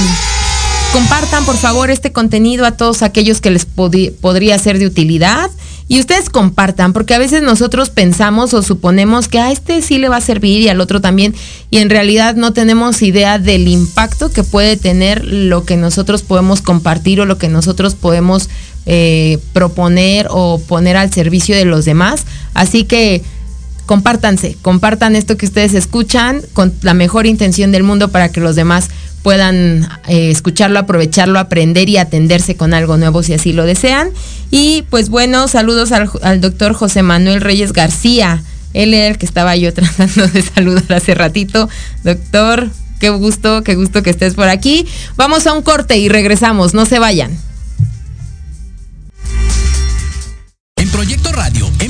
Compartan 0.93 1.45
por 1.45 1.57
favor 1.57 1.89
este 1.89 2.11
contenido 2.11 2.67
a 2.67 2.73
todos 2.73 3.03
aquellos 3.03 3.41
que 3.41 3.53
les 3.53 3.65
podría 3.65 4.59
ser 4.59 4.81
de 4.81 4.87
utilidad. 4.87 5.49
Y 5.91 5.99
ustedes 5.99 6.31
compartan, 6.31 6.93
porque 6.93 7.15
a 7.15 7.19
veces 7.19 7.43
nosotros 7.43 7.91
pensamos 7.91 8.55
o 8.55 8.63
suponemos 8.63 9.27
que 9.27 9.41
a 9.41 9.51
este 9.51 9.83
sí 9.83 9.99
le 9.99 10.09
va 10.09 10.19
a 10.19 10.21
servir 10.21 10.61
y 10.61 10.69
al 10.69 10.81
otro 10.81 11.01
también, 11.01 11.35
y 11.69 11.79
en 11.79 11.91
realidad 11.91 12.37
no 12.37 12.53
tenemos 12.53 13.03
idea 13.03 13.41
del 13.41 13.67
impacto 13.67 14.31
que 14.31 14.45
puede 14.45 14.77
tener 14.77 15.25
lo 15.25 15.65
que 15.65 15.77
nosotros 15.77 16.23
podemos 16.23 16.63
compartir 16.63 17.21
o 17.21 17.27
lo 17.27 17.39
que 17.39 17.49
nosotros 17.49 17.97
podemos 17.97 18.49
eh, 18.87 19.41
proponer 19.53 20.29
o 20.31 20.61
poner 20.61 20.97
al 20.97 21.13
servicio 21.13 21.57
de 21.57 21.65
los 21.65 21.87
demás. 21.87 22.25
Así 22.55 22.85
que 22.85 23.25
compártanse, 23.87 24.57
compartan 24.63 25.17
esto 25.17 25.37
que 25.37 25.47
ustedes 25.47 25.75
escuchan 25.75 26.41
con 26.53 26.73
la 26.83 26.95
mejor 26.95 27.27
intención 27.27 27.73
del 27.73 27.83
mundo 27.83 28.13
para 28.13 28.31
que 28.31 28.39
los 28.39 28.55
demás 28.55 28.91
puedan 29.23 29.89
eh, 30.09 30.31
escucharlo, 30.31 30.79
aprovecharlo, 30.79 31.39
aprender 31.39 31.89
y 31.89 31.97
atenderse 31.97 32.57
con 32.57 32.75
algo 32.75 32.97
nuevo 32.97 33.23
si 33.23 33.35
así 33.35 33.53
lo 33.53 33.65
desean. 33.65 34.11
Y 34.51 34.85
pues 34.91 35.09
bueno, 35.09 35.49
saludos 35.49 35.93
al, 35.93 36.41
doctor 36.41 36.73
José 36.75 37.03
Manuel 37.03 37.41
Reyes 37.41 37.73
García. 37.73 38.43
Él 38.73 38.95
era 38.95 39.09
el 39.09 39.19
que 39.19 39.27
estaba 39.27 39.57
yo 39.57 39.73
tratando 39.75 40.27
de 40.29 40.43
saludar 40.43 40.93
hace 40.93 41.15
ratito. 41.15 41.69
Doctor, 42.05 42.71
qué 42.99 43.11
gusto, 43.11 43.63
qué 43.63 43.75
gusto 43.75 44.03
que 44.03 44.11
estés 44.11 44.35
por 44.35 44.49
aquí. 44.49 44.87
Vamos 45.17 45.47
a 45.47 45.53
un 45.53 45.63
corte 45.63 45.99
y 45.99 46.09
regresamos, 46.09 46.75
no 46.75 46.87
se 46.87 46.99
vayan. 46.99 47.37
En 50.77 50.89
Proyecto 50.89 51.31
Radio 51.33 51.70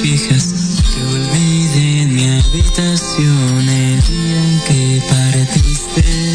Viejas 0.00 0.80
que 0.94 1.02
olvidé 1.02 2.02
en 2.02 2.14
mi 2.14 2.28
habitación 2.38 3.68
el 3.68 4.00
día 4.02 4.44
en 4.44 4.60
que 4.60 5.02
partiste. 5.08 6.25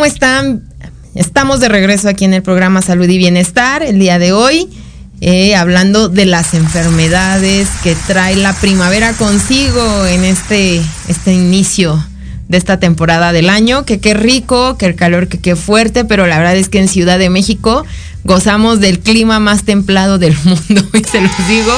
¿Cómo 0.00 0.06
están? 0.06 0.62
Estamos 1.14 1.60
de 1.60 1.68
regreso 1.68 2.08
aquí 2.08 2.24
en 2.24 2.32
el 2.32 2.42
programa 2.42 2.80
Salud 2.80 3.06
y 3.06 3.18
Bienestar 3.18 3.82
el 3.82 3.98
día 3.98 4.18
de 4.18 4.32
hoy, 4.32 4.66
eh, 5.20 5.54
hablando 5.54 6.08
de 6.08 6.24
las 6.24 6.54
enfermedades 6.54 7.68
que 7.82 7.94
trae 8.06 8.34
la 8.34 8.54
primavera 8.54 9.12
consigo 9.12 10.06
en 10.06 10.24
este, 10.24 10.80
este 11.08 11.34
inicio 11.34 12.02
de 12.48 12.56
esta 12.56 12.80
temporada 12.80 13.32
del 13.32 13.50
año, 13.50 13.84
que 13.84 14.00
qué 14.00 14.14
rico, 14.14 14.78
que 14.78 14.86
el 14.86 14.94
calor 14.94 15.28
que 15.28 15.38
qué 15.38 15.54
fuerte, 15.54 16.06
pero 16.06 16.26
la 16.26 16.38
verdad 16.38 16.56
es 16.56 16.70
que 16.70 16.78
en 16.78 16.88
Ciudad 16.88 17.18
de 17.18 17.28
México 17.28 17.84
gozamos 18.24 18.80
del 18.80 19.00
clima 19.00 19.38
más 19.38 19.64
templado 19.64 20.16
del 20.16 20.34
mundo 20.44 20.82
y 20.94 21.04
se 21.04 21.20
los 21.20 21.46
digo 21.46 21.74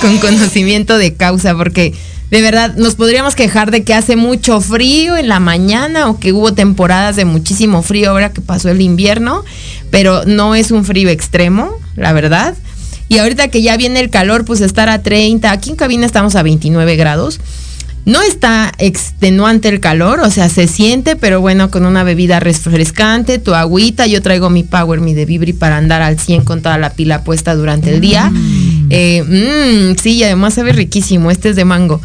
con 0.00 0.18
conocimiento 0.18 0.96
de 0.96 1.14
causa, 1.14 1.56
porque 1.56 1.92
de 2.32 2.40
verdad 2.40 2.74
nos 2.76 2.94
podríamos 2.94 3.34
quejar 3.34 3.70
de 3.70 3.84
que 3.84 3.92
hace 3.92 4.16
mucho 4.16 4.62
frío 4.62 5.18
en 5.18 5.28
la 5.28 5.38
mañana 5.38 6.08
o 6.08 6.18
que 6.18 6.32
hubo 6.32 6.54
temporadas 6.54 7.14
de 7.14 7.26
muchísimo 7.26 7.82
frío 7.82 8.08
ahora 8.08 8.32
que 8.32 8.40
pasó 8.40 8.70
el 8.70 8.80
invierno, 8.80 9.44
pero 9.90 10.24
no 10.24 10.54
es 10.54 10.70
un 10.70 10.86
frío 10.86 11.10
extremo, 11.10 11.76
la 11.94 12.14
verdad. 12.14 12.54
Y 13.10 13.18
ahorita 13.18 13.48
que 13.48 13.60
ya 13.60 13.76
viene 13.76 14.00
el 14.00 14.08
calor, 14.08 14.46
pues 14.46 14.62
estar 14.62 14.88
a 14.88 15.02
30, 15.02 15.52
aquí 15.52 15.68
en 15.68 15.76
cabina 15.76 16.06
estamos 16.06 16.34
a 16.34 16.42
29 16.42 16.96
grados 16.96 17.38
no 18.04 18.20
está 18.20 18.72
extenuante 18.78 19.68
el 19.68 19.78
calor, 19.78 20.20
o 20.20 20.30
sea, 20.30 20.48
se 20.48 20.66
siente, 20.66 21.14
pero 21.14 21.40
bueno, 21.40 21.70
con 21.70 21.86
una 21.86 22.02
bebida 22.02 22.40
refrescante, 22.40 23.38
tu 23.38 23.54
agüita, 23.54 24.06
yo 24.08 24.20
traigo 24.22 24.50
mi 24.50 24.64
Power, 24.64 25.00
mi 25.00 25.14
de 25.14 25.24
Vibri 25.24 25.52
para 25.52 25.76
andar 25.76 26.02
al 26.02 26.18
100 26.18 26.44
con 26.44 26.62
toda 26.62 26.78
la 26.78 26.90
pila 26.94 27.22
puesta 27.22 27.54
durante 27.54 27.94
el 27.94 28.00
día. 28.00 28.28
Mm. 28.30 28.88
Eh, 28.90 29.92
mm, 29.92 29.96
sí, 30.02 30.14
y 30.14 30.24
además 30.24 30.54
sabe 30.54 30.72
riquísimo, 30.72 31.30
este 31.30 31.50
es 31.50 31.56
de 31.56 31.64
mango 31.64 32.00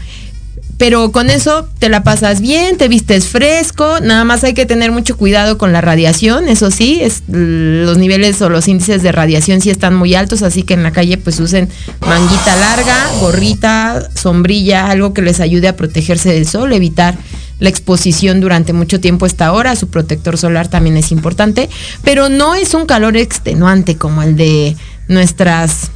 pero 0.77 1.11
con 1.11 1.29
eso 1.29 1.67
te 1.79 1.89
la 1.89 2.03
pasas 2.03 2.39
bien, 2.39 2.77
te 2.77 2.87
vistes 2.87 3.25
fresco, 3.25 3.99
nada 4.01 4.23
más 4.23 4.43
hay 4.43 4.53
que 4.53 4.65
tener 4.65 4.91
mucho 4.91 5.17
cuidado 5.17 5.57
con 5.57 5.73
la 5.73 5.81
radiación, 5.81 6.47
eso 6.47 6.69
sí, 6.69 6.99
es, 7.01 7.23
los 7.27 7.97
niveles 7.97 8.41
o 8.41 8.49
los 8.49 8.67
índices 8.67 9.01
de 9.01 9.11
radiación 9.11 9.59
sí 9.59 9.69
están 9.69 9.95
muy 9.95 10.13
altos, 10.13 10.43
así 10.43 10.63
que 10.63 10.75
en 10.75 10.83
la 10.83 10.91
calle 10.91 11.17
pues 11.17 11.39
usen 11.39 11.67
manguita 12.01 12.55
larga, 12.57 13.09
gorrita, 13.19 14.07
sombrilla, 14.15 14.89
algo 14.89 15.13
que 15.13 15.23
les 15.23 15.39
ayude 15.39 15.67
a 15.67 15.75
protegerse 15.75 16.31
del 16.31 16.47
sol, 16.47 16.71
evitar 16.73 17.17
la 17.59 17.69
exposición 17.69 18.39
durante 18.39 18.71
mucho 18.71 18.99
tiempo 18.99 19.25
esta 19.25 19.51
hora, 19.51 19.75
su 19.75 19.87
protector 19.87 20.37
solar 20.37 20.67
también 20.67 20.95
es 20.95 21.11
importante, 21.11 21.69
pero 22.03 22.29
no 22.29 22.53
es 22.53 22.75
un 22.75 22.85
calor 22.85 23.17
extenuante 23.17 23.95
como 23.95 24.21
el 24.21 24.37
de 24.37 24.75
nuestras 25.07 25.89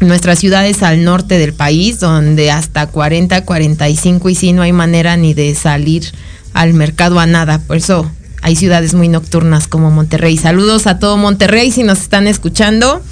nuestras 0.00 0.38
ciudades 0.38 0.82
al 0.82 1.04
norte 1.04 1.38
del 1.38 1.52
país, 1.52 2.00
donde 2.00 2.50
hasta 2.50 2.86
40, 2.86 3.44
45 3.44 4.30
y 4.30 4.34
si 4.34 4.52
no 4.52 4.62
hay 4.62 4.72
manera 4.72 5.16
ni 5.16 5.34
de 5.34 5.54
salir 5.54 6.04
al 6.54 6.74
mercado 6.74 7.20
a 7.20 7.26
nada. 7.26 7.58
Por 7.58 7.76
eso 7.76 8.10
hay 8.42 8.56
ciudades 8.56 8.94
muy 8.94 9.08
nocturnas 9.08 9.68
como 9.68 9.90
Monterrey. 9.90 10.36
Saludos 10.36 10.86
a 10.86 10.98
todo 10.98 11.16
Monterrey 11.16 11.70
si 11.70 11.82
nos 11.82 12.00
están 12.00 12.26
escuchando. 12.26 13.02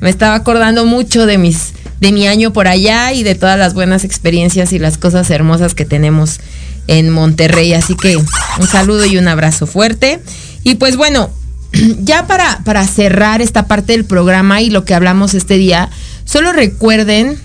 Me 0.00 0.08
estaba 0.08 0.34
acordando 0.34 0.86
mucho 0.86 1.26
de 1.26 1.38
mis 1.38 1.72
de 2.00 2.12
mi 2.12 2.26
año 2.26 2.52
por 2.52 2.66
allá 2.66 3.12
y 3.12 3.22
de 3.22 3.34
todas 3.34 3.58
las 3.58 3.74
buenas 3.74 4.04
experiencias 4.04 4.72
y 4.72 4.78
las 4.78 4.96
cosas 4.96 5.28
hermosas 5.28 5.74
que 5.74 5.84
tenemos 5.84 6.40
en 6.86 7.10
Monterrey. 7.10 7.74
Así 7.74 7.94
que 7.94 8.16
un 8.16 8.66
saludo 8.66 9.04
y 9.04 9.18
un 9.18 9.28
abrazo 9.28 9.66
fuerte. 9.66 10.20
Y 10.64 10.76
pues 10.76 10.96
bueno, 10.96 11.30
ya 11.98 12.26
para, 12.26 12.60
para 12.64 12.86
cerrar 12.86 13.42
esta 13.42 13.66
parte 13.66 13.92
del 13.92 14.04
programa 14.04 14.62
y 14.62 14.70
lo 14.70 14.84
que 14.84 14.94
hablamos 14.94 15.34
este 15.34 15.56
día, 15.56 15.90
Solo 16.30 16.52
recuerden 16.52 17.36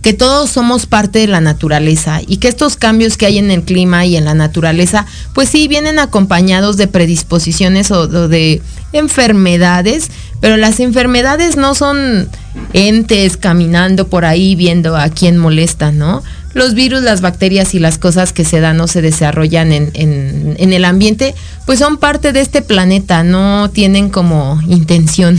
que 0.00 0.14
todos 0.14 0.48
somos 0.48 0.86
parte 0.86 1.18
de 1.18 1.26
la 1.26 1.42
naturaleza 1.42 2.22
y 2.26 2.38
que 2.38 2.48
estos 2.48 2.76
cambios 2.76 3.18
que 3.18 3.26
hay 3.26 3.36
en 3.36 3.50
el 3.50 3.62
clima 3.62 4.06
y 4.06 4.16
en 4.16 4.24
la 4.24 4.32
naturaleza, 4.32 5.04
pues 5.34 5.50
sí, 5.50 5.68
vienen 5.68 5.98
acompañados 5.98 6.78
de 6.78 6.86
predisposiciones 6.86 7.90
o, 7.90 8.08
de 8.08 8.62
enfermedades, 8.94 10.08
pero 10.40 10.56
las 10.56 10.80
enfermedades 10.80 11.58
no 11.58 11.74
son 11.74 12.30
entes 12.72 13.36
caminando 13.36 14.08
por 14.08 14.24
ahí 14.24 14.54
viendo 14.54 14.96
a 14.96 15.10
quién 15.10 15.36
molesta, 15.36 15.92
¿no? 15.92 16.22
Los 16.54 16.72
virus, 16.72 17.02
las 17.02 17.20
bacterias 17.20 17.74
y 17.74 17.80
las 17.80 17.98
cosas 17.98 18.32
que 18.32 18.46
se 18.46 18.60
dan 18.60 18.80
o 18.80 18.88
se 18.88 19.02
desarrollan 19.02 19.72
en, 19.72 20.56
el 20.72 20.84
ambiente, 20.86 21.34
pues 21.66 21.80
son 21.80 21.98
parte 21.98 22.32
de 22.32 22.40
este 22.40 22.62
planeta, 22.62 23.24
no 23.24 23.68
tienen 23.68 24.08
como 24.08 24.58
intención 24.66 25.38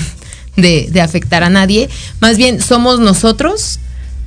de, 0.61 1.01
afectar 1.01 1.43
a 1.43 1.49
nadie, 1.49 1.89
más 2.19 2.37
bien 2.37 2.61
somos 2.61 2.99
nosotros 2.99 3.79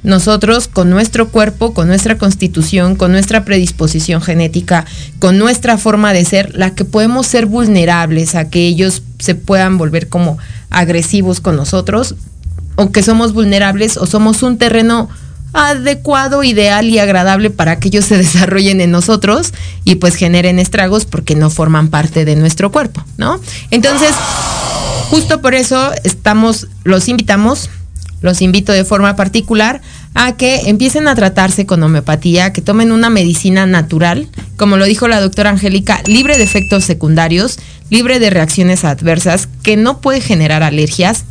nosotros 0.02 0.66
con 0.66 0.90
nuestro 0.90 1.28
cuerpo, 1.28 1.74
con 1.74 1.86
nuestra 1.86 2.18
constitución, 2.18 2.96
con 2.96 3.12
nuestra 3.12 3.44
predisposición 3.44 4.20
genética, 4.20 4.84
con 5.20 5.38
nuestra 5.38 5.78
forma 5.78 6.12
de 6.12 6.24
ser, 6.24 6.56
la 6.56 6.74
que 6.74 6.84
podemos 6.84 7.28
ser 7.28 7.46
vulnerables 7.46 8.34
a 8.34 8.50
que 8.50 8.66
ellos 8.66 9.04
se 9.20 9.36
puedan 9.36 9.78
volver 9.78 10.08
como 10.08 10.38
agresivos 10.70 11.40
con 11.40 11.54
nosotros, 11.54 12.16
o 12.74 12.90
que 12.90 13.04
somos 13.04 13.32
vulnerables 13.32 13.96
o 13.96 14.06
somos 14.06 14.42
un 14.42 14.58
terreno 14.58 15.08
adecuado, 15.52 16.42
ideal 16.42 16.88
y 16.88 16.98
agradable 16.98 17.50
para 17.50 17.78
que 17.78 17.88
ellos 17.88 18.06
se 18.06 18.16
desarrollen 18.18 18.80
en 18.80 18.90
nosotros 18.90 19.52
y 19.84 19.96
pues 19.96 20.14
generen 20.14 20.58
estragos 20.58 21.04
porque 21.04 21.34
no 21.34 21.50
forman 21.50 21.88
parte 21.88 22.24
de 22.24 22.36
nuestro 22.36 22.72
cuerpo, 22.72 23.04
¿no? 23.16 23.40
Entonces, 23.70 24.10
Justo 25.12 25.42
por 25.42 25.54
eso 25.54 25.92
estamos, 26.04 26.68
los 26.84 27.06
invitamos, 27.06 27.68
los 28.22 28.40
invito 28.40 28.72
de 28.72 28.82
forma 28.82 29.14
particular 29.14 29.82
a 30.14 30.38
que 30.38 30.70
empiecen 30.70 31.06
a 31.06 31.14
tratarse 31.14 31.66
con 31.66 31.82
homeopatía, 31.82 32.54
que 32.54 32.62
tomen 32.62 32.92
una 32.92 33.10
medicina 33.10 33.66
natural, 33.66 34.30
como 34.56 34.78
lo 34.78 34.86
dijo 34.86 35.08
la 35.08 35.20
doctora 35.20 35.50
Angélica, 35.50 36.00
libre 36.06 36.38
de 36.38 36.44
efectos 36.44 36.84
secundarios, 36.84 37.58
libre 37.90 38.20
de 38.20 38.30
reacciones 38.30 38.86
adversas, 38.86 39.50
que 39.62 39.76
no 39.76 40.00
puede 40.00 40.22
generar 40.22 40.62
alergias 40.62 41.26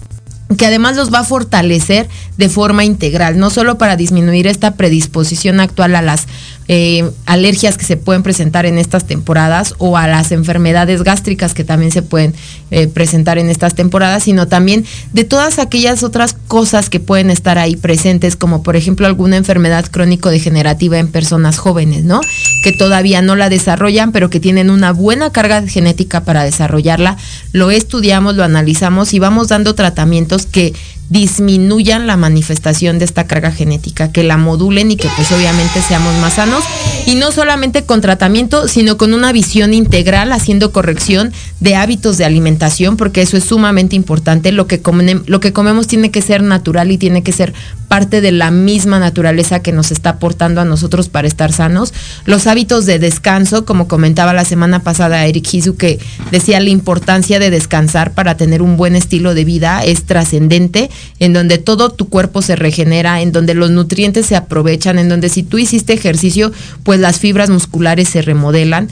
que 0.57 0.65
además 0.65 0.95
los 0.95 1.13
va 1.13 1.19
a 1.19 1.23
fortalecer 1.23 2.09
de 2.37 2.49
forma 2.49 2.83
integral, 2.83 3.37
no 3.37 3.49
solo 3.49 3.77
para 3.77 3.95
disminuir 3.95 4.47
esta 4.47 4.75
predisposición 4.75 5.59
actual 5.59 5.95
a 5.95 6.01
las 6.01 6.27
eh, 6.67 7.09
alergias 7.25 7.77
que 7.77 7.85
se 7.85 7.97
pueden 7.97 8.23
presentar 8.23 8.65
en 8.65 8.77
estas 8.77 9.05
temporadas 9.05 9.75
o 9.77 9.97
a 9.97 10.07
las 10.07 10.31
enfermedades 10.31 11.03
gástricas 11.03 11.53
que 11.53 11.63
también 11.63 11.91
se 11.91 12.01
pueden 12.01 12.33
eh, 12.69 12.87
presentar 12.87 13.37
en 13.37 13.49
estas 13.49 13.75
temporadas, 13.75 14.23
sino 14.23 14.47
también 14.47 14.85
de 15.13 15.23
todas 15.23 15.59
aquellas 15.59 16.03
otras 16.03 16.33
cosas 16.47 16.89
que 16.89 16.99
pueden 16.99 17.29
estar 17.29 17.57
ahí 17.57 17.75
presentes, 17.75 18.35
como 18.35 18.63
por 18.63 18.75
ejemplo 18.75 19.07
alguna 19.07 19.37
enfermedad 19.37 19.85
crónico-degenerativa 19.85 20.99
en 20.99 21.07
personas 21.07 21.57
jóvenes, 21.57 22.03
¿no? 22.03 22.21
Que 22.63 22.71
todavía 22.71 23.21
no 23.21 23.35
la 23.35 23.49
desarrollan, 23.49 24.11
pero 24.11 24.29
que 24.29 24.39
tienen 24.39 24.69
una 24.69 24.91
buena 24.91 25.31
carga 25.31 25.67
genética 25.67 26.23
para 26.23 26.43
desarrollarla. 26.43 27.17
Lo 27.51 27.71
estudiamos, 27.71 28.35
lo 28.35 28.43
analizamos 28.43 29.13
y 29.13 29.19
vamos 29.19 29.49
dando 29.49 29.75
tratamientos 29.75 30.45
que 30.45 30.73
disminuyan 31.11 32.07
la 32.07 32.15
manifestación 32.15 32.97
de 32.97 33.03
esta 33.03 33.27
carga 33.27 33.51
genética, 33.51 34.13
que 34.13 34.23
la 34.23 34.37
modulen 34.37 34.91
y 34.91 34.95
que 34.95 35.09
pues 35.17 35.29
obviamente 35.33 35.81
seamos 35.81 36.15
más 36.21 36.35
sanos. 36.35 36.63
Y 37.05 37.15
no 37.15 37.33
solamente 37.33 37.83
con 37.83 37.99
tratamiento, 37.99 38.69
sino 38.69 38.95
con 38.95 39.13
una 39.13 39.33
visión 39.33 39.73
integral, 39.73 40.31
haciendo 40.31 40.71
corrección 40.71 41.33
de 41.59 41.75
hábitos 41.75 42.17
de 42.17 42.23
alimentación, 42.23 42.95
porque 42.95 43.21
eso 43.21 43.35
es 43.35 43.43
sumamente 43.43 43.97
importante. 43.97 44.53
Lo 44.53 44.67
que, 44.67 44.81
lo 45.25 45.39
que 45.41 45.51
comemos 45.51 45.87
tiene 45.87 46.11
que 46.11 46.21
ser 46.21 46.43
natural 46.43 46.91
y 46.91 46.97
tiene 46.97 47.23
que 47.23 47.33
ser 47.33 47.53
parte 47.91 48.21
de 48.21 48.31
la 48.31 48.51
misma 48.51 48.99
naturaleza 48.99 49.61
que 49.61 49.73
nos 49.73 49.91
está 49.91 50.11
aportando 50.11 50.61
a 50.61 50.65
nosotros 50.65 51.09
para 51.09 51.27
estar 51.27 51.51
sanos. 51.51 51.93
Los 52.23 52.47
hábitos 52.47 52.85
de 52.85 52.99
descanso, 52.99 53.65
como 53.65 53.89
comentaba 53.89 54.31
la 54.31 54.45
semana 54.45 54.79
pasada 54.79 55.25
Eric 55.25 55.53
Hizu, 55.53 55.75
que 55.75 55.99
decía 56.31 56.61
la 56.61 56.69
importancia 56.69 57.37
de 57.37 57.49
descansar 57.49 58.13
para 58.13 58.37
tener 58.37 58.61
un 58.61 58.77
buen 58.77 58.95
estilo 58.95 59.33
de 59.33 59.43
vida, 59.43 59.83
es 59.83 60.05
trascendente 60.05 60.89
en 61.19 61.33
donde 61.33 61.57
todo 61.57 61.89
tu 61.89 62.07
cuerpo 62.07 62.41
se 62.41 62.55
regenera, 62.55 63.21
en 63.21 63.33
donde 63.33 63.55
los 63.55 63.71
nutrientes 63.71 64.25
se 64.25 64.37
aprovechan, 64.37 64.97
en 64.97 65.09
donde 65.09 65.27
si 65.27 65.43
tú 65.43 65.57
hiciste 65.57 65.91
ejercicio, 65.91 66.53
pues 66.83 66.97
las 67.01 67.19
fibras 67.19 67.49
musculares 67.49 68.07
se 68.07 68.21
remodelan 68.21 68.87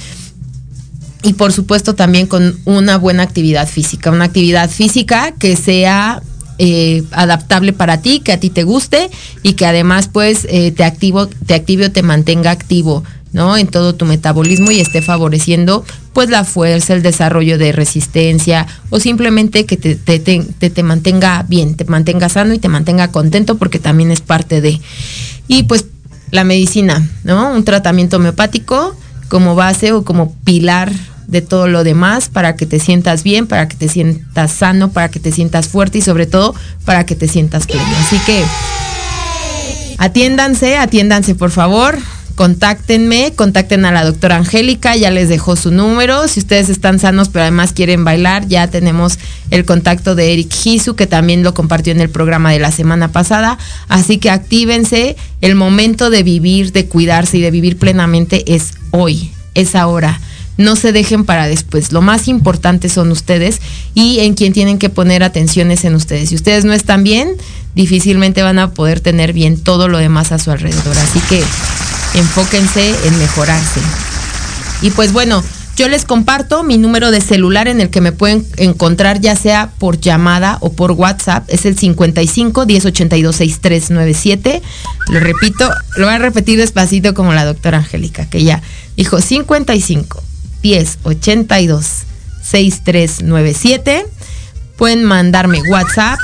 y 1.23 1.33
por 1.33 1.53
supuesto 1.53 1.95
también 1.95 2.27
con 2.27 2.59
una 2.65 2.97
buena 2.97 3.23
actividad 3.23 3.65
física, 3.65 4.11
una 4.11 4.25
actividad 4.25 4.69
física 4.69 5.33
que 5.39 5.55
sea 5.55 6.21
eh, 6.59 7.03
adaptable 7.11 7.73
para 7.73 8.01
ti, 8.01 8.19
que 8.19 8.31
a 8.31 8.39
ti 8.39 8.49
te 8.49 8.63
guste 8.63 9.09
y 9.41 9.53
que 9.53 9.65
además 9.65 10.09
pues 10.11 10.45
eh, 10.49 10.71
te 10.71 10.83
activo, 10.83 11.27
te 11.27 11.55
active 11.55 11.87
o 11.87 11.91
te 11.91 12.03
mantenga 12.03 12.51
activo 12.51 13.03
¿no? 13.31 13.57
En 13.57 13.67
todo 13.67 13.95
tu 13.95 14.05
metabolismo 14.05 14.71
y 14.71 14.79
esté 14.79 15.01
favoreciendo 15.01 15.85
pues 16.13 16.29
la 16.29 16.43
fuerza, 16.43 16.93
el 16.93 17.03
desarrollo 17.03 17.57
de 17.57 17.71
resistencia 17.71 18.65
o 18.89 18.99
simplemente 18.99 19.65
que 19.65 19.77
te, 19.77 19.95
te, 19.95 20.19
te, 20.19 20.83
mantenga 20.83 21.45
bien, 21.47 21.75
te 21.75 21.85
mantenga 21.85 22.29
sano 22.29 22.53
y 22.53 22.59
te 22.59 22.69
mantenga 22.69 23.11
contento 23.11 23.57
porque 23.57 23.79
también 23.79 24.11
es 24.11 24.21
parte 24.21 24.61
de. 24.61 24.79
Y 25.47 25.63
pues 25.63 25.85
la 26.31 26.43
medicina, 26.43 27.07
¿no? 27.23 27.53
Un 27.53 27.63
tratamiento 27.63 28.17
homeopático 28.17 28.95
como 29.29 29.55
base 29.55 29.91
o 29.91 30.03
como 30.03 30.35
pilar 30.43 30.91
de 31.29 31.41
todo 31.41 31.67
lo 31.67 31.83
demás 31.83 32.29
para 32.29 32.55
que 32.55 32.65
te 32.65 32.79
sientas 32.79 33.23
bien, 33.23 33.47
para 33.47 33.67
que 33.67 33.77
te 33.77 33.87
sientas 33.87 34.51
sano, 34.51 34.91
para 34.91 35.09
que 35.09 35.19
te 35.19 35.31
sientas 35.31 35.67
fuerte 35.67 35.99
y 35.99 36.01
sobre 36.01 36.25
todo 36.25 36.55
para 36.85 37.05
que 37.05 37.15
te 37.15 37.27
sientas 37.27 37.67
pleno. 37.67 37.83
Así 38.01 38.17
que 38.25 38.43
atiéndanse, 39.97 40.77
atiéndanse 40.77 41.35
por 41.35 41.51
favor 41.51 41.97
contáctenme, 42.39 43.33
contacten 43.35 43.83
a 43.83 43.91
la 43.91 44.05
doctora 44.05 44.37
Angélica, 44.37 44.95
ya 44.95 45.11
les 45.11 45.27
dejó 45.27 45.57
su 45.57 45.71
número. 45.71 46.25
Si 46.29 46.39
ustedes 46.39 46.69
están 46.69 46.97
sanos 46.97 47.27
pero 47.27 47.41
además 47.41 47.73
quieren 47.73 48.05
bailar, 48.05 48.47
ya 48.47 48.69
tenemos 48.69 49.19
el 49.51 49.65
contacto 49.65 50.15
de 50.15 50.31
Eric 50.31 50.49
Hisu, 50.63 50.95
que 50.95 51.05
también 51.05 51.43
lo 51.43 51.53
compartió 51.53 51.91
en 51.91 51.99
el 51.99 52.09
programa 52.09 52.53
de 52.53 52.59
la 52.59 52.71
semana 52.71 53.11
pasada. 53.11 53.57
Así 53.89 54.19
que 54.19 54.29
actívense, 54.29 55.17
el 55.41 55.55
momento 55.55 56.09
de 56.09 56.23
vivir, 56.23 56.71
de 56.71 56.85
cuidarse 56.85 57.39
y 57.39 57.41
de 57.41 57.51
vivir 57.51 57.77
plenamente 57.77 58.55
es 58.55 58.71
hoy, 58.91 59.31
es 59.53 59.75
ahora 59.75 60.21
no 60.59 60.75
se 60.75 60.91
dejen 60.91 61.23
para 61.23 61.47
después. 61.47 61.93
Lo 61.93 62.01
más 62.01 62.27
importante 62.27 62.89
son 62.89 63.11
ustedes 63.11 63.61
y 63.95 64.19
en 64.19 64.33
quien 64.33 64.51
tienen 64.51 64.77
que 64.77 64.89
poner 64.89 65.23
atenciones 65.23 65.85
en 65.85 65.95
ustedes. 65.95 66.29
Si 66.29 66.35
ustedes 66.35 66.65
no 66.65 66.73
están 66.73 67.01
bien, 67.01 67.37
difícilmente 67.75 68.43
van 68.43 68.59
a 68.59 68.71
poder 68.71 68.99
tener 68.99 69.31
bien 69.31 69.57
todo 69.57 69.87
lo 69.87 69.97
demás 69.97 70.33
a 70.33 70.37
su 70.37 70.51
alrededor. 70.51 70.97
Así 70.97 71.21
que 71.29 71.41
enfóquense 72.13 72.93
en 73.05 73.17
mejorarse. 73.17 73.79
Y 74.81 74.91
pues 74.91 75.13
bueno, 75.13 75.41
yo 75.77 75.87
les 75.87 76.03
comparto 76.03 76.63
mi 76.63 76.77
número 76.77 77.09
de 77.09 77.21
celular 77.21 77.69
en 77.69 77.79
el 77.79 77.89
que 77.89 78.01
me 78.01 78.11
pueden 78.11 78.45
encontrar 78.57 79.21
ya 79.21 79.37
sea 79.37 79.71
por 79.79 80.01
llamada 80.01 80.57
o 80.59 80.73
por 80.73 80.91
WhatsApp. 80.91 81.45
Es 81.47 81.65
el 81.65 81.77
55 81.77 82.65
1082 82.65 83.33
6397. 83.33 84.61
Lo 85.07 85.21
repito, 85.21 85.69
lo 85.95 86.07
voy 86.07 86.15
a 86.15 86.19
repetir 86.19 86.59
despacito 86.59 87.13
como 87.13 87.31
la 87.31 87.45
doctora 87.45 87.77
Angélica, 87.77 88.29
que 88.29 88.43
ya 88.43 88.61
dijo 88.97 89.21
55 89.21 90.23
1082 90.63 91.85
6397. 92.41 94.05
Pueden 94.77 95.03
mandarme 95.03 95.61
WhatsApp, 95.69 96.19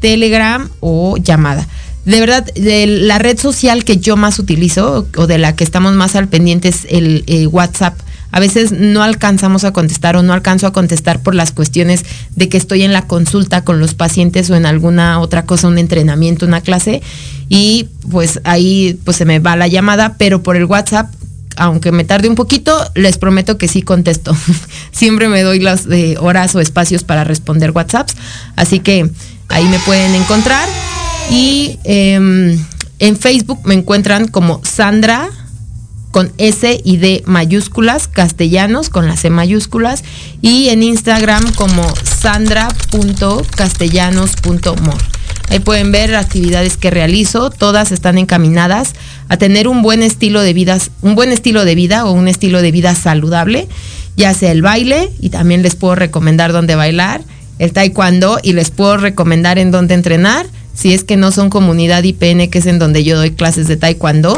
Telegram 0.00 0.68
o 0.80 1.16
llamada. 1.16 1.66
De 2.04 2.20
verdad, 2.20 2.44
de 2.54 2.86
la 2.86 3.18
red 3.18 3.36
social 3.38 3.84
que 3.84 3.96
yo 3.96 4.16
más 4.16 4.38
utilizo 4.38 5.08
o 5.16 5.26
de 5.26 5.38
la 5.38 5.56
que 5.56 5.64
estamos 5.64 5.94
más 5.94 6.14
al 6.14 6.28
pendiente 6.28 6.68
es 6.68 6.86
el 6.88 7.48
WhatsApp. 7.50 7.98
A 8.36 8.40
veces 8.40 8.72
no 8.72 9.02
alcanzamos 9.02 9.64
a 9.64 9.72
contestar 9.72 10.16
o 10.16 10.22
no 10.22 10.32
alcanzo 10.32 10.66
a 10.66 10.72
contestar 10.72 11.20
por 11.22 11.34
las 11.34 11.52
cuestiones 11.52 12.04
de 12.34 12.48
que 12.48 12.58
estoy 12.58 12.82
en 12.82 12.92
la 12.92 13.06
consulta 13.06 13.64
con 13.64 13.80
los 13.80 13.94
pacientes 13.94 14.50
o 14.50 14.56
en 14.56 14.66
alguna 14.66 15.20
otra 15.20 15.46
cosa, 15.46 15.68
un 15.68 15.78
entrenamiento, 15.78 16.44
una 16.44 16.60
clase 16.60 17.02
y 17.48 17.88
pues 18.10 18.40
ahí 18.44 19.00
pues 19.04 19.16
se 19.16 19.24
me 19.24 19.38
va 19.38 19.56
la 19.56 19.68
llamada, 19.68 20.16
pero 20.18 20.42
por 20.42 20.56
el 20.56 20.64
WhatsApp 20.66 21.10
aunque 21.56 21.92
me 21.92 22.04
tarde 22.04 22.28
un 22.28 22.34
poquito, 22.34 22.78
les 22.94 23.18
prometo 23.18 23.58
que 23.58 23.68
sí 23.68 23.82
contesto. 23.82 24.36
Siempre 24.92 25.28
me 25.28 25.42
doy 25.42 25.60
las 25.60 25.86
eh, 25.86 26.16
horas 26.20 26.54
o 26.54 26.60
espacios 26.60 27.04
para 27.04 27.24
responder 27.24 27.72
WhatsApps, 27.72 28.16
así 28.56 28.80
que 28.80 29.10
ahí 29.48 29.64
me 29.64 29.78
pueden 29.80 30.14
encontrar. 30.14 30.68
Y 31.30 31.78
em, 31.84 32.58
en 32.98 33.16
Facebook 33.16 33.60
me 33.64 33.74
encuentran 33.74 34.28
como 34.28 34.60
Sandra 34.64 35.30
con 36.16 36.32
S 36.38 36.80
y 36.82 36.96
D 36.96 37.22
mayúsculas, 37.26 38.08
castellanos 38.08 38.88
con 38.88 39.06
las 39.06 39.20
C 39.20 39.28
mayúsculas, 39.28 40.02
y 40.40 40.70
en 40.70 40.82
Instagram 40.82 41.52
como 41.52 41.86
sandra.castellanos.mor. 42.04 44.96
Ahí 45.48 45.60
pueden 45.60 45.92
ver 45.92 46.14
actividades 46.16 46.76
que 46.76 46.90
realizo, 46.90 47.50
todas 47.50 47.92
están 47.92 48.18
encaminadas 48.18 48.94
a 49.28 49.36
tener 49.36 49.68
un 49.68 49.82
buen 49.82 50.02
estilo 50.02 50.42
de 50.42 50.52
vida, 50.52 50.78
un 51.02 51.14
buen 51.14 51.30
estilo 51.30 51.64
de 51.64 51.74
vida 51.74 52.04
o 52.04 52.12
un 52.12 52.26
estilo 52.26 52.62
de 52.62 52.72
vida 52.72 52.94
saludable, 52.94 53.68
ya 54.16 54.34
sea 54.34 54.50
el 54.50 54.62
baile 54.62 55.10
y 55.20 55.30
también 55.30 55.62
les 55.62 55.76
puedo 55.76 55.94
recomendar 55.94 56.52
dónde 56.52 56.74
bailar, 56.74 57.22
el 57.58 57.72
taekwondo 57.72 58.38
y 58.42 58.52
les 58.54 58.70
puedo 58.70 58.96
recomendar 58.96 59.58
en 59.58 59.70
dónde 59.70 59.94
entrenar, 59.94 60.46
si 60.74 60.92
es 60.92 61.04
que 61.04 61.16
no 61.16 61.32
son 61.32 61.48
comunidad 61.48 62.02
IPN, 62.02 62.48
que 62.50 62.58
es 62.58 62.66
en 62.66 62.78
donde 62.78 63.04
yo 63.04 63.16
doy 63.16 63.30
clases 63.30 63.66
de 63.66 63.76
taekwondo. 63.76 64.36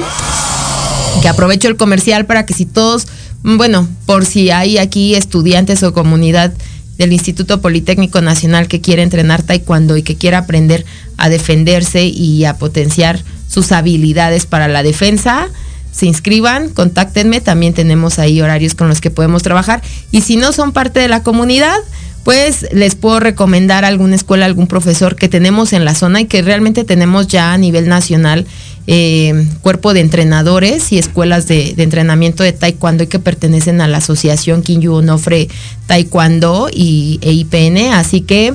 Que 1.21 1.29
aprovecho 1.29 1.67
el 1.67 1.77
comercial 1.77 2.27
para 2.27 2.47
que 2.47 2.55
si 2.55 2.65
todos, 2.65 3.09
bueno, 3.43 3.89
por 4.07 4.25
si 4.25 4.51
hay 4.51 4.79
aquí 4.79 5.17
estudiantes 5.17 5.83
o 5.83 5.93
comunidad 5.93 6.53
del 6.99 7.13
Instituto 7.13 7.61
Politécnico 7.61 8.21
Nacional 8.21 8.69
que 8.69 8.81
quiere 8.81 9.03
entrenar 9.03 9.43
taekwondo 9.43 9.97
y 9.97 10.03
que 10.03 10.17
quiera 10.17 10.39
aprender 10.39 10.85
a 11.17 11.29
defenderse 11.29 12.05
y 12.05 12.45
a 12.45 12.59
potenciar 12.59 13.23
sus 13.49 13.73
habilidades 13.73 14.47
para 14.47 14.69
la 14.69 14.83
defensa, 14.83 15.49
se 15.91 16.07
inscriban, 16.07 16.69
contáctenme, 16.69 17.41
también 17.41 17.73
tenemos 17.73 18.19
ahí 18.19 18.41
horarios 18.41 18.75
con 18.75 18.89
los 18.89 19.01
que 19.01 19.11
podemos 19.11 19.43
trabajar. 19.43 19.83
Y 20.11 20.21
si 20.21 20.37
no 20.37 20.53
son 20.53 20.73
parte 20.73 21.01
de 21.01 21.09
la 21.09 21.23
comunidad, 21.23 21.77
pues 22.25 22.67
les 22.73 22.95
puedo 22.95 23.21
recomendar 23.21 23.85
alguna 23.85 24.15
escuela, 24.15 24.45
algún 24.45 24.67
profesor 24.67 25.17
que 25.17 25.29
tenemos 25.29 25.73
en 25.73 25.85
la 25.85 25.95
zona 25.95 26.21
y 26.21 26.27
que 26.27 26.43
realmente 26.43 26.85
tenemos 26.85 27.27
ya 27.27 27.53
a 27.53 27.59
nivel 27.59 27.89
nacional 27.89 28.47
eh, 28.91 29.47
cuerpo 29.61 29.93
de 29.93 30.01
entrenadores 30.01 30.93
y 30.93 30.99
escuelas 30.99 31.47
de, 31.47 31.75
entrenamiento 31.77 32.43
de 32.43 32.55
taekwondo 32.55 33.05
y 33.05 33.07
que 33.07 33.19
pertenecen 33.19 33.83
a 33.83 33.87
la 33.87 33.99
asociación 33.99 34.63
Kinyu 34.63 34.95
Onofre 34.95 35.49
Taekwondo 35.87 36.71
y 36.73 37.19
e 37.21 37.33
IPN. 37.33 37.93
Así 37.93 38.23
que 38.23 38.55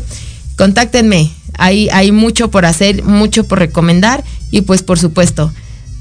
contáctenme. 0.58 1.30
Hay, 1.60 1.88
hay 1.90 2.12
mucho 2.12 2.50
por 2.50 2.66
hacer, 2.66 3.04
mucho 3.04 3.44
por 3.44 3.60
recomendar 3.60 4.24
y 4.50 4.62
pues 4.62 4.82
por 4.82 4.98
supuesto 4.98 5.54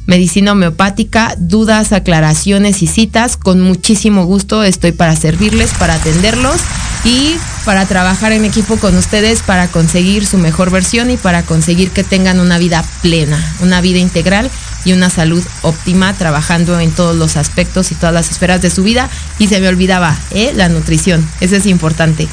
medicina 0.07 0.53
homeopática, 0.53 1.35
dudas, 1.39 1.93
aclaraciones 1.93 2.83
y 2.83 2.87
citas. 2.87 3.37
Con 3.37 3.61
muchísimo 3.61 4.25
gusto 4.25 4.63
estoy 4.63 4.93
para 4.93 5.15
servirles, 5.15 5.73
para 5.75 5.97
atenderlos 5.97 6.59
y 7.05 7.37
para 7.65 7.87
trabajar 7.87 8.33
en 8.33 8.45
equipo 8.45 8.77
con 8.77 8.97
ustedes 8.97 9.43
para 9.43 9.69
conseguir 9.69 10.27
su 10.27 10.39
mejor 10.39 10.71
versión 10.71 11.11
y 11.11 11.17
para 11.17 11.43
conseguir 11.43 11.91
que 11.91 12.05
tengan 12.05 12.41
una 12.41 12.59
vida 12.59 12.85
plena, 13.03 13.39
una 13.61 13.81
vida 13.81 13.99
integral 13.99 14.51
y 14.85 14.93
una 14.93 15.11
salud 15.11 15.43
óptima 15.63 16.13
trabajando 16.15 16.79
en 16.81 16.91
todos 16.91 17.17
los 17.17 17.37
aspectos 17.37 17.93
y 17.93 17.95
todas 17.95 18.15
las 18.15 18.31
esferas 18.31 18.63
de 18.63 18.71
su 18.71 18.83
vida. 18.83 19.09
Y 19.39 19.49
se 19.49 19.61
me 19.61 19.69
olvidaba, 19.69 20.17
¿eh? 20.33 20.53
la 20.55 20.69
nutrición, 20.69 21.27
eso 21.41 21.57
es 21.57 21.67
importante. 21.67 22.29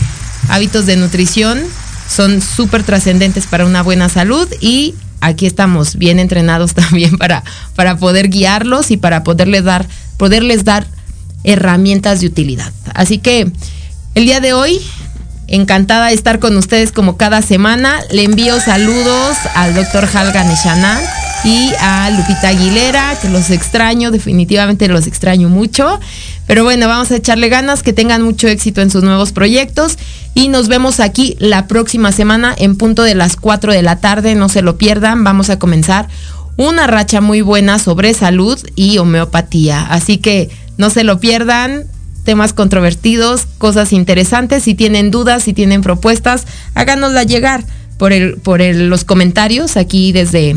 Hábitos 0.49 0.85
de 0.85 0.97
nutrición 0.97 1.63
son 2.07 2.41
súper 2.41 2.83
trascendentes 2.83 3.45
para 3.45 3.65
una 3.65 3.83
buena 3.83 4.09
salud 4.09 4.47
y 4.59 4.95
aquí 5.21 5.45
estamos 5.45 5.95
bien 5.95 6.19
entrenados 6.19 6.73
también 6.75 7.17
para, 7.17 7.43
para 7.75 7.97
poder 7.97 8.29
guiarlos 8.29 8.91
y 8.91 8.97
para 8.97 9.23
poderles 9.23 9.63
dar, 9.63 9.87
poderles 10.17 10.63
dar 10.63 10.87
herramientas 11.43 12.21
de 12.21 12.27
utilidad. 12.27 12.71
Así 12.93 13.19
que 13.19 13.51
el 14.19 14.25
día 14.25 14.41
de 14.41 14.51
hoy, 14.51 14.81
encantada 15.47 16.07
de 16.07 16.13
estar 16.13 16.39
con 16.39 16.57
ustedes 16.57 16.91
como 16.91 17.15
cada 17.15 17.41
semana. 17.41 18.01
Le 18.11 18.25
envío 18.25 18.59
saludos 18.59 19.37
al 19.55 19.73
doctor 19.73 20.09
Halgan 20.13 20.51
Eshanan 20.51 21.01
y 21.45 21.71
a 21.79 22.09
Lupita 22.09 22.49
Aguilera, 22.49 23.17
que 23.21 23.29
los 23.29 23.49
extraño, 23.49 24.11
definitivamente 24.11 24.89
los 24.89 25.07
extraño 25.07 25.47
mucho. 25.47 26.01
Pero 26.47 26.65
bueno, 26.65 26.89
vamos 26.89 27.09
a 27.11 27.15
echarle 27.15 27.47
ganas, 27.47 27.81
que 27.81 27.93
tengan 27.93 28.21
mucho 28.21 28.49
éxito 28.49 28.81
en 28.81 28.91
sus 28.91 29.03
nuevos 29.03 29.31
proyectos 29.31 29.97
y 30.33 30.49
nos 30.49 30.67
vemos 30.67 30.99
aquí 30.99 31.37
la 31.39 31.67
próxima 31.67 32.11
semana 32.11 32.53
en 32.57 32.75
punto 32.75 33.03
de 33.03 33.15
las 33.15 33.37
4 33.37 33.71
de 33.71 33.83
la 33.83 34.01
tarde, 34.01 34.35
no 34.35 34.49
se 34.49 34.61
lo 34.61 34.77
pierdan, 34.77 35.23
vamos 35.23 35.49
a 35.49 35.59
comenzar 35.59 36.09
una 36.57 36.87
racha 36.87 37.21
muy 37.21 37.39
buena 37.39 37.79
sobre 37.79 38.13
salud 38.13 38.59
y 38.75 38.97
homeopatía. 38.97 39.81
Así 39.89 40.17
que 40.17 40.49
no 40.75 40.89
se 40.89 41.05
lo 41.05 41.21
pierdan, 41.21 41.85
temas 42.29 42.53
controvertidos, 42.53 43.47
cosas 43.57 43.91
interesantes, 43.91 44.61
si 44.61 44.75
tienen 44.75 45.09
dudas, 45.09 45.41
si 45.41 45.51
tienen 45.51 45.81
propuestas, 45.81 46.45
háganosla 46.75 47.23
llegar 47.23 47.65
por, 47.97 48.13
el, 48.13 48.37
por 48.37 48.61
los 48.61 49.03
comentarios 49.03 49.77
aquí 49.77 50.11
desde, 50.11 50.55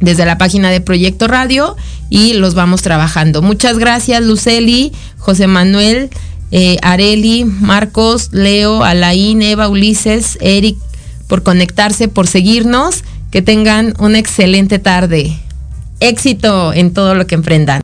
desde 0.00 0.24
la 0.24 0.38
página 0.38 0.70
de 0.70 0.80
Proyecto 0.80 1.28
Radio 1.28 1.76
y 2.08 2.32
los 2.32 2.54
vamos 2.54 2.80
trabajando. 2.80 3.42
Muchas 3.42 3.76
gracias 3.76 4.22
Luceli, 4.22 4.90
José 5.18 5.48
Manuel, 5.48 6.08
eh, 6.50 6.78
Areli, 6.80 7.44
Marcos, 7.44 8.30
Leo, 8.32 8.84
Alain, 8.84 9.42
Eva, 9.42 9.68
Ulises, 9.68 10.38
Eric, 10.40 10.78
por 11.26 11.42
conectarse, 11.42 12.08
por 12.08 12.26
seguirnos. 12.26 13.04
Que 13.30 13.42
tengan 13.42 13.92
una 13.98 14.18
excelente 14.18 14.78
tarde. 14.78 15.38
Éxito 16.00 16.72
en 16.72 16.94
todo 16.94 17.14
lo 17.14 17.26
que 17.26 17.34
emprendan. 17.34 17.82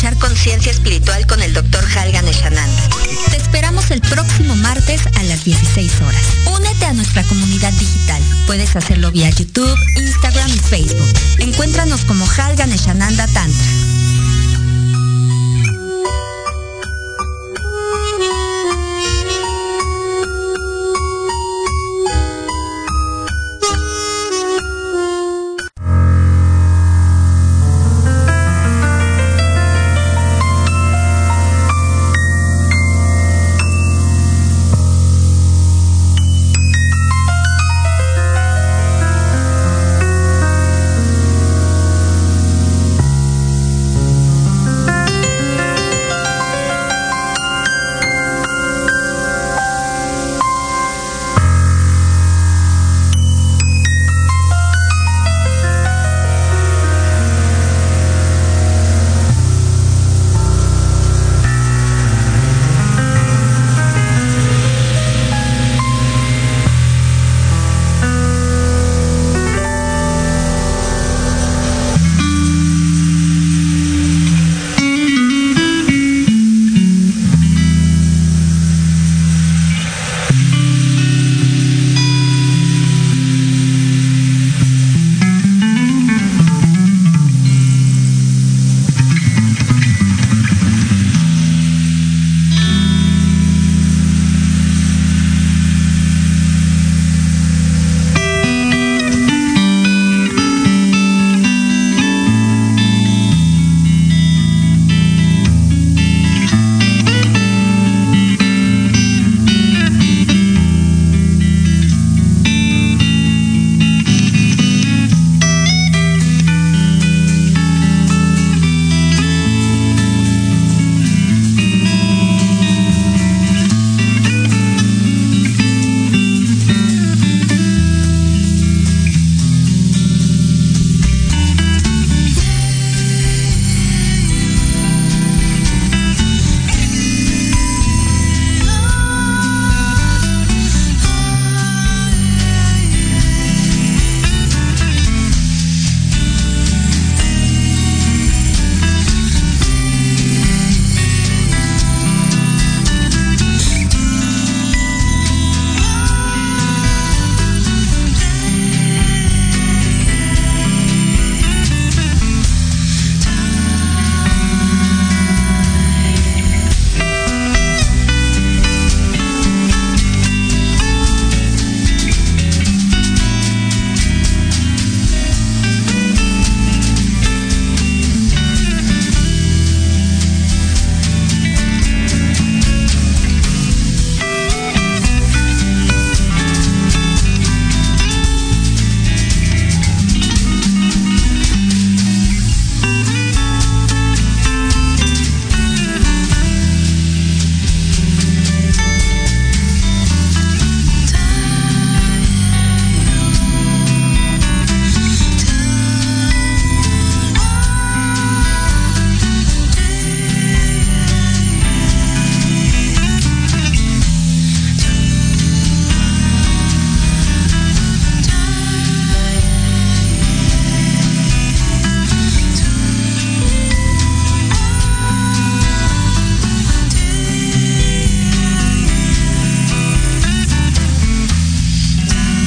Conciencia 0.00 0.72
Espiritual 0.72 1.26
con 1.26 1.42
el 1.42 1.52
Dr. 1.52 1.84
Halgan 1.94 2.26
Eshananda. 2.26 2.88
Te 3.30 3.36
esperamos 3.36 3.90
el 3.90 4.00
próximo 4.00 4.56
martes 4.56 5.02
a 5.06 5.22
las 5.24 5.44
16 5.44 5.92
horas. 6.00 6.22
Únete 6.56 6.86
a 6.86 6.94
nuestra 6.94 7.22
comunidad 7.24 7.72
digital. 7.74 8.22
Puedes 8.46 8.74
hacerlo 8.76 9.12
vía 9.12 9.28
YouTube, 9.28 9.78
Instagram 9.96 10.48
y 10.48 10.58
Facebook. 10.58 11.12
Encuéntranos 11.40 12.06
como 12.06 12.26
Halgan 12.26 12.72
Eshananda 12.72 13.26
Tantra. 13.26 13.99